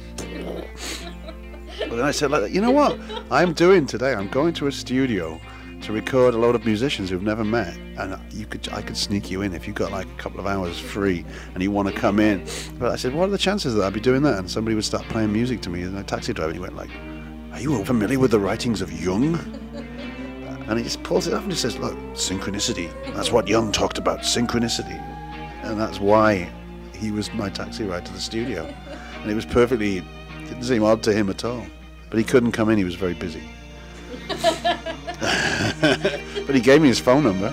But 1.80 1.98
then 1.98 2.06
I 2.06 2.12
said, 2.12 2.32
like, 2.32 2.54
you 2.54 2.62
know 2.62 2.72
what? 2.72 2.98
I'm 3.30 3.52
doing 3.52 3.86
today. 3.86 4.14
I'm 4.14 4.30
going 4.30 4.54
to 4.54 4.68
a 4.68 4.72
studio 4.72 5.42
to 5.84 5.92
record 5.92 6.34
a 6.34 6.38
lot 6.38 6.56
of 6.56 6.66
musicians 6.66 7.10
who've 7.10 7.22
never 7.22 7.44
met, 7.44 7.78
and 7.98 8.18
you 8.32 8.46
could, 8.46 8.68
I 8.72 8.82
could 8.82 8.96
sneak 8.96 9.30
you 9.30 9.42
in 9.42 9.54
if 9.54 9.68
you 9.68 9.74
got 9.74 9.92
like 9.92 10.08
a 10.08 10.16
couple 10.16 10.40
of 10.40 10.48
hours 10.48 10.80
free 10.80 11.26
and 11.54 11.62
you 11.62 11.72
want 11.72 11.90
to 11.90 11.94
come 11.94 12.22
in. 12.22 12.48
But 12.80 12.92
I 12.92 12.96
said, 12.96 13.14
what 13.14 13.28
are 13.28 13.32
the 13.32 13.38
chances 13.38 13.76
that 13.76 13.84
I'd 13.84 13.94
be 13.94 14.00
doing 14.00 14.22
that? 14.24 14.40
And 14.40 14.50
somebody 14.50 14.76
would 14.76 14.86
start 14.86 15.04
playing 15.10 15.34
music 15.34 15.60
to 15.62 15.70
me, 15.70 15.82
and 15.82 15.98
a 15.98 16.04
taxi 16.04 16.32
driver, 16.32 16.52
and 16.52 16.56
he 16.56 16.62
went 16.62 16.78
like, 16.78 16.90
"Are 17.52 17.60
you 17.60 17.84
familiar 17.84 18.18
with 18.18 18.32
the 18.32 18.40
writings 18.40 18.82
of 18.82 18.92
Jung?" 18.92 19.38
And 20.66 20.78
he 20.78 20.86
just 20.86 21.04
pulls 21.04 21.28
it 21.28 21.34
up 21.34 21.44
and 21.44 21.52
he 21.52 21.58
says, 21.58 21.78
"Look, 21.78 21.96
synchronicity. 22.14 22.90
That's 23.14 23.34
what 23.34 23.50
Jung 23.50 23.74
talked 23.74 23.98
about, 23.98 24.22
synchronicity, 24.22 24.98
and 25.64 25.78
that's 25.78 26.00
why 26.00 26.50
he 26.96 27.12
was 27.12 27.34
my 27.34 27.50
taxi 27.50 27.84
ride 27.84 28.06
to 28.06 28.14
the 28.14 28.22
studio, 28.22 28.74
and 29.22 29.30
it 29.30 29.36
was 29.36 29.46
perfectly." 29.46 29.98
It 29.98 30.06
didn't 30.48 30.64
seem 30.64 30.84
odd 30.84 31.04
to 31.04 31.12
him 31.12 31.30
at 31.30 31.44
all, 31.44 31.66
but 32.10 32.18
he 32.18 32.24
couldn't 32.24 32.54
come 32.54 32.70
in. 32.70 32.78
He 32.78 32.86
was 32.86 32.96
very 32.96 33.14
busy. 33.14 33.44
but 36.46 36.56
he 36.56 36.62
gave 36.62 36.82
me 36.82 36.88
his 36.88 37.00
phone 37.00 37.24
number. 37.24 37.50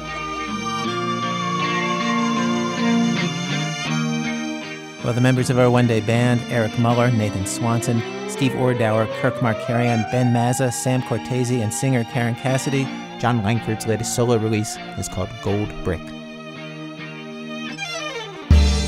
Well, 5.03 5.15
the 5.15 5.21
members 5.21 5.51
of 5.51 5.59
our 5.59 5.69
one 5.69 5.89
day 5.89 6.01
band 6.01 6.41
Eric 6.49 6.79
Muller, 6.79 7.11
Nathan 7.11 7.45
Swanson, 7.45 8.01
Steve 8.29 8.53
Ordauer, 8.53 9.09
Kirk 9.21 9.35
Markarian, 9.37 10.09
Ben 10.13 10.33
Mazza, 10.33 10.73
Sam 10.73 11.03
Cortese, 11.03 11.61
and 11.61 11.75
singer 11.75 12.05
Karen 12.05 12.37
Cassidy, 12.37 12.85
Jon 13.19 13.43
Langford's 13.43 13.89
latest 13.89 14.15
solo 14.15 14.37
release 14.37 14.77
is 14.97 15.09
called 15.09 15.31
Gold 15.43 15.69
Brick. 15.83 16.01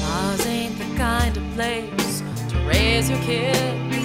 Ours 0.05 0.47
ain't 0.47 0.79
the 0.79 0.95
kind 0.97 1.37
of 1.37 1.43
place 1.55 2.23
to 2.51 2.59
raise 2.69 3.11
your 3.11 3.19
kids. 3.21 4.02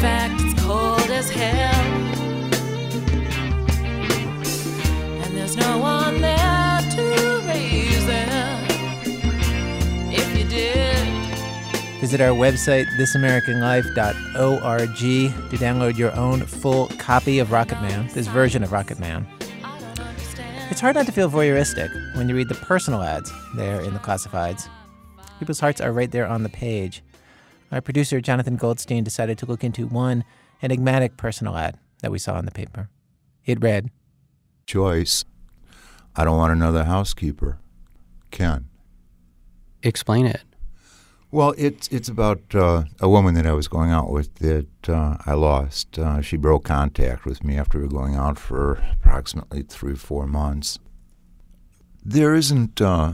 Fact, 0.00 0.34
it's 0.38 0.62
cold 0.62 1.10
as 1.10 1.30
hell. 1.30 1.84
And 5.22 5.36
there's 5.36 5.56
no 5.56 5.78
one 5.78 6.20
there 6.20 6.80
to 6.96 7.42
raise 7.46 8.06
them. 8.06 8.66
If 10.10 10.38
you 10.38 10.44
did, 10.48 11.06
Visit 12.00 12.22
our 12.22 12.34
website, 12.34 12.86
thisamericanlife.org, 12.98 14.96
to 15.50 15.56
download 15.56 15.98
your 15.98 16.16
own 16.16 16.40
full 16.46 16.86
copy 16.98 17.38
of 17.38 17.52
Rocket 17.52 17.80
Man, 17.82 18.08
this 18.14 18.26
version 18.26 18.64
of 18.64 18.72
Rocket 18.72 18.98
Man. 18.98 19.26
It's 20.70 20.80
hard 20.80 20.96
not 20.96 21.04
to 21.06 21.12
feel 21.12 21.28
voyeuristic 21.28 21.90
when 22.16 22.28
you 22.28 22.34
read 22.34 22.48
the 22.48 22.54
personal 22.54 23.02
ads 23.02 23.30
there 23.54 23.82
in 23.82 23.92
the 23.92 23.98
classifieds. 23.98 24.66
People's 25.38 25.60
hearts 25.60 25.80
are 25.80 25.92
right 25.92 26.10
there 26.10 26.26
on 26.26 26.42
the 26.42 26.48
page. 26.48 27.02
Our 27.72 27.80
producer, 27.80 28.20
Jonathan 28.20 28.56
Goldstein, 28.56 29.04
decided 29.04 29.38
to 29.38 29.46
look 29.46 29.62
into 29.62 29.86
one 29.86 30.24
enigmatic 30.62 31.16
personal 31.16 31.56
ad 31.56 31.78
that 32.02 32.10
we 32.10 32.18
saw 32.18 32.38
in 32.38 32.44
the 32.44 32.50
paper. 32.50 32.88
It 33.44 33.62
read 33.62 33.90
Joyce, 34.66 35.24
I 36.16 36.24
don't 36.24 36.36
want 36.36 36.52
another 36.52 36.84
housekeeper. 36.84 37.58
Ken. 38.30 38.66
Explain 39.82 40.26
it. 40.26 40.42
Well, 41.32 41.54
it's 41.56 41.86
it's 41.88 42.08
about 42.08 42.40
uh, 42.54 42.84
a 43.00 43.08
woman 43.08 43.34
that 43.34 43.46
I 43.46 43.52
was 43.52 43.68
going 43.68 43.90
out 43.90 44.10
with 44.10 44.34
that 44.36 44.88
uh, 44.88 45.16
I 45.24 45.34
lost. 45.34 45.96
Uh, 45.96 46.20
she 46.20 46.36
broke 46.36 46.64
contact 46.64 47.24
with 47.24 47.44
me 47.44 47.56
after 47.56 47.78
we 47.78 47.84
were 47.84 47.90
going 47.90 48.16
out 48.16 48.36
for 48.36 48.82
approximately 48.92 49.62
three 49.62 49.92
or 49.92 49.96
four 49.96 50.26
months. 50.26 50.80
There 52.04 52.34
isn't 52.34 52.80
uh, 52.80 53.12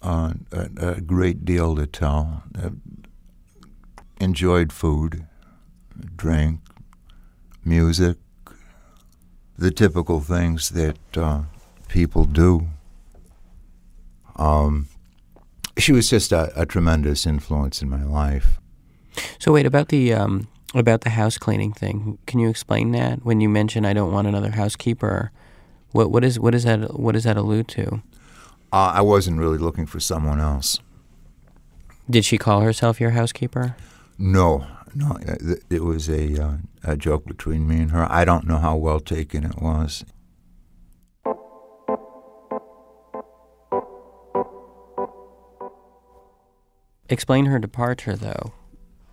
uh, 0.00 0.32
a, 0.50 0.68
a 0.78 1.00
great 1.02 1.44
deal 1.44 1.76
to 1.76 1.86
tell. 1.86 2.42
Enjoyed 4.22 4.72
food, 4.72 5.26
drink, 6.16 6.60
music, 7.64 8.18
the 9.58 9.72
typical 9.72 10.20
things 10.20 10.68
that 10.68 10.96
uh, 11.16 11.42
people 11.88 12.24
do. 12.26 12.68
Um, 14.36 14.86
she 15.76 15.90
was 15.90 16.08
just 16.08 16.30
a, 16.30 16.52
a 16.54 16.64
tremendous 16.64 17.26
influence 17.26 17.82
in 17.82 17.90
my 17.90 18.04
life. 18.04 18.60
So 19.40 19.50
wait 19.50 19.66
about 19.66 19.88
the 19.88 20.12
um, 20.12 20.46
about 20.72 21.00
the 21.00 21.10
house 21.10 21.36
cleaning 21.36 21.72
thing. 21.72 22.18
Can 22.28 22.38
you 22.38 22.48
explain 22.48 22.92
that? 22.92 23.24
When 23.24 23.40
you 23.40 23.48
mention 23.48 23.84
I 23.84 23.92
don't 23.92 24.12
want 24.12 24.28
another 24.28 24.52
housekeeper, 24.52 25.32
what 25.90 26.12
what 26.12 26.22
is 26.22 26.38
what 26.38 26.54
is 26.54 26.62
that 26.62 26.96
what 26.96 27.12
does 27.12 27.24
that 27.24 27.36
allude 27.36 27.66
to? 27.70 28.02
Uh, 28.72 28.92
I 28.94 29.00
wasn't 29.00 29.40
really 29.40 29.58
looking 29.58 29.84
for 29.84 29.98
someone 29.98 30.38
else. 30.38 30.78
Did 32.08 32.24
she 32.24 32.38
call 32.38 32.60
herself 32.60 33.00
your 33.00 33.10
housekeeper? 33.10 33.74
No, 34.18 34.66
no, 34.94 35.18
it 35.70 35.82
was 35.82 36.08
a 36.08 36.42
uh, 36.42 36.56
a 36.84 36.96
joke 36.96 37.24
between 37.26 37.66
me 37.66 37.80
and 37.80 37.90
her. 37.90 38.06
I 38.10 38.24
don't 38.24 38.46
know 38.46 38.58
how 38.58 38.76
well 38.76 39.00
taken 39.00 39.44
it 39.44 39.60
was. 39.60 40.04
Explain 47.08 47.46
her 47.46 47.58
departure 47.58 48.16
though. 48.16 48.52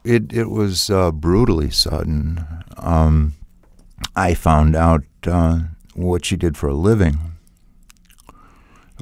It 0.04 0.32
it 0.32 0.50
was 0.50 0.90
uh, 0.90 1.12
brutally 1.12 1.70
sudden. 1.70 2.46
Um, 2.78 3.34
I 4.16 4.34
found 4.34 4.76
out 4.76 5.04
uh, 5.26 5.60
what 5.96 6.26
she 6.26 6.38
did 6.38 6.58
for 6.58 6.70
a 6.70 6.74
living, 6.74 7.18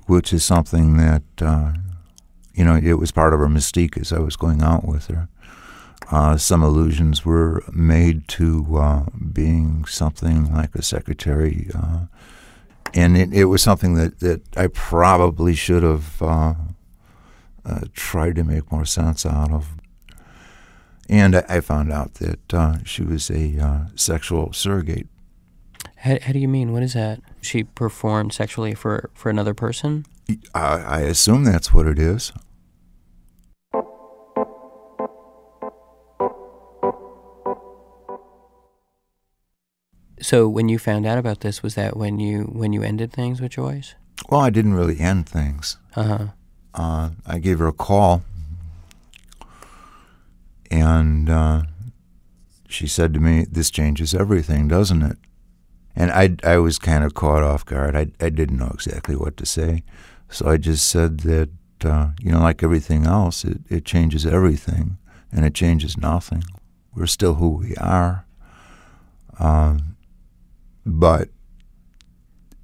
which 0.06 0.34
is 0.34 0.44
something 0.44 0.98
that 0.98 1.24
uh, 1.40 1.74
you 2.54 2.64
know 2.64 2.76
it 2.76 2.94
was 2.94 3.12
part 3.12 3.34
of 3.34 3.40
her 3.40 3.48
mystique 3.48 3.98
as 3.98 4.12
I 4.12 4.20
was 4.20 4.36
going 4.36 4.62
out 4.62 4.86
with 4.86 5.08
her. 5.08 5.28
Uh, 6.10 6.38
some 6.38 6.64
allusions 6.64 7.26
were 7.26 7.64
made 7.72 8.28
to 8.30 8.78
uh, 8.78 9.06
being 9.34 9.84
something 9.86 10.54
like 10.54 10.74
a 10.74 10.82
secretary, 10.82 11.70
uh, 11.76 12.06
and 12.94 13.18
it, 13.18 13.34
it 13.34 13.46
was 13.46 13.62
something 13.62 13.96
that, 13.96 14.20
that 14.22 14.42
I 14.58 14.68
probably 14.68 15.54
should 15.54 15.84
have 15.84 16.22
uh, 16.22 16.54
uh, 17.66 17.82
tried 17.94 18.36
to 18.36 18.44
make 18.44 18.72
more 18.72 18.86
sense 18.86 19.26
out 19.26 19.52
of. 19.52 19.68
And 21.10 21.36
I, 21.36 21.44
I 21.50 21.60
found 21.60 21.92
out 21.92 22.16
that 22.16 22.54
uh, 22.54 22.78
she 22.86 23.04
was 23.04 23.30
a 23.30 23.60
uh, 23.60 23.80
sexual 23.96 24.54
surrogate. 24.54 25.08
How, 25.98 26.18
how 26.22 26.32
do 26.32 26.40
you 26.40 26.48
mean? 26.48 26.72
What 26.72 26.84
is 26.84 26.94
that? 26.94 27.20
She 27.42 27.64
performed 27.64 28.34
sexually 28.34 28.74
for, 28.74 29.10
for 29.14 29.30
another 29.30 29.54
person? 29.54 30.06
I, 30.54 30.78
I 30.78 31.00
assume 31.02 31.44
that's 31.44 31.74
what 31.74 31.88
it 31.88 32.00
is. 32.00 32.32
So 40.20 40.48
when 40.48 40.68
you 40.70 40.80
found 40.80 41.06
out 41.06 41.18
about 41.18 41.42
this, 41.42 41.62
was 41.62 41.76
that 41.76 41.96
when 41.96 42.20
you 42.20 42.44
when 42.44 42.74
you 42.74 42.84
ended 42.84 43.14
things 43.14 43.40
with 43.40 43.52
Joyce? 43.52 43.96
Well, 44.30 44.42
I 44.42 44.50
didn't 44.50 44.74
really 44.74 45.00
end 45.00 45.30
things. 45.30 45.78
Uh-huh. 45.96 46.28
Uh, 46.74 47.10
I 47.26 47.40
gave 47.40 47.60
her 47.60 47.68
a 47.68 47.74
call, 47.74 48.24
and 50.72 51.30
uh, 51.30 51.64
she 52.68 52.88
said 52.88 53.14
to 53.14 53.20
me, 53.20 53.46
"This 53.50 53.70
changes 53.70 54.14
everything, 54.14 54.68
doesn't 54.68 55.02
it?" 55.04 55.18
And 55.96 56.12
I, 56.12 56.36
I 56.44 56.58
was 56.58 56.78
kind 56.78 57.04
of 57.04 57.16
caught 57.16 57.42
off 57.44 57.66
guard. 57.66 57.96
I, 57.96 58.08
I 58.20 58.30
didn't 58.30 58.60
know 58.60 58.72
exactly 58.74 59.16
what 59.16 59.36
to 59.38 59.46
say, 59.48 59.84
so 60.30 60.48
I 60.48 60.58
just 60.58 60.88
said 60.88 61.22
that, 61.22 61.50
uh, 61.84 62.10
you 62.20 62.32
know, 62.32 62.40
like 62.40 62.62
everything 62.62 63.08
else, 63.08 63.44
it, 63.44 63.62
it 63.70 63.86
changes 63.86 64.24
everything, 64.24 65.00
and 65.32 65.44
it 65.44 65.56
changes 65.56 65.98
nothing. 65.98 66.44
We're 66.94 67.08
still 67.08 67.36
who 67.36 67.50
we 67.50 67.76
are. 67.78 68.26
Um, 69.40 69.97
but 70.88 71.30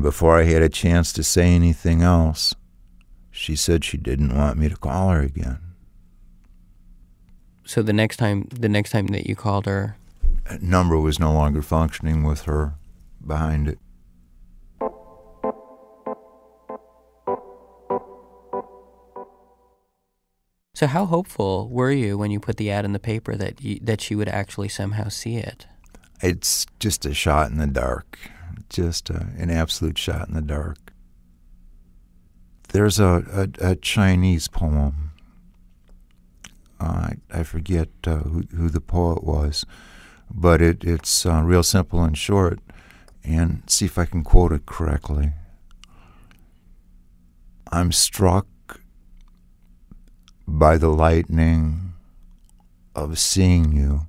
before 0.02 0.40
I 0.40 0.44
had 0.44 0.62
a 0.62 0.70
chance 0.70 1.12
to 1.14 1.24
say 1.24 1.54
anything 1.54 2.02
else, 2.02 2.56
she 3.30 3.56
said 3.56 3.84
she 3.84 3.98
didn't 3.98 4.36
want 4.36 4.58
me 4.58 4.70
to 4.70 4.78
call 4.78 5.10
her 5.10 5.22
again. 5.22 5.60
So 7.66 7.82
the 7.82 7.94
next 7.94 8.18
time 8.18 8.48
the 8.50 8.70
next 8.70 8.92
time 8.92 9.08
that 9.08 9.28
you 9.28 9.36
called 9.36 9.66
her, 9.66 9.98
That 10.50 10.62
number 10.62 10.98
was 10.98 11.20
no 11.20 11.34
longer 11.34 11.62
functioning 11.62 12.24
with 12.24 12.42
her 12.42 12.76
behind 13.26 13.68
it. 13.68 13.80
so 20.76 20.88
how 20.88 21.06
hopeful 21.06 21.70
were 21.70 21.92
you 21.92 22.18
when 22.18 22.32
you 22.32 22.40
put 22.40 22.58
the 22.58 22.70
ad 22.72 22.84
in 22.84 22.94
the 22.94 23.00
paper 23.00 23.36
that 23.36 23.62
you, 23.62 23.80
that 23.82 24.02
she 24.02 24.16
would 24.16 24.28
actually 24.28 24.68
somehow 24.68 25.08
see 25.08 25.38
it? 25.38 25.68
It's 26.24 26.66
just 26.80 27.06
a 27.06 27.14
shot 27.14 27.52
in 27.52 27.58
the 27.58 27.68
dark, 27.68 28.18
just 28.70 29.10
a, 29.10 29.28
an 29.38 29.50
absolute 29.50 29.98
shot 29.98 30.30
in 30.30 30.36
the 30.36 30.42
dark. 30.42 30.94
There's 32.70 32.98
a, 32.98 33.50
a, 33.60 33.72
a 33.72 33.76
Chinese 33.76 34.48
poem. 34.48 35.12
Uh, 36.80 36.86
I, 36.86 37.16
I 37.30 37.44
forget 37.44 37.90
uh, 38.08 38.20
who, 38.20 38.44
who 38.56 38.70
the 38.70 38.80
poet 38.80 39.26
was, 39.26 39.66
but 40.34 40.62
it, 40.62 40.86
it's 40.86 41.26
uh, 41.26 41.42
real 41.44 41.62
simple 41.62 42.02
and 42.02 42.18
short. 42.18 42.60
And 43.26 43.64
see 43.68 43.86
if 43.86 43.98
I 43.98 44.06
can 44.06 44.24
quote 44.24 44.54
it 44.54 44.66
correctly. 44.66 45.34
I'm 47.70 47.92
struck 47.92 48.48
by 50.48 50.78
the 50.78 50.90
lightning 50.90 51.96
of 52.96 53.20
seeing 53.20 53.74
you 53.74 54.08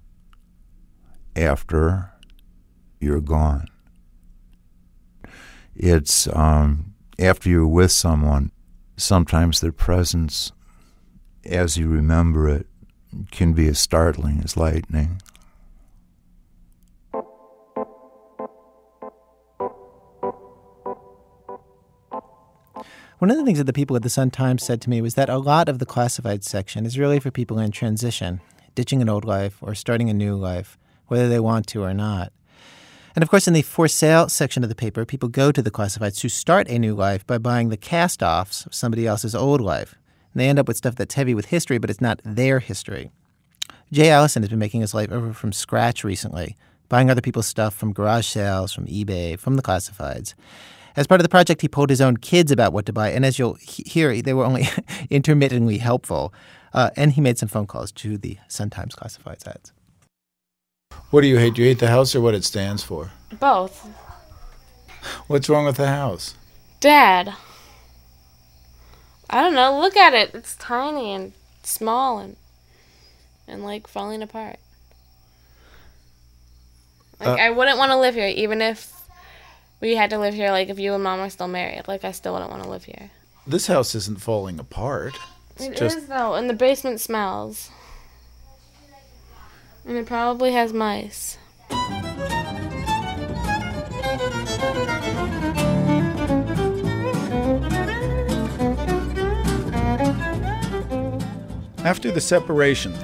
after 1.37 2.13
you're 3.01 3.21
gone. 3.21 3.69
It's 5.75 6.29
um, 6.29 6.95
after 7.19 7.49
you're 7.49 7.67
with 7.67 7.93
someone, 7.93 8.53
sometimes 8.97 9.61
their 9.61 9.73
presence, 9.73 10.53
as 11.45 11.77
you 11.77 11.89
remember 11.89 12.49
it, 12.49 12.67
can 13.31 13.53
be 13.53 13.69
as 13.69 13.79
startling 13.79 14.41
as 14.45 14.57
lightning. 14.57 15.21
One 23.19 23.31
of 23.31 23.39
the 23.39 23.45
things 23.45 23.59
that 23.59 23.65
the 23.65 23.73
people 23.73 23.97
at 23.97 24.03
the 24.03 24.11
Sun 24.11 24.33
Times 24.33 24.63
said 24.63 24.83
to 24.83 24.91
me 24.91 25.01
was 25.01 25.15
that 25.15 25.31
a 25.31 25.39
lot 25.39 25.69
of 25.69 25.79
the 25.79 25.87
classified 25.87 26.45
section 26.45 26.85
is 26.85 26.99
really 26.99 27.19
for 27.21 27.31
people 27.31 27.59
in 27.59 27.71
transition, 27.71 28.41
ditching 28.75 29.01
an 29.01 29.09
old 29.09 29.25
life 29.25 29.59
or 29.63 29.75
starting 29.75 30.11
a 30.11 30.15
new 30.15 30.37
life, 30.37 30.77
whether 31.09 31.29
they 31.29 31.41
want 31.41 31.67
to 31.69 31.83
or 31.83 31.95
not. 31.95 32.33
And 33.15 33.23
of 33.23 33.31
course, 33.31 33.47
in 33.47 33.55
the 33.55 33.63
for 33.63 33.87
sale 33.87 34.29
section 34.29 34.63
of 34.63 34.69
the 34.69 34.75
paper, 34.75 35.05
people 35.05 35.29
go 35.29 35.53
to 35.53 35.63
the 35.63 35.71
classifieds 35.71 36.19
to 36.19 36.29
start 36.29 36.69
a 36.69 36.79
new 36.79 36.95
life 36.95 37.27
by 37.27 37.39
buying 37.39 37.69
the 37.69 37.77
cast 37.77 38.23
offs 38.23 38.67
of 38.67 38.75
somebody 38.75 39.07
else's 39.07 39.35
old 39.35 39.61
life. 39.61 39.95
And 40.33 40.41
they 40.41 40.49
end 40.49 40.59
up 40.59 40.67
with 40.67 40.77
stuff 40.77 40.97
that's 40.97 41.15
heavy 41.15 41.35
with 41.35 41.47
history, 41.47 41.79
but 41.79 41.91
it's 41.91 42.01
not 42.01 42.21
their 42.25 42.59
history. 42.59 43.11
Jay 43.93 44.11
Allison 44.11 44.43
has 44.43 44.51
been 44.51 44.59
making 44.59 44.81
his 44.81 44.95
life 44.95 45.13
over 45.13 45.33
from 45.33 45.53
scratch 45.53 46.03
recently, 46.03 46.57
buying 46.89 47.09
other 47.09 47.21
people's 47.21 47.47
stuff 47.47 47.75
from 47.75 47.93
garage 47.93 48.27
sales, 48.27 48.73
from 48.73 48.87
eBay, 48.87 49.39
from 49.39 49.55
the 49.55 49.63
classifieds. 49.63 50.35
As 50.97 51.07
part 51.07 51.21
of 51.21 51.25
the 51.25 51.29
project, 51.29 51.61
he 51.61 51.69
polled 51.69 51.91
his 51.91 52.01
own 52.01 52.17
kids 52.17 52.51
about 52.51 52.73
what 52.73 52.87
to 52.87 52.93
buy, 52.93 53.11
and 53.11 53.25
as 53.25 53.39
you'll 53.39 53.59
hear, 53.61 54.21
they 54.23 54.35
were 54.35 54.45
only 54.45 54.69
intermittently 55.11 55.79
helpful. 55.79 56.33
Uh, 56.73 56.91
and 56.97 57.13
he 57.13 57.21
made 57.21 57.39
some 57.39 57.49
phone 57.49 57.67
calls 57.67 57.93
to 57.93 58.19
the 58.19 58.39
Sun 58.49 58.71
Times 58.71 58.97
classifieds 58.97 59.47
ads. 59.47 59.73
What 61.11 61.21
do 61.21 61.27
you 61.27 61.39
hate? 61.39 61.55
Do 61.55 61.63
you 61.63 61.69
hate 61.69 61.79
the 61.79 61.89
house 61.89 62.15
or 62.15 62.21
what 62.21 62.35
it 62.35 62.45
stands 62.45 62.83
for? 62.83 63.13
Both. 63.39 63.89
What's 65.27 65.49
wrong 65.49 65.65
with 65.67 65.77
the 65.77 65.89
house? 65.89 66.35
Dad. 66.81 67.35
I 69.31 69.41
don't 69.43 69.55
know. 69.55 69.81
Look 69.81 69.97
at 69.97 70.15
it. 70.15 70.35
It's 70.35 70.57
tiny 70.57 71.13
and 71.13 71.33
small 71.63 72.19
and 72.19 72.37
and 73.47 73.65
like 73.65 73.87
falling 73.87 74.23
apart. 74.23 74.59
Like 77.21 77.29
Uh, 77.39 77.43
I 77.43 77.51
wouldn't 77.51 77.79
want 77.79 77.91
to 77.91 77.99
live 77.99 78.15
here 78.15 78.27
even 78.29 78.61
if 78.61 78.93
we 79.81 79.97
had 79.97 80.11
to 80.11 80.19
live 80.19 80.35
here 80.35 80.51
like 80.51 80.69
if 80.69 80.79
you 80.79 80.95
and 80.95 81.05
mom 81.05 81.21
were 81.21 81.31
still 81.31 81.49
married. 81.49 81.87
Like 81.87 82.05
I 82.05 82.13
still 82.13 82.33
wouldn't 82.33 82.51
want 82.51 82.63
to 82.63 82.69
live 82.69 82.85
here. 82.85 83.11
This 83.47 83.67
house 83.67 83.95
isn't 83.95 84.21
falling 84.21 84.59
apart. 84.59 85.15
It's 85.57 85.67
It 85.67 85.73
is 85.75 85.79
just 85.79 86.09
though, 86.09 86.35
and 86.35 86.49
the 86.49 86.55
basement 86.55 87.01
smells. 87.01 87.71
And 89.87 89.97
it 89.97 90.07
probably 90.07 90.53
has 90.53 90.73
mice. 90.73 91.39
after 101.85 102.11
the 102.11 102.21
separation, 102.21 102.95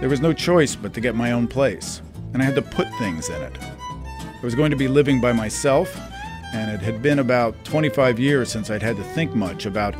there 0.00 0.08
was 0.08 0.20
no 0.20 0.32
choice 0.32 0.74
but 0.74 0.94
to 0.94 1.00
get 1.00 1.14
my 1.14 1.32
own 1.32 1.46
place, 1.46 2.00
and 2.32 2.42
I 2.42 2.44
had 2.44 2.54
to 2.54 2.62
put 2.62 2.88
things 2.94 3.28
in 3.28 3.40
it. 3.42 3.56
I 3.60 4.40
was 4.42 4.54
going 4.54 4.70
to 4.70 4.76
be 4.76 4.88
living 4.88 5.20
by 5.20 5.32
myself, 5.32 5.94
and 6.54 6.70
it 6.70 6.80
had 6.80 7.02
been 7.02 7.18
about 7.18 7.54
25 7.64 8.18
years 8.18 8.50
since 8.50 8.70
I'd 8.70 8.82
had 8.82 8.96
to 8.96 9.04
think 9.04 9.34
much 9.34 9.66
about 9.66 9.94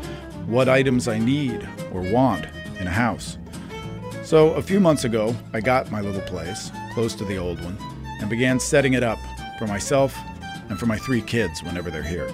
what 0.46 0.68
items 0.68 1.06
I 1.06 1.18
need 1.18 1.68
or 1.92 2.00
want 2.00 2.46
in 2.80 2.86
a 2.86 2.90
house. 2.90 3.36
So 4.30 4.52
a 4.52 4.62
few 4.62 4.78
months 4.78 5.02
ago, 5.02 5.34
I 5.52 5.58
got 5.58 5.90
my 5.90 6.00
little 6.00 6.20
place, 6.20 6.70
close 6.94 7.16
to 7.16 7.24
the 7.24 7.36
old 7.36 7.60
one, 7.64 7.76
and 8.20 8.30
began 8.30 8.60
setting 8.60 8.92
it 8.92 9.02
up 9.02 9.18
for 9.58 9.66
myself 9.66 10.16
and 10.68 10.78
for 10.78 10.86
my 10.86 10.98
three 10.98 11.20
kids 11.20 11.64
whenever 11.64 11.90
they're 11.90 12.00
here. 12.00 12.32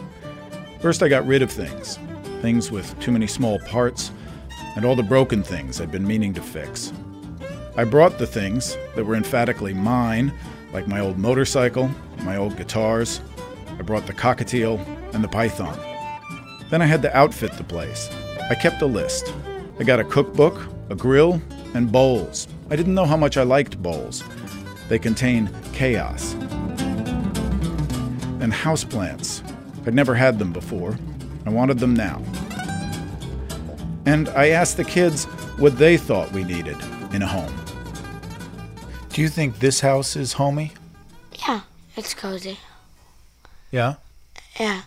First, 0.83 1.03
I 1.03 1.09
got 1.09 1.27
rid 1.27 1.41
of 1.41 1.51
things 1.51 1.99
things 2.43 2.71
with 2.71 3.01
too 3.01 3.13
many 3.13 3.27
small 3.27 3.59
parts, 3.61 4.11
and 4.77 4.85
all 4.85 4.95
the 4.95 5.03
broken 5.03 5.43
things 5.43 5.81
I'd 5.81 5.91
been 5.91 6.07
meaning 6.07 6.35
to 6.35 6.43
fix. 6.43 6.93
I 7.79 7.85
brought 7.85 8.19
the 8.19 8.27
things 8.27 8.77
that 8.95 9.07
were 9.07 9.15
emphatically 9.15 9.73
mine, 9.73 10.35
like 10.75 10.87
my 10.87 11.01
old 11.01 11.17
motorcycle, 11.17 11.91
my 12.25 12.37
old 12.37 12.59
guitars. 12.59 13.23
I 13.79 13.81
brought 13.81 14.07
the 14.07 14.13
cockatiel 14.13 14.87
and 15.15 15.25
the 15.25 15.29
python. 15.29 15.79
Then 16.69 16.83
I 16.83 16.87
had 16.87 17.01
to 17.01 17.17
outfit 17.17 17.55
the 17.55 17.65
place. 17.65 18.11
I 18.51 18.55
kept 18.55 18.83
a 18.83 18.87
list. 18.87 19.33
I 19.81 19.85
got 19.85 19.99
a 19.99 20.05
cookbook, 20.05 20.61
a 20.91 20.95
grill, 20.95 21.41
and 21.75 21.91
bowls. 21.91 22.49
I 22.71 22.77
didn't 22.77 22.95
know 22.95 23.05
how 23.05 23.17
much 23.17 23.37
I 23.37 23.43
liked 23.43 23.83
bowls. 23.83 24.23
They 24.89 24.99
contain 24.99 25.51
chaos. 25.73 26.35
And 28.41 28.53
houseplants. 28.53 29.43
I'd 29.87 29.95
never 29.95 30.15
had 30.15 30.39
them 30.39 30.53
before. 30.53 30.99
I 31.45 31.51
wanted 31.51 31.79
them 31.79 31.95
now. 31.95 32.23
And 34.05 34.29
I 34.31 34.51
asked 34.51 34.77
the 34.77 34.85
kids 34.85 35.25
what 35.59 35.79
they 35.79 35.97
thought 35.97 36.33
we 36.33 36.45
needed 36.45 36.77
in 37.13 37.23
a 37.23 37.27
home. 37.27 37.55
Do 39.11 39.23
you 39.23 39.29
think 39.29 39.59
this 39.59 39.81
house 39.81 40.15
is 40.15 40.35
homey? 40.35 40.73
Yeah, 41.47 41.63
it's 41.97 42.15
cozy. 42.15 42.59
Yeah. 43.71 43.95
Yeah. 44.61 44.83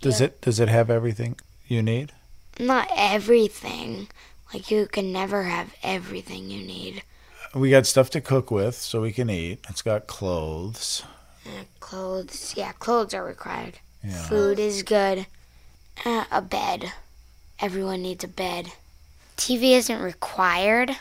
Does 0.00 0.20
it 0.20 0.40
does 0.40 0.58
it 0.58 0.68
have 0.68 0.90
everything 0.90 1.36
you 1.68 1.82
need? 1.82 2.12
Not 2.58 2.88
everything. 2.94 4.08
Like 4.52 4.70
you 4.70 4.86
can 4.86 5.12
never 5.12 5.44
have 5.44 5.74
everything 5.82 6.50
you 6.50 6.62
need. 6.62 7.02
We 7.54 7.70
got 7.70 7.86
stuff 7.86 8.10
to 8.10 8.20
cook 8.20 8.50
with 8.50 8.74
so 8.74 9.00
we 9.00 9.12
can 9.12 9.30
eat. 9.30 9.60
It's 9.68 9.82
got 9.82 10.06
clothes. 10.06 11.02
Uh, 11.46 11.64
clothes, 11.80 12.54
yeah, 12.56 12.72
clothes 12.72 13.14
are 13.14 13.24
required. 13.24 13.78
Yeah. 14.04 14.22
Food 14.22 14.58
is 14.58 14.82
good. 14.82 15.26
Uh, 16.04 16.24
a 16.30 16.40
bed. 16.40 16.92
Everyone 17.60 18.02
needs 18.02 18.24
a 18.24 18.28
bed. 18.28 18.72
TV 19.36 19.72
isn't 19.72 20.00
required. 20.00 20.96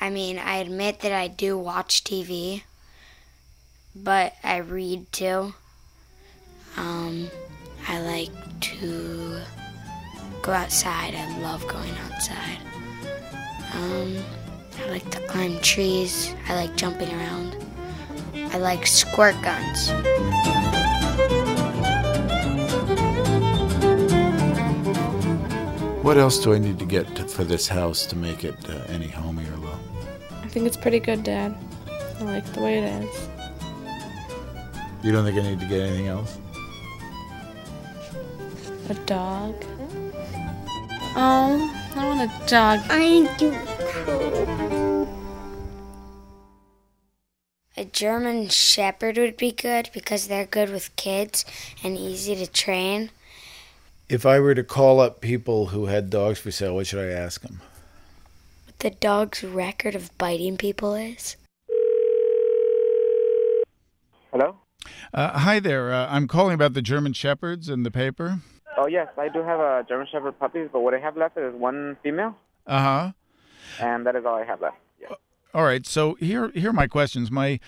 I 0.00 0.10
mean, 0.10 0.38
I 0.38 0.56
admit 0.56 1.00
that 1.00 1.12
I 1.12 1.28
do 1.28 1.56
watch 1.56 2.02
TV, 2.02 2.62
but 3.94 4.34
I 4.42 4.56
read 4.58 5.10
too. 5.12 5.54
Um, 6.76 7.30
I 7.88 8.00
like 8.00 8.60
to 8.60 9.42
go 10.42 10.52
outside. 10.52 11.14
I 11.14 11.38
love 11.38 11.66
going 11.68 11.94
outside. 12.04 12.58
Um, 13.74 14.18
I 14.80 14.90
like 14.90 15.08
to 15.10 15.20
climb 15.28 15.60
trees. 15.60 16.34
I 16.48 16.56
like 16.56 16.76
jumping 16.76 17.08
around. 17.14 17.56
I 18.34 18.58
like 18.58 18.86
squirt 18.86 19.36
guns. 19.42 19.90
What 26.02 26.16
else 26.16 26.38
do 26.40 26.52
I 26.52 26.58
need 26.58 26.80
to 26.80 26.84
get 26.84 27.14
to, 27.16 27.24
for 27.24 27.44
this 27.44 27.68
house 27.68 28.04
to 28.06 28.16
make 28.16 28.42
it 28.42 28.56
uh, 28.68 28.72
any 28.88 29.06
homier, 29.06 29.56
Lil? 29.56 29.78
I 30.42 30.48
think 30.48 30.66
it's 30.66 30.76
pretty 30.76 30.98
good, 30.98 31.22
Dad. 31.22 31.56
I 32.18 32.24
like 32.24 32.44
the 32.52 32.60
way 32.60 32.78
it 32.78 33.04
is. 33.04 33.28
You 35.04 35.12
don't 35.12 35.24
think 35.24 35.38
I 35.38 35.42
need 35.42 35.60
to 35.60 35.66
get 35.66 35.80
anything 35.80 36.08
else? 36.08 36.38
A 38.90 38.94
dog. 39.06 39.54
Oh, 41.14 41.92
I 41.94 42.06
want 42.06 42.22
a 42.22 42.46
dog. 42.46 42.80
I 42.88 43.28
do. 43.36 43.52
A 47.76 47.84
German 47.84 48.48
Shepherd 48.48 49.18
would 49.18 49.36
be 49.36 49.52
good 49.52 49.90
because 49.92 50.28
they're 50.28 50.46
good 50.46 50.70
with 50.70 50.94
kids 50.96 51.44
and 51.82 51.98
easy 51.98 52.34
to 52.36 52.46
train. 52.46 53.10
If 54.08 54.24
I 54.24 54.40
were 54.40 54.54
to 54.54 54.64
call 54.64 55.00
up 55.00 55.20
people 55.20 55.66
who 55.66 55.86
had 55.86 56.08
dogs 56.08 56.38
for 56.38 56.50
sale, 56.50 56.76
what 56.76 56.86
should 56.86 57.00
I 57.00 57.12
ask 57.12 57.42
them? 57.42 57.60
What 58.66 58.78
the 58.78 58.90
dog's 58.90 59.44
record 59.44 59.94
of 59.94 60.16
biting 60.16 60.56
people 60.56 60.94
is. 60.94 61.36
Hello? 64.30 64.56
Uh, 65.12 65.38
hi 65.38 65.60
there. 65.60 65.92
Uh, 65.92 66.08
I'm 66.10 66.26
calling 66.26 66.54
about 66.54 66.72
the 66.72 66.82
German 66.82 67.12
Shepherds 67.12 67.68
in 67.68 67.82
the 67.82 67.90
paper. 67.90 68.40
Oh 68.78 68.86
yes, 68.86 69.08
I 69.18 69.28
do 69.28 69.42
have 69.42 69.60
a 69.60 69.84
German 69.88 70.06
Shepherd 70.10 70.38
puppies, 70.38 70.68
but 70.72 70.80
what 70.80 70.94
I 70.94 70.98
have 70.98 71.16
left 71.16 71.36
is 71.36 71.54
one 71.54 71.96
female, 72.02 72.36
Uh 72.66 72.78
huh. 72.80 73.12
and 73.80 74.06
that 74.06 74.16
is 74.16 74.24
all 74.24 74.34
I 74.36 74.44
have 74.44 74.60
left. 74.60 74.76
Yeah. 75.00 75.08
All 75.54 75.64
right. 75.64 75.86
So 75.86 76.14
here, 76.14 76.50
here 76.54 76.70
are 76.70 76.72
my 76.74 76.86
questions. 76.86 77.30
My 77.30 77.60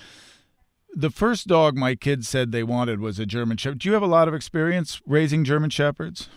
the 0.95 1.11
first 1.11 1.47
dog 1.47 1.77
my 1.77 1.95
kids 1.95 2.29
said 2.29 2.53
they 2.53 2.63
wanted 2.63 3.01
was 3.01 3.19
a 3.19 3.27
German 3.27 3.57
Shepherd. 3.57 3.79
Do 3.81 3.89
you 3.89 3.93
have 3.95 4.03
a 4.03 4.07
lot 4.07 4.29
of 4.29 4.35
experience 4.35 5.03
raising 5.07 5.45
German 5.45 5.71
Shepherds? 5.71 6.29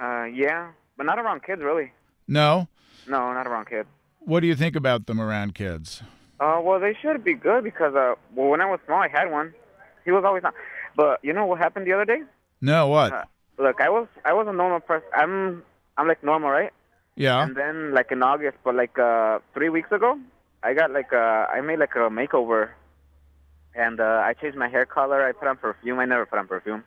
Uh, 0.00 0.24
yeah, 0.24 0.70
but 0.96 1.04
not 1.06 1.18
around 1.18 1.42
kids, 1.44 1.62
really. 1.62 1.92
No. 2.26 2.68
No, 3.08 3.32
not 3.32 3.46
around 3.46 3.66
kids. 3.68 3.88
What 4.20 4.40
do 4.40 4.46
you 4.48 4.56
think 4.56 4.74
about 4.74 5.06
them 5.06 5.20
around 5.20 5.54
kids? 5.54 6.02
Uh, 6.40 6.58
well, 6.62 6.80
they 6.80 6.96
should 7.00 7.22
be 7.22 7.34
good 7.34 7.62
because 7.62 7.94
uh, 7.94 8.14
well, 8.34 8.48
when 8.48 8.60
I 8.60 8.66
was 8.68 8.80
small, 8.86 9.00
I 9.00 9.08
had 9.08 9.30
one. 9.30 9.54
He 10.04 10.10
was 10.10 10.24
always 10.24 10.42
on. 10.44 10.52
But 10.96 11.20
you 11.22 11.32
know 11.32 11.46
what 11.46 11.58
happened 11.58 11.86
the 11.86 11.92
other 11.92 12.04
day? 12.04 12.22
No. 12.60 12.88
What? 12.88 13.12
Uh, 13.12 13.24
look, 13.58 13.80
I 13.80 13.88
was 13.88 14.06
I 14.24 14.32
was 14.32 14.46
a 14.48 14.52
normal 14.52 14.80
person. 14.80 15.08
I'm 15.14 15.62
I'm 15.96 16.08
like 16.08 16.22
normal, 16.22 16.50
right? 16.50 16.72
yeah. 17.16 17.42
And 17.42 17.56
then 17.56 17.94
like 17.94 18.12
in 18.12 18.22
August, 18.22 18.58
but 18.64 18.74
like 18.74 18.98
uh 18.98 19.38
three 19.54 19.68
weeks 19.70 19.90
ago, 19.92 20.18
I 20.62 20.74
got 20.74 20.90
like 20.90 21.12
uh 21.12 21.46
I 21.56 21.60
made 21.62 21.78
like 21.78 21.94
a 21.96 22.10
makeover, 22.10 22.70
and 23.74 24.00
uh 24.00 24.22
I 24.24 24.34
changed 24.34 24.58
my 24.58 24.68
hair 24.68 24.86
color. 24.86 25.26
I 25.26 25.32
put 25.32 25.48
on 25.48 25.56
perfume. 25.56 25.98
I 25.98 26.04
never 26.04 26.26
put 26.26 26.38
on 26.38 26.46
perfume, 26.46 26.84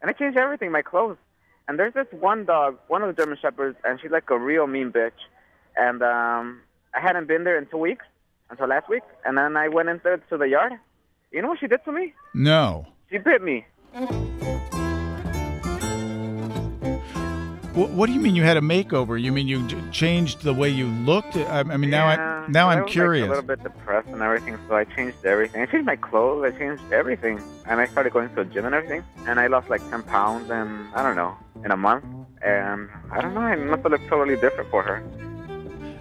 and 0.00 0.10
I 0.10 0.12
changed 0.12 0.38
everything, 0.38 0.70
my 0.70 0.82
clothes. 0.82 1.16
And 1.68 1.78
there's 1.78 1.94
this 1.94 2.06
one 2.10 2.44
dog, 2.46 2.78
one 2.88 3.02
of 3.02 3.14
the 3.14 3.22
German 3.22 3.38
shepherds, 3.40 3.78
and 3.84 4.00
she's 4.00 4.10
like 4.10 4.28
a 4.30 4.38
real 4.38 4.66
mean 4.66 4.90
bitch. 4.92 5.20
And 5.76 6.02
um 6.02 6.60
I 6.94 7.00
hadn't 7.00 7.28
been 7.28 7.44
there 7.44 7.56
in 7.56 7.66
two 7.66 7.78
weeks 7.78 8.04
until 8.50 8.66
last 8.66 8.88
week, 8.88 9.04
and 9.24 9.38
then 9.38 9.56
I 9.56 9.68
went 9.68 9.88
into 9.88 10.20
to 10.28 10.36
the 10.36 10.48
yard. 10.48 10.72
You 11.30 11.40
know 11.42 11.48
what 11.48 11.60
she 11.60 11.68
did 11.68 11.84
to 11.84 11.92
me? 11.92 12.12
No. 12.34 12.86
She 13.08 13.18
bit 13.18 13.40
me. 13.42 13.64
What, 17.74 17.90
what 17.90 18.06
do 18.06 18.12
you 18.12 18.20
mean 18.20 18.34
you 18.34 18.42
had 18.42 18.56
a 18.56 18.60
makeover? 18.60 19.20
You 19.20 19.30
mean 19.30 19.46
you 19.46 19.68
changed 19.92 20.42
the 20.42 20.52
way 20.52 20.68
you 20.68 20.86
looked? 20.86 21.36
I, 21.36 21.60
I 21.60 21.76
mean 21.76 21.88
now 21.90 22.06
I 22.06 22.16
now 22.48 22.66
so 22.66 22.70
I 22.70 22.74
I'm 22.74 22.82
was, 22.82 22.92
curious. 22.92 23.28
Like, 23.28 23.38
a 23.38 23.40
little 23.42 23.56
bit 23.56 23.62
depressed 23.62 24.08
and 24.08 24.20
everything, 24.20 24.58
so 24.66 24.74
I 24.74 24.84
changed 24.84 25.24
everything. 25.24 25.62
I 25.62 25.66
changed 25.66 25.86
my 25.86 25.94
clothes. 25.94 26.52
I 26.52 26.58
changed 26.58 26.82
everything, 26.92 27.40
and 27.66 27.80
I 27.80 27.86
started 27.86 28.12
going 28.12 28.34
to 28.34 28.40
a 28.40 28.44
gym 28.44 28.66
and 28.66 28.74
everything. 28.74 29.04
And 29.28 29.38
I 29.38 29.46
lost 29.46 29.70
like 29.70 29.88
10 29.88 30.02
pounds, 30.02 30.50
and 30.50 30.88
I 30.96 31.04
don't 31.04 31.14
know, 31.14 31.36
in 31.64 31.70
a 31.70 31.76
month. 31.76 32.04
And 32.42 32.88
I 33.12 33.20
don't 33.20 33.34
know, 33.34 33.40
I 33.40 33.54
must 33.54 33.82
have 33.82 33.92
looked 33.92 34.08
totally 34.08 34.36
different 34.36 34.68
for 34.70 34.82
her. 34.82 35.04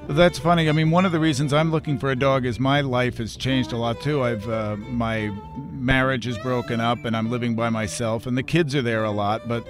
That's 0.07 0.39
funny. 0.39 0.69
I 0.69 0.71
mean, 0.71 0.89
one 0.89 1.05
of 1.05 1.11
the 1.11 1.19
reasons 1.19 1.53
I'm 1.53 1.69
looking 1.69 1.99
for 1.99 2.09
a 2.09 2.15
dog 2.15 2.45
is 2.45 2.59
my 2.59 2.81
life 2.81 3.19
has 3.19 3.35
changed 3.35 3.73
a 3.73 3.77
lot 3.77 4.01
too. 4.01 4.23
I've 4.23 4.49
uh, 4.49 4.75
my 4.75 5.31
marriage 5.71 6.25
is 6.25 6.35
broken 6.39 6.81
up, 6.81 7.05
and 7.05 7.15
I'm 7.15 7.29
living 7.29 7.55
by 7.55 7.69
myself, 7.69 8.25
and 8.25 8.35
the 8.35 8.41
kids 8.41 8.73
are 8.73 8.81
there 8.81 9.03
a 9.03 9.11
lot. 9.11 9.47
But 9.47 9.67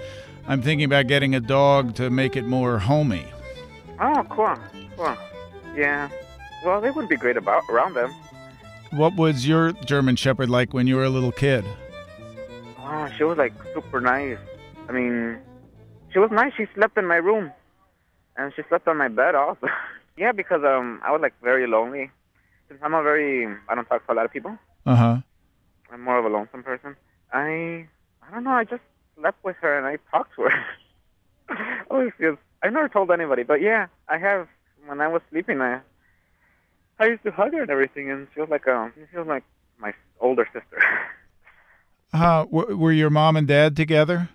I'm 0.50 0.60
thinking 0.62 0.84
about 0.84 1.06
getting 1.06 1.36
a 1.36 1.40
dog 1.40 1.94
to 1.94 2.10
make 2.10 2.34
it 2.34 2.44
more 2.44 2.80
homey. 2.80 3.24
Oh, 4.00 4.26
cool, 4.30 4.58
cool. 4.96 5.16
Yeah. 5.76 6.08
Well, 6.64 6.80
they 6.80 6.90
would 6.90 7.08
be 7.08 7.14
great 7.14 7.36
about 7.36 7.62
around 7.70 7.94
them. 7.94 8.12
What 8.90 9.14
was 9.14 9.46
your 9.46 9.70
German 9.70 10.16
Shepherd 10.16 10.50
like 10.50 10.74
when 10.74 10.88
you 10.88 10.96
were 10.96 11.04
a 11.04 11.08
little 11.08 11.30
kid? 11.30 11.64
Oh, 12.80 13.08
she 13.16 13.22
was 13.22 13.38
like 13.38 13.52
super 13.72 14.00
nice. 14.00 14.38
I 14.88 14.92
mean, 14.92 15.38
she 16.12 16.18
was 16.18 16.32
nice. 16.32 16.52
She 16.56 16.66
slept 16.74 16.98
in 16.98 17.06
my 17.06 17.22
room, 17.22 17.52
and 18.36 18.52
she 18.56 18.62
slept 18.68 18.88
on 18.88 18.96
my 18.96 19.06
bed 19.06 19.36
also. 19.36 19.68
yeah, 20.16 20.32
because 20.32 20.64
um, 20.64 21.00
I 21.04 21.12
was 21.12 21.20
like 21.22 21.34
very 21.44 21.68
lonely. 21.68 22.10
Since 22.66 22.80
I'm 22.82 22.94
a 22.94 23.04
very, 23.04 23.46
I 23.68 23.76
don't 23.76 23.84
talk 23.84 24.04
to 24.04 24.12
a 24.12 24.14
lot 24.14 24.24
of 24.24 24.32
people. 24.32 24.58
Uh 24.84 24.96
huh. 24.96 25.16
I'm 25.92 26.00
more 26.02 26.18
of 26.18 26.24
a 26.24 26.28
lonesome 26.28 26.64
person. 26.64 26.96
I, 27.32 27.86
I 28.20 28.34
don't 28.34 28.42
know. 28.42 28.50
I 28.50 28.64
just 28.64 28.82
slept 29.20 29.44
with 29.44 29.56
her 29.60 29.76
and 29.76 29.86
I 29.86 29.98
talked 30.10 30.34
to 30.36 30.42
her. 30.42 31.84
Always 31.90 32.12
feels. 32.18 32.38
I've 32.62 32.72
never 32.72 32.88
told 32.88 33.10
anybody, 33.10 33.42
but 33.42 33.60
yeah, 33.60 33.86
I 34.08 34.18
have. 34.18 34.48
When 34.86 35.00
I 35.00 35.08
was 35.08 35.20
sleeping, 35.30 35.60
I, 35.60 35.80
I 36.98 37.06
used 37.06 37.22
to 37.24 37.30
hug 37.30 37.52
her 37.52 37.62
and 37.62 37.70
everything, 37.70 38.10
and 38.10 38.26
she 38.32 38.40
was 38.40 38.48
like 38.48 38.66
um, 38.66 38.92
she 39.10 39.16
was 39.16 39.26
like 39.26 39.44
my 39.78 39.92
older 40.20 40.46
sister. 40.52 40.82
Uh, 42.12 42.44
w- 42.46 42.76
were 42.76 42.92
your 42.92 43.10
mom 43.10 43.36
and 43.36 43.46
dad 43.46 43.76
together? 43.76 44.28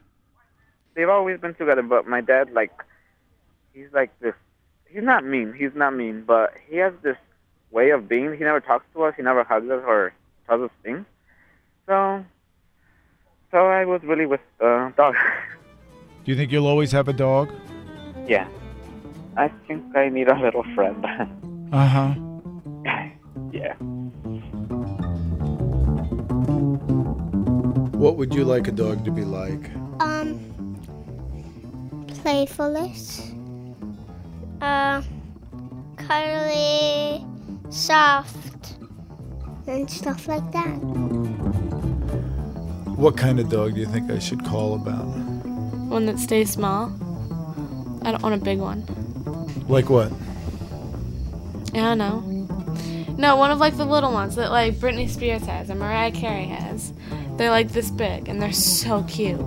They've 0.93 1.09
always 1.09 1.39
been 1.39 1.55
together, 1.55 1.81
but 1.81 2.07
my 2.07 2.21
dad, 2.21 2.51
like, 2.53 2.71
he's 3.73 3.91
like 3.93 4.17
this. 4.21 4.33
He's 4.87 5.03
not 5.03 5.25
mean. 5.25 5.51
He's 5.51 5.75
not 5.75 5.93
mean, 5.93 6.23
but 6.25 6.53
he 6.69 6.77
has 6.77 6.93
this 7.03 7.17
way 7.71 7.89
of 7.89 8.07
being. 8.07 8.31
He 8.33 8.45
never 8.45 8.61
talks 8.61 8.85
to 8.93 9.03
us. 9.03 9.13
He 9.17 9.23
never 9.23 9.43
hugs 9.43 9.69
us 9.69 9.83
or 9.85 10.13
tells 10.47 10.61
us 10.61 10.71
things. 10.83 11.05
So, 11.85 12.23
so 13.55 13.67
I 13.67 13.85
was 13.85 14.01
really 14.03 14.25
with 14.25 14.41
uh, 14.59 14.91
dog. 14.97 15.15
Do 16.25 16.31
you 16.31 16.35
think 16.35 16.51
you'll 16.51 16.67
always 16.67 16.91
have 16.91 17.07
a 17.07 17.13
dog? 17.13 17.49
yeah, 18.27 18.49
I 19.37 19.47
think 19.65 19.95
I 19.95 20.09
need 20.09 20.27
a 20.27 20.37
little 20.37 20.65
friend. 20.75 21.05
Uh 21.71 21.87
huh. 21.87 22.13
yeah. 23.51 23.73
What 27.97 28.17
would 28.17 28.35
you 28.35 28.45
like 28.45 28.67
a 28.67 28.71
dog 28.71 29.03
to 29.05 29.11
be 29.11 29.23
like? 29.23 29.71
Um, 29.99 30.39
playfulness. 32.21 33.33
Uh, 34.61 35.01
cuddly, 35.97 37.25
soft, 37.69 38.77
and 39.65 39.89
stuff 39.89 40.27
like 40.27 40.49
that. 40.51 41.64
What 42.95 43.17
kind 43.17 43.39
of 43.39 43.49
dog 43.49 43.73
do 43.73 43.79
you 43.81 43.85
think 43.85 44.09
I 44.09 44.19
should 44.19 44.45
call 44.45 44.75
about? 44.75 45.05
One 45.05 46.05
that 46.05 46.17
stays 46.17 46.51
small. 46.51 46.85
I 48.03 48.11
don't 48.11 48.23
want 48.23 48.35
a 48.35 48.43
big 48.43 48.59
one. 48.59 48.85
Like 49.67 49.89
what? 49.89 50.11
I 51.73 51.93
know. 51.93 52.21
No, 53.17 53.35
one 53.35 53.51
of 53.51 53.59
like 53.59 53.77
the 53.77 53.85
little 53.85 54.11
ones 54.11 54.35
that 54.35 54.49
like 54.51 54.75
Britney 54.75 55.09
Spears 55.09 55.45
has 55.45 55.69
and 55.69 55.79
Mariah 55.79 56.11
Carey 56.11 56.45
has. 56.45 56.93
They're 57.37 57.49
like 57.49 57.71
this 57.71 57.91
big 57.91 58.29
and 58.29 58.41
they're 58.41 58.53
so 58.53 59.03
cute. 59.03 59.39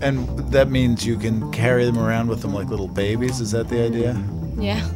And 0.00 0.28
that 0.50 0.70
means 0.70 1.06
you 1.06 1.16
can 1.16 1.50
carry 1.52 1.84
them 1.84 1.98
around 1.98 2.28
with 2.28 2.42
them 2.42 2.54
like 2.54 2.68
little 2.68 2.88
babies. 2.88 3.40
Is 3.40 3.50
that 3.52 3.68
the 3.68 3.82
idea? 3.82 4.22
Yeah. 4.58 4.86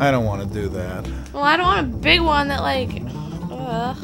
I 0.00 0.10
don't 0.10 0.24
want 0.24 0.48
to 0.48 0.52
do 0.52 0.68
that. 0.70 1.08
Well, 1.32 1.44
I 1.44 1.56
don't 1.56 1.66
want 1.66 1.94
a 1.94 1.96
big 1.98 2.20
one 2.20 2.48
that 2.48 2.60
like. 2.60 3.02
Ugh. 3.52 4.01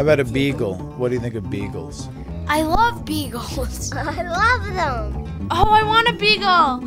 How 0.00 0.04
about 0.04 0.18
a 0.18 0.24
beagle? 0.24 0.76
What 0.96 1.08
do 1.08 1.14
you 1.14 1.20
think 1.20 1.34
of 1.34 1.50
beagles? 1.50 2.08
I 2.48 2.62
love 2.62 3.04
beagles. 3.04 3.92
I 3.94 4.22
love 4.22 4.74
them. 4.74 5.48
Oh, 5.50 5.68
I 5.68 5.82
want 5.82 6.08
a 6.08 6.14
beagle. 6.14 6.46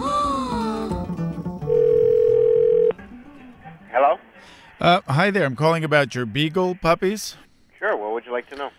Hello? 3.91 4.18
Uh, 4.82 5.01
hi 5.07 5.30
there. 5.30 5.45
I'm 5.45 5.55
calling 5.55 5.84
about 5.84 6.16
your 6.16 6.26
beagle 6.26 6.74
puppies. 6.74 7.38
Sure, 7.78 7.95
what 7.95 8.14
would 8.14 8.26
you 8.26 8.32
like 8.32 8.49
to 8.49 8.55
know? 8.55 8.72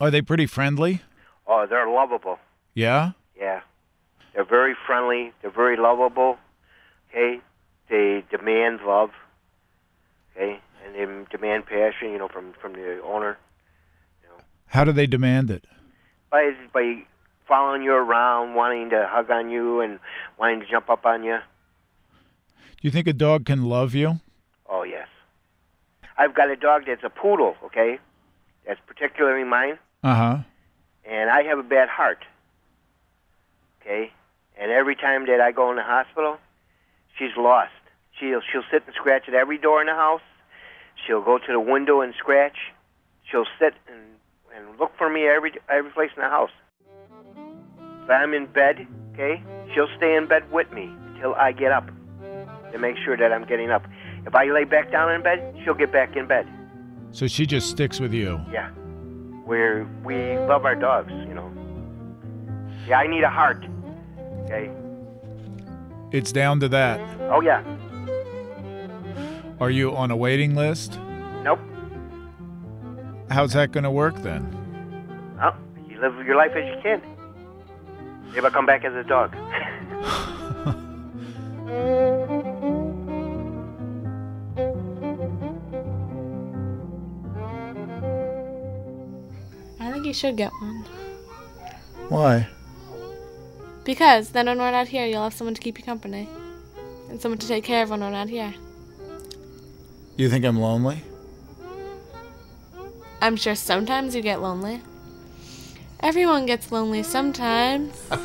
Are 0.00 0.10
they 0.10 0.20
pretty 0.20 0.46
friendly? 0.46 1.02
Oh, 1.46 1.64
they're 1.70 1.88
lovable. 1.88 2.40
Yeah? 2.74 3.12
Yeah. 3.38 3.60
They're 4.34 4.44
very 4.44 4.74
friendly. 4.84 5.32
They're 5.42 5.52
very 5.52 5.76
lovable. 5.76 6.38
Okay? 7.10 7.38
They 7.88 8.24
demand 8.32 8.80
love. 8.84 9.10
Okay? 10.34 10.58
And 10.96 11.26
they 11.26 11.30
demand 11.30 11.66
passion, 11.66 12.10
you 12.12 12.18
know, 12.18 12.28
from, 12.28 12.52
from 12.60 12.72
the 12.72 13.00
owner. 13.02 13.36
How 14.66 14.84
do 14.84 14.92
they 14.92 15.06
demand 15.06 15.50
it? 15.50 15.64
By, 16.30 16.52
by 16.72 17.02
following 17.46 17.82
you 17.82 17.92
around, 17.92 18.54
wanting 18.54 18.90
to 18.90 19.06
hug 19.08 19.30
on 19.30 19.50
you 19.50 19.80
and 19.80 19.98
wanting 20.38 20.60
to 20.60 20.66
jump 20.66 20.90
up 20.90 21.06
on 21.06 21.24
you. 21.24 21.38
Do 22.80 22.82
you 22.82 22.90
think 22.90 23.06
a 23.06 23.12
dog 23.12 23.44
can 23.46 23.64
love 23.64 23.94
you? 23.94 24.20
Oh, 24.68 24.82
yes. 24.82 25.08
I've 26.18 26.34
got 26.34 26.50
a 26.50 26.56
dog 26.56 26.82
that's 26.86 27.02
a 27.04 27.08
poodle, 27.10 27.54
okay? 27.64 27.98
That's 28.66 28.80
particularly 28.86 29.44
mine. 29.44 29.78
Uh 30.02 30.14
huh. 30.14 30.38
and 31.04 31.28
I 31.30 31.42
have 31.44 31.58
a 31.58 31.62
bad 31.62 31.88
heart. 31.88 32.18
Okay, 33.80 34.12
and 34.60 34.70
every 34.70 34.94
time 34.94 35.26
that 35.26 35.40
I 35.40 35.50
go 35.50 35.70
in 35.70 35.76
the 35.76 35.82
hospital, 35.82 36.36
she's 37.18 37.34
lost. 37.36 37.72
She'll 38.20 38.40
she'll 38.52 38.62
sit 38.70 38.82
and 38.86 38.94
scratch 38.94 39.24
at 39.28 39.34
every 39.34 39.58
door 39.58 39.80
in 39.80 39.86
the 39.86 39.94
house. 39.94 40.20
She'll 41.08 41.24
go 41.24 41.38
to 41.38 41.52
the 41.52 41.58
window 41.58 42.02
and 42.02 42.12
scratch. 42.18 42.56
She'll 43.30 43.46
sit 43.58 43.72
and 43.88 44.04
and 44.54 44.78
look 44.78 44.92
for 44.98 45.08
me 45.08 45.26
every 45.26 45.52
every 45.70 45.90
place 45.90 46.10
in 46.14 46.22
the 46.22 46.28
house. 46.28 46.50
If 48.04 48.10
I'm 48.10 48.34
in 48.34 48.46
bed, 48.46 48.86
okay, 49.14 49.42
she'll 49.74 49.88
stay 49.96 50.14
in 50.16 50.28
bed 50.28 50.52
with 50.52 50.70
me 50.70 50.90
until 51.14 51.34
I 51.34 51.52
get 51.52 51.72
up 51.72 51.88
to 52.72 52.78
make 52.78 52.96
sure 53.04 53.16
that 53.16 53.32
I'm 53.32 53.46
getting 53.46 53.70
up. 53.70 53.86
If 54.26 54.34
I 54.34 54.44
lay 54.50 54.64
back 54.64 54.92
down 54.92 55.10
in 55.12 55.22
bed, 55.22 55.56
she'll 55.64 55.74
get 55.74 55.90
back 55.90 56.14
in 56.14 56.26
bed. 56.26 56.46
So 57.12 57.26
she 57.26 57.46
just 57.46 57.70
sticks 57.70 58.00
with 58.00 58.12
you. 58.12 58.38
Yeah. 58.52 58.70
We're, 59.46 59.88
we 60.04 60.36
love 60.40 60.66
our 60.66 60.74
dogs, 60.74 61.10
you 61.10 61.34
know. 61.34 61.50
Yeah, 62.86 62.98
I 62.98 63.06
need 63.06 63.22
a 63.22 63.30
heart. 63.30 63.64
Okay. 64.44 64.70
It's 66.12 66.32
down 66.32 66.60
to 66.60 66.68
that. 66.68 67.00
Oh, 67.30 67.40
yeah. 67.40 67.62
Are 69.60 69.70
you 69.70 69.96
on 69.96 70.12
a 70.12 70.16
waiting 70.16 70.54
list? 70.54 71.00
Nope. 71.42 71.58
How's 73.28 73.54
that 73.54 73.72
going 73.72 73.84
to 73.84 73.90
work 73.90 74.14
then? 74.22 74.54
Oh, 75.42 75.52
you 75.88 76.00
live 76.00 76.14
your 76.24 76.36
life 76.36 76.52
as 76.54 76.64
you 76.64 76.80
can. 76.80 77.02
Maybe 78.28 78.40
I'll 78.40 78.52
come 78.52 78.66
back 78.66 78.84
as 78.84 78.94
a 78.94 79.02
dog. 79.02 79.34
I 89.80 89.92
think 89.92 90.06
you 90.06 90.14
should 90.14 90.36
get 90.36 90.52
one. 90.52 90.84
Why? 92.08 92.48
Because 93.82 94.30
then 94.30 94.46
when 94.46 94.58
we're 94.58 94.70
not 94.70 94.86
here, 94.86 95.06
you'll 95.06 95.24
have 95.24 95.34
someone 95.34 95.54
to 95.54 95.60
keep 95.60 95.78
you 95.78 95.84
company. 95.84 96.28
And 97.08 97.20
someone 97.20 97.38
to 97.38 97.48
take 97.48 97.64
care 97.64 97.82
of 97.82 97.90
when 97.90 98.00
we're 98.00 98.10
not 98.10 98.28
here. 98.28 98.54
You 100.18 100.28
think 100.28 100.44
I'm 100.44 100.58
lonely? 100.58 101.04
I'm 103.22 103.36
sure 103.36 103.54
sometimes 103.54 104.16
you 104.16 104.20
get 104.20 104.42
lonely. 104.42 104.82
Everyone 106.00 106.44
gets 106.44 106.72
lonely 106.72 107.04
sometimes. 107.04 107.94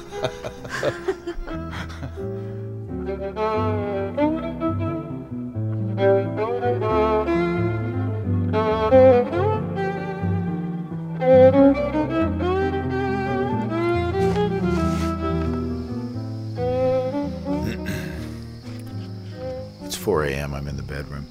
It's 19.86 19.96
4 19.96 20.24
a.m. 20.24 20.56
I'm 20.56 20.68
in 20.68 20.76
the 20.76 20.82
bedroom. 20.82 21.28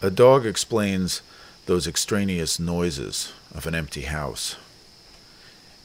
A 0.00 0.10
dog 0.10 0.46
explains 0.46 1.22
those 1.66 1.88
extraneous 1.88 2.60
noises 2.60 3.32
of 3.52 3.66
an 3.66 3.74
empty 3.74 4.02
house. 4.02 4.54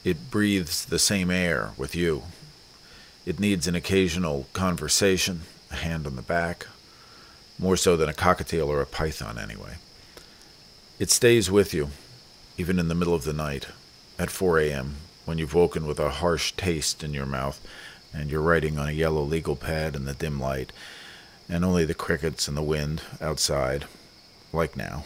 It 0.03 0.29
breathes 0.29 0.85
the 0.85 0.99
same 0.99 1.31
air 1.31 1.71
with 1.77 1.95
you. 1.95 2.21
It 3.25 3.39
needs 3.39 3.67
an 3.67 3.73
occasional 3.73 4.45
conversation, 4.53 5.41
a 5.71 5.77
hand 5.77 6.05
on 6.05 6.15
the 6.15 6.21
back, 6.21 6.67
more 7.57 7.75
so 7.75 7.97
than 7.97 8.07
a 8.07 8.13
cockatiel 8.13 8.67
or 8.67 8.81
a 8.81 8.85
python, 8.85 9.39
anyway. 9.39 9.77
It 10.99 11.09
stays 11.09 11.49
with 11.49 11.73
you, 11.73 11.89
even 12.55 12.77
in 12.77 12.89
the 12.89 12.95
middle 12.95 13.15
of 13.15 13.23
the 13.23 13.33
night, 13.33 13.65
at 14.19 14.29
4 14.29 14.59
a.m., 14.59 14.97
when 15.25 15.39
you've 15.39 15.55
woken 15.55 15.87
with 15.87 15.99
a 15.99 16.11
harsh 16.11 16.51
taste 16.51 17.03
in 17.03 17.15
your 17.15 17.25
mouth 17.25 17.59
and 18.13 18.29
you're 18.29 18.41
writing 18.41 18.77
on 18.77 18.89
a 18.89 18.91
yellow 18.91 19.23
legal 19.23 19.55
pad 19.55 19.95
in 19.95 20.05
the 20.05 20.13
dim 20.13 20.39
light, 20.39 20.71
and 21.49 21.65
only 21.65 21.83
the 21.83 21.95
crickets 21.95 22.47
and 22.47 22.55
the 22.55 22.61
wind 22.61 23.01
outside, 23.19 23.85
like 24.53 24.77
now. 24.77 25.05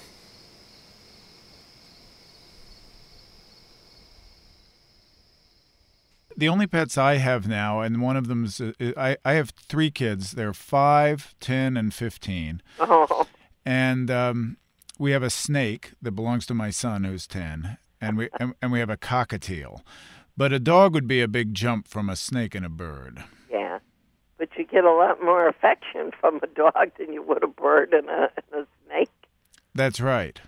The 6.37 6.49
only 6.49 6.67
pets 6.67 6.99
I 6.99 7.15
have 7.15 7.47
now, 7.47 7.81
and 7.81 7.99
one 7.99 8.15
of 8.15 8.27
them 8.27 8.45
is, 8.45 8.61
uh, 8.61 8.71
I, 8.95 9.17
I 9.25 9.33
have 9.33 9.49
three 9.49 9.89
kids. 9.89 10.33
They're 10.33 10.53
5, 10.53 11.33
10, 11.39 11.75
and 11.75 11.91
15. 11.91 12.61
Oh. 12.79 13.25
And 13.65 14.11
um, 14.11 14.57
we 14.99 15.11
have 15.11 15.23
a 15.23 15.31
snake 15.31 15.93
that 15.99 16.11
belongs 16.11 16.45
to 16.45 16.53
my 16.53 16.69
son, 16.69 17.05
who's 17.05 17.25
10, 17.25 17.79
and 17.99 18.17
we, 18.17 18.29
and, 18.39 18.53
and 18.61 18.71
we 18.71 18.77
have 18.77 18.91
a 18.91 18.97
cockatiel. 18.97 19.81
But 20.37 20.53
a 20.53 20.59
dog 20.59 20.93
would 20.93 21.07
be 21.07 21.21
a 21.21 21.27
big 21.27 21.55
jump 21.55 21.87
from 21.87 22.07
a 22.07 22.15
snake 22.15 22.53
and 22.53 22.63
a 22.63 22.69
bird. 22.69 23.23
Yeah. 23.51 23.79
But 24.37 24.49
you 24.55 24.65
get 24.65 24.85
a 24.85 24.93
lot 24.93 25.23
more 25.23 25.47
affection 25.47 26.11
from 26.19 26.39
a 26.43 26.47
dog 26.47 26.91
than 26.99 27.11
you 27.11 27.23
would 27.23 27.43
a 27.43 27.47
bird 27.47 27.93
and 27.93 28.07
a, 28.07 28.29
and 28.51 28.63
a 28.63 28.67
snake. 28.85 29.09
That's 29.77 30.01
right. 30.01 30.41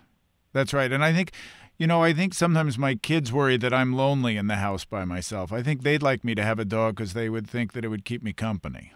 That's 0.52 0.74
right. 0.74 0.90
And 0.90 1.04
I 1.04 1.12
think, 1.12 1.30
you 1.78 1.86
know, 1.86 2.02
I 2.02 2.12
think 2.12 2.34
sometimes 2.34 2.76
my 2.76 2.96
kids 2.96 3.32
worry 3.32 3.56
that 3.58 3.72
I'm 3.72 3.92
lonely 3.92 4.36
in 4.36 4.48
the 4.48 4.56
house 4.56 4.84
by 4.84 5.04
myself. 5.04 5.52
I 5.52 5.62
think 5.62 5.82
they'd 5.82 6.02
like 6.02 6.24
me 6.24 6.34
to 6.34 6.42
have 6.42 6.58
a 6.58 6.64
dog 6.64 6.96
because 6.96 7.12
they 7.12 7.28
would 7.28 7.48
think 7.48 7.72
that 7.72 7.84
it 7.84 7.88
would 7.88 8.04
keep 8.04 8.24
me 8.24 8.32
company. 8.32 8.92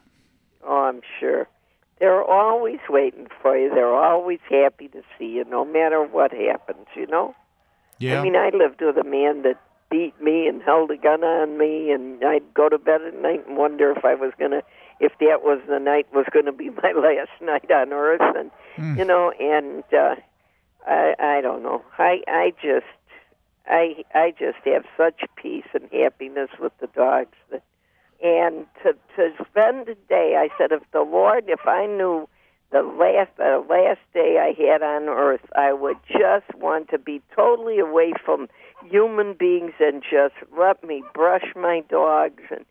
Oh, 0.67 0.83
I'm 0.83 1.03
sure. 1.21 1.47
They're 2.01 2.25
always 2.25 2.81
waiting 2.89 3.29
for 3.41 3.57
you. 3.57 3.71
They're 3.73 3.95
always 3.95 4.41
happy 4.51 4.89
to 4.89 5.03
see 5.17 5.37
you, 5.37 5.45
no 5.45 5.65
matter 5.65 6.03
what 6.03 6.33
happens, 6.33 6.89
you 6.97 7.07
know? 7.07 7.35
Yeah. 8.01 8.19
I 8.19 8.25
mean, 8.25 8.35
I 8.35 8.51
lived 8.53 8.83
with 8.83 8.97
a 8.97 9.05
man 9.05 9.43
that 9.43 9.61
beat 9.89 10.21
me 10.21 10.49
and 10.49 10.61
held 10.63 10.91
a 10.91 10.97
gun 10.97 11.23
on 11.23 11.57
me, 11.57 11.93
and 11.93 12.25
I'd 12.25 12.53
go 12.55 12.69
to 12.69 12.79
bed 12.79 13.03
at 13.03 13.23
night 13.23 13.47
and 13.47 13.57
wonder 13.57 13.93
if 13.93 14.05
I 14.05 14.17
was 14.17 14.33
going 14.37 14.51
to, 14.51 14.63
if 15.05 15.13
that 15.21 15.43
was 15.43 15.61
the 15.69 15.79
night 15.79 16.07
was 16.13 16.27
going 16.33 16.47
to 16.47 16.53
be 16.53 16.71
my 16.83 16.93
last 16.93 17.31
night 17.41 17.71
on 17.71 17.93
earth. 17.93 18.21
And, 18.37 18.51
Hmm. 18.77 18.99
you 18.99 19.05
know, 19.05 19.31
and 19.39 19.85
uh, 19.93 20.17
I, 20.85 21.15
I 21.21 21.41
don't 21.41 21.63
know. 21.63 21.83
I, 21.97 22.23
I 22.27 22.53
just, 22.61 22.87
I, 23.67 24.05
I 24.13 24.33
just 24.37 24.59
have 24.65 24.85
such 24.97 25.21
peace 25.37 25.69
and 25.75 25.89
happiness 25.93 26.51
with 26.59 26.73
the 26.81 26.89
dogs 26.89 27.37
that 27.53 27.63
and 28.23 28.67
to 28.83 28.95
to 29.17 29.31
spend 29.51 29.87
the 29.87 29.97
day 30.09 30.37
i 30.39 30.49
said 30.57 30.71
if 30.73 30.83
the 30.93 31.01
lord 31.01 31.45
if 31.49 31.67
i 31.67 31.85
knew 31.85 32.29
the 32.71 32.81
last 32.83 33.31
the 33.37 33.63
last 33.69 34.01
day 34.15 34.39
i 34.41 34.55
had 34.63 34.83
on 34.83 35.09
earth 35.09 35.45
i 35.57 35.73
would 35.73 35.97
just 36.07 36.49
want 36.59 36.89
to 36.89 36.99
be 36.99 37.21
totally 37.35 37.79
away 37.81 38.13
from 38.25 38.49
human 38.89 39.35
beings 39.35 39.73
and 39.81 40.03
just 40.03 40.35
let 40.59 40.83
me 40.85 41.03
brush 41.13 41.45
my 41.57 41.83
dogs 41.91 42.43
and 42.51 42.65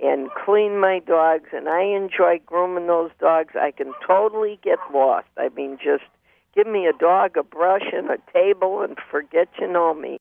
and 0.00 0.28
clean 0.44 0.80
my 0.80 1.00
dogs 1.00 1.48
and 1.52 1.68
i 1.68 1.82
enjoy 1.82 2.40
grooming 2.46 2.86
those 2.86 3.10
dogs 3.20 3.54
i 3.60 3.70
can 3.70 3.92
totally 4.06 4.58
get 4.62 4.78
lost 4.92 5.28
i 5.36 5.48
mean 5.50 5.78
just 5.82 6.04
give 6.54 6.66
me 6.66 6.86
a 6.86 6.92
dog 6.92 7.36
a 7.36 7.42
brush 7.42 7.92
and 7.92 8.10
a 8.10 8.18
table 8.32 8.82
and 8.82 8.96
forget 9.10 9.48
you 9.60 9.70
know 9.70 9.94
me 9.94 10.18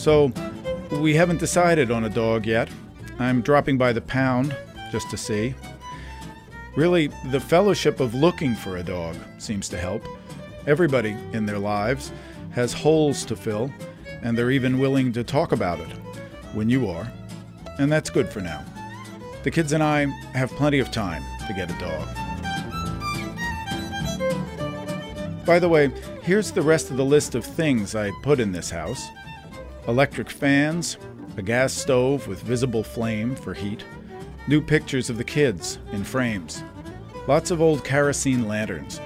So, 0.00 0.32
we 0.92 1.14
haven't 1.14 1.40
decided 1.40 1.90
on 1.90 2.04
a 2.04 2.08
dog 2.08 2.46
yet. 2.46 2.70
I'm 3.18 3.42
dropping 3.42 3.76
by 3.76 3.92
the 3.92 4.00
pound 4.00 4.56
just 4.90 5.10
to 5.10 5.18
see. 5.18 5.54
Really, 6.76 7.08
the 7.30 7.40
fellowship 7.40 8.00
of 8.00 8.14
looking 8.14 8.54
for 8.54 8.76
a 8.76 8.82
dog 8.82 9.16
seems 9.38 9.68
to 9.70 9.78
help. 9.78 10.04
Everybody 10.66 11.16
in 11.32 11.46
their 11.46 11.58
lives 11.58 12.12
has 12.52 12.72
holes 12.72 13.24
to 13.26 13.36
fill, 13.36 13.72
and 14.22 14.36
they're 14.36 14.50
even 14.50 14.78
willing 14.78 15.12
to 15.12 15.24
talk 15.24 15.52
about 15.52 15.80
it 15.80 15.90
when 16.54 16.68
you 16.68 16.88
are. 16.88 17.10
And 17.78 17.90
that's 17.90 18.10
good 18.10 18.28
for 18.28 18.40
now. 18.40 18.64
The 19.42 19.50
kids 19.50 19.72
and 19.72 19.82
I 19.82 20.06
have 20.34 20.50
plenty 20.52 20.78
of 20.78 20.90
time 20.90 21.22
to 21.46 21.54
get 21.54 21.70
a 21.70 21.78
dog. 21.78 22.08
By 25.46 25.58
the 25.58 25.68
way, 25.68 25.90
Here's 26.22 26.52
the 26.52 26.62
rest 26.62 26.90
of 26.90 26.98
the 26.98 27.04
list 27.04 27.34
of 27.34 27.44
things 27.44 27.94
I 27.94 28.12
put 28.22 28.40
in 28.40 28.52
this 28.52 28.70
house 28.70 29.08
electric 29.88 30.30
fans, 30.30 30.98
a 31.36 31.42
gas 31.42 31.72
stove 31.72 32.28
with 32.28 32.42
visible 32.42 32.84
flame 32.84 33.34
for 33.34 33.54
heat, 33.54 33.82
new 34.46 34.60
pictures 34.60 35.10
of 35.10 35.18
the 35.18 35.24
kids 35.24 35.78
in 35.92 36.04
frames, 36.04 36.62
lots 37.28 37.50
of 37.50 37.60
old 37.60 37.84
kerosene 37.84 38.46
lanterns, 38.48 39.00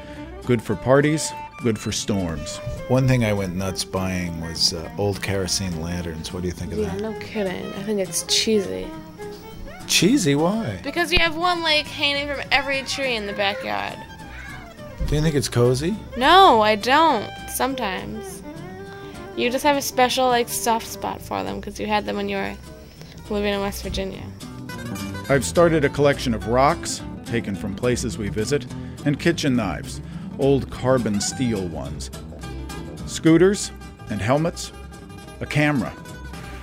good 0.47 0.63
for 0.63 0.77
parties, 0.77 1.31
good 1.63 1.79
for 1.79 1.93
storms. 1.93 2.59
One 2.89 3.09
thing 3.09 3.25
I 3.25 3.33
went 3.33 3.55
nuts 3.55 3.85
buying 3.85 4.41
was 4.41 4.73
uh, 4.75 4.91
old 4.99 5.23
kerosene 5.23 5.81
lanterns. 5.81 6.33
What 6.33 6.43
do 6.43 6.49
you 6.49 6.53
think 6.55 6.73
of 6.73 6.79
Yeah, 6.79 6.89
that? 6.91 7.01
no 7.01 7.13
kidding. 7.21 7.67
I 7.75 7.83
think 7.83 8.01
it's 8.01 8.25
cheesy. 8.25 8.87
Cheesy, 9.87 10.35
why? 10.35 10.81
Because 10.83 11.13
you 11.13 11.19
have 11.19 11.37
one 11.37 11.63
like 11.63 11.87
hanging 11.87 12.29
from 12.29 12.41
every 12.51 12.83
tree 12.83 13.17
in 13.17 13.27
the 13.27 13.33
backyard. 13.35 13.99
Do 15.07 15.15
you 15.17 15.21
think 15.23 15.35
it's 15.35 15.49
cozy? 15.49 15.95
No, 16.17 16.61
I 16.63 16.77
don't. 16.77 17.31
Sometimes. 17.51 18.43
You 19.37 19.51
just 19.51 19.65
have 19.65 19.77
a 19.77 19.83
special 19.83 20.27
like 20.29 20.49
soft 20.49 20.87
spot 20.87 21.21
for 21.21 21.43
them 21.45 21.61
because 21.61 21.79
you 21.79 21.87
had 21.87 22.07
them 22.07 22.17
when 22.17 22.29
you 22.29 22.37
were 22.37 22.55
living 23.31 23.53
in 23.53 23.61
West 23.61 23.83
Virginia. 23.83 24.23
I've 25.29 25.45
started 25.45 25.85
a 25.85 25.89
collection 25.89 26.35
of 26.35 26.49
rocks, 26.49 27.01
taken 27.25 27.55
from 27.55 27.75
places 27.75 28.19
we 28.19 28.29
visit, 28.29 28.67
and 29.07 29.19
kitchen 29.19 29.57
knives, 29.57 30.01
old 30.39 30.71
carbon 30.71 31.21
steel 31.21 31.67
ones, 31.69 32.11
scooters 33.07 33.71
and 34.11 34.21
helmets, 34.21 34.71
a 35.41 35.47
camera. 35.47 35.91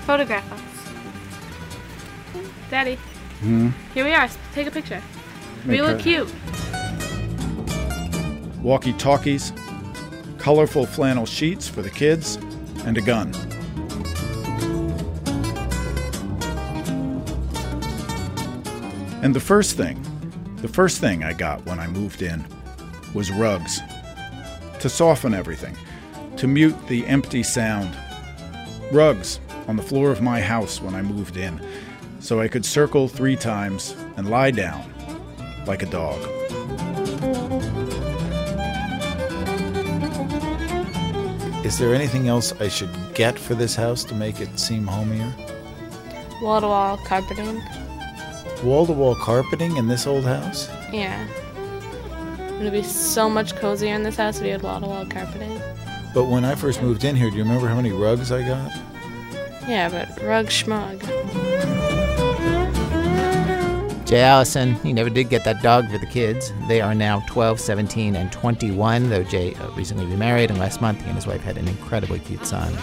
Photograph 0.06 0.52
us. 0.52 0.60
Daddy, 2.70 2.98
Hmm? 3.40 3.70
here 3.94 4.06
we 4.06 4.14
are. 4.14 4.30
Take 4.54 4.68
a 4.68 4.72
picture. 4.72 5.02
We 5.68 5.82
look 5.82 6.00
Okay. 6.00 6.04
cute. 6.04 6.32
Walkie 8.62 8.94
talkies, 8.94 9.52
colorful 10.38 10.86
flannel 10.86 11.26
sheets 11.26 11.68
for 11.68 11.82
the 11.82 11.90
kids, 11.90 12.38
and 12.86 12.98
a 12.98 13.02
gun. 13.02 13.32
And 19.22 19.36
the 19.36 19.40
first 19.40 19.78
thing, 19.78 20.04
the 20.58 20.68
first 20.68 21.00
thing 21.00 21.24
I 21.24 21.34
got 21.34 21.64
when 21.66 21.80
I 21.80 21.88
moved 21.88 22.24
in 22.24 22.44
was 23.14 23.30
rugs. 23.32 23.80
To 24.80 24.90
soften 24.90 25.36
everything, 25.36 25.78
to 26.38 26.48
mute 26.48 26.76
the 26.88 27.06
empty 27.06 27.44
sound. 27.44 27.96
Rugs 28.92 29.40
on 29.68 29.76
the 29.76 29.84
floor 29.84 30.12
of 30.12 30.22
my 30.22 30.42
house 30.42 30.82
when 30.82 30.96
I 30.96 31.04
moved 31.04 31.38
in, 31.38 31.62
so 32.20 32.40
I 32.40 32.48
could 32.48 32.66
circle 32.66 33.08
three 33.08 33.36
times 33.36 33.96
and 34.18 34.30
lie 34.30 34.52
down 34.52 34.92
like 35.68 35.84
a 35.84 35.86
dog. 35.86 36.20
Is 41.64 41.78
there 41.78 41.94
anything 41.94 42.28
else 42.28 42.54
I 42.60 42.70
should 42.70 42.90
get 43.14 43.38
for 43.38 43.54
this 43.54 43.76
house 43.76 44.04
to 44.06 44.16
make 44.16 44.42
it 44.42 44.60
seem 44.60 44.88
homier? 44.88 45.32
Wall 46.42 46.60
to 46.60 46.68
wall 46.68 46.98
carpeting. 47.06 47.62
Wall 48.64 48.86
to 48.86 48.92
wall 48.94 49.16
carpeting 49.16 49.78
in 49.78 49.88
this 49.88 50.06
old 50.06 50.24
house? 50.24 50.70
Yeah. 50.94 51.28
It'd 52.60 52.72
be 52.72 52.84
so 52.84 53.28
much 53.28 53.56
cozier 53.56 53.96
in 53.96 54.04
this 54.04 54.18
house 54.18 54.38
if 54.38 54.44
we 54.44 54.50
had 54.50 54.62
wall 54.62 54.80
to 54.80 54.86
wall 54.86 55.06
carpeting. 55.06 55.60
But 56.14 56.26
when 56.26 56.46
I 56.46 56.54
first 56.54 56.82
moved 56.82 57.04
in 57.04 57.16
here, 57.16 57.32
do 57.32 57.38
you 57.38 57.44
remember 57.44 57.68
how 57.68 57.76
many 57.76 57.92
rugs 57.92 58.32
I 58.32 58.44
got? 58.48 58.72
Yeah, 59.68 59.90
but 59.90 60.24
rug 60.24 60.48
schmug. 60.48 61.02
Jay 64.06 64.22
Allison, 64.22 64.76
he 64.76 64.94
never 64.94 65.10
did 65.10 65.30
get 65.30 65.44
that 65.46 65.64
dog 65.64 65.90
for 65.90 65.98
the 65.98 66.06
kids. 66.06 66.52
They 66.68 66.82
are 66.82 66.94
now 66.94 67.24
12, 67.28 67.60
17, 67.60 68.16
and 68.16 68.32
21, 68.32 69.10
though 69.10 69.24
Jay 69.24 69.56
uh, 69.56 69.72
recently 69.72 70.06
remarried, 70.06 70.52
and 70.52 70.60
last 70.60 70.82
month 70.82 71.00
he 71.00 71.06
and 71.06 71.16
his 71.16 71.26
wife 71.26 71.42
had 71.42 71.58
an 71.58 71.68
incredibly 71.68 72.20
cute 72.20 72.46
son. 72.46 72.78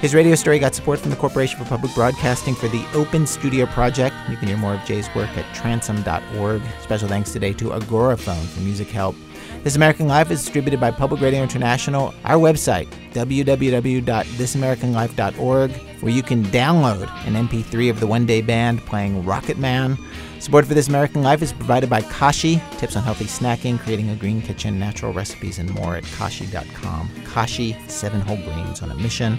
His 0.00 0.14
radio 0.14 0.36
story 0.36 0.60
got 0.60 0.76
support 0.76 1.00
from 1.00 1.10
the 1.10 1.16
Corporation 1.16 1.58
for 1.58 1.64
Public 1.64 1.92
Broadcasting 1.92 2.54
for 2.54 2.68
the 2.68 2.86
Open 2.94 3.26
Studio 3.26 3.66
Project. 3.66 4.14
You 4.30 4.36
can 4.36 4.46
hear 4.46 4.56
more 4.56 4.74
of 4.74 4.84
Jay's 4.84 5.12
work 5.12 5.28
at 5.36 5.44
transom.org. 5.56 6.62
Special 6.80 7.08
thanks 7.08 7.32
today 7.32 7.52
to 7.54 7.70
Agoraphone 7.70 8.46
for 8.46 8.60
music 8.60 8.90
help. 8.90 9.16
This 9.64 9.74
American 9.74 10.06
Life 10.06 10.30
is 10.30 10.40
distributed 10.40 10.78
by 10.78 10.92
Public 10.92 11.20
Radio 11.20 11.42
International. 11.42 12.14
Our 12.24 12.36
website, 12.36 12.86
www.thisamericanlife.org, 13.12 15.70
where 15.72 16.12
you 16.12 16.22
can 16.22 16.44
download 16.44 17.10
an 17.26 17.48
MP3 17.48 17.90
of 17.90 17.98
the 17.98 18.06
One 18.06 18.24
Day 18.24 18.40
Band 18.40 18.78
playing 18.86 19.24
Rocket 19.24 19.58
Man. 19.58 19.98
Support 20.38 20.66
for 20.66 20.74
This 20.74 20.86
American 20.86 21.24
Life 21.24 21.42
is 21.42 21.52
provided 21.52 21.90
by 21.90 22.02
Kashi, 22.02 22.62
tips 22.76 22.94
on 22.94 23.02
healthy 23.02 23.24
snacking, 23.24 23.80
creating 23.80 24.10
a 24.10 24.14
green 24.14 24.42
kitchen, 24.42 24.78
natural 24.78 25.12
recipes, 25.12 25.58
and 25.58 25.74
more 25.74 25.96
at 25.96 26.04
kashi.com. 26.04 27.10
Kashi, 27.24 27.76
seven 27.88 28.20
whole 28.20 28.36
grains 28.36 28.80
on 28.80 28.92
a 28.92 28.94
mission. 28.94 29.36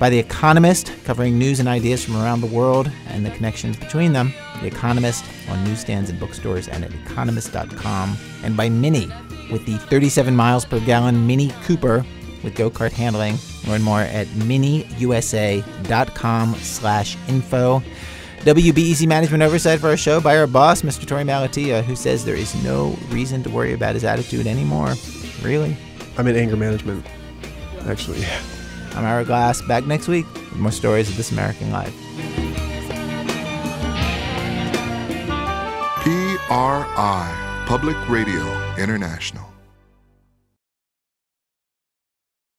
By 0.00 0.10
The 0.10 0.18
Economist, 0.18 0.92
covering 1.04 1.38
news 1.38 1.60
and 1.60 1.68
ideas 1.68 2.04
from 2.04 2.16
around 2.16 2.40
the 2.40 2.48
world 2.48 2.90
and 3.06 3.24
the 3.24 3.30
connections 3.30 3.76
between 3.76 4.14
them. 4.14 4.32
The 4.60 4.66
Economist 4.66 5.24
on 5.48 5.62
newsstands 5.62 6.10
and 6.10 6.18
bookstores 6.18 6.66
and 6.68 6.82
at 6.82 6.92
economist.com. 6.92 8.16
And 8.42 8.56
by 8.56 8.70
Mini, 8.70 9.08
with 9.52 9.66
the 9.66 9.76
37 9.76 10.34
miles 10.34 10.64
per 10.64 10.80
gallon 10.80 11.26
Mini 11.26 11.52
Cooper 11.64 12.04
with 12.42 12.54
go-kart 12.54 12.92
handling. 12.92 13.36
Learn 13.66 13.82
more 13.82 14.00
at 14.00 14.26
miniusa.com 14.28 14.94
slash 16.54 17.18
info. 17.28 17.82
WBEZ 18.40 19.06
management 19.06 19.42
oversight 19.42 19.80
for 19.80 19.88
our 19.88 19.98
show 19.98 20.18
by 20.18 20.38
our 20.38 20.46
boss, 20.46 20.80
Mr. 20.80 21.04
Torey 21.04 21.26
Malatia, 21.26 21.84
who 21.84 21.94
says 21.94 22.24
there 22.24 22.34
is 22.34 22.54
no 22.64 22.96
reason 23.10 23.42
to 23.42 23.50
worry 23.50 23.74
about 23.74 23.92
his 23.92 24.04
attitude 24.04 24.46
anymore. 24.46 24.94
Really? 25.42 25.76
I'm 26.16 26.26
in 26.26 26.36
anger 26.36 26.56
management, 26.56 27.04
actually. 27.86 28.24
I'm 28.96 29.04
Ira 29.04 29.24
Glass, 29.24 29.62
back 29.62 29.86
next 29.86 30.08
week 30.08 30.26
with 30.34 30.58
more 30.58 30.72
stories 30.72 31.08
of 31.08 31.16
This 31.16 31.30
American 31.32 31.70
Life. 31.70 31.94
PRI, 36.02 37.64
Public 37.66 37.96
Radio 38.08 38.44
International. 38.76 39.49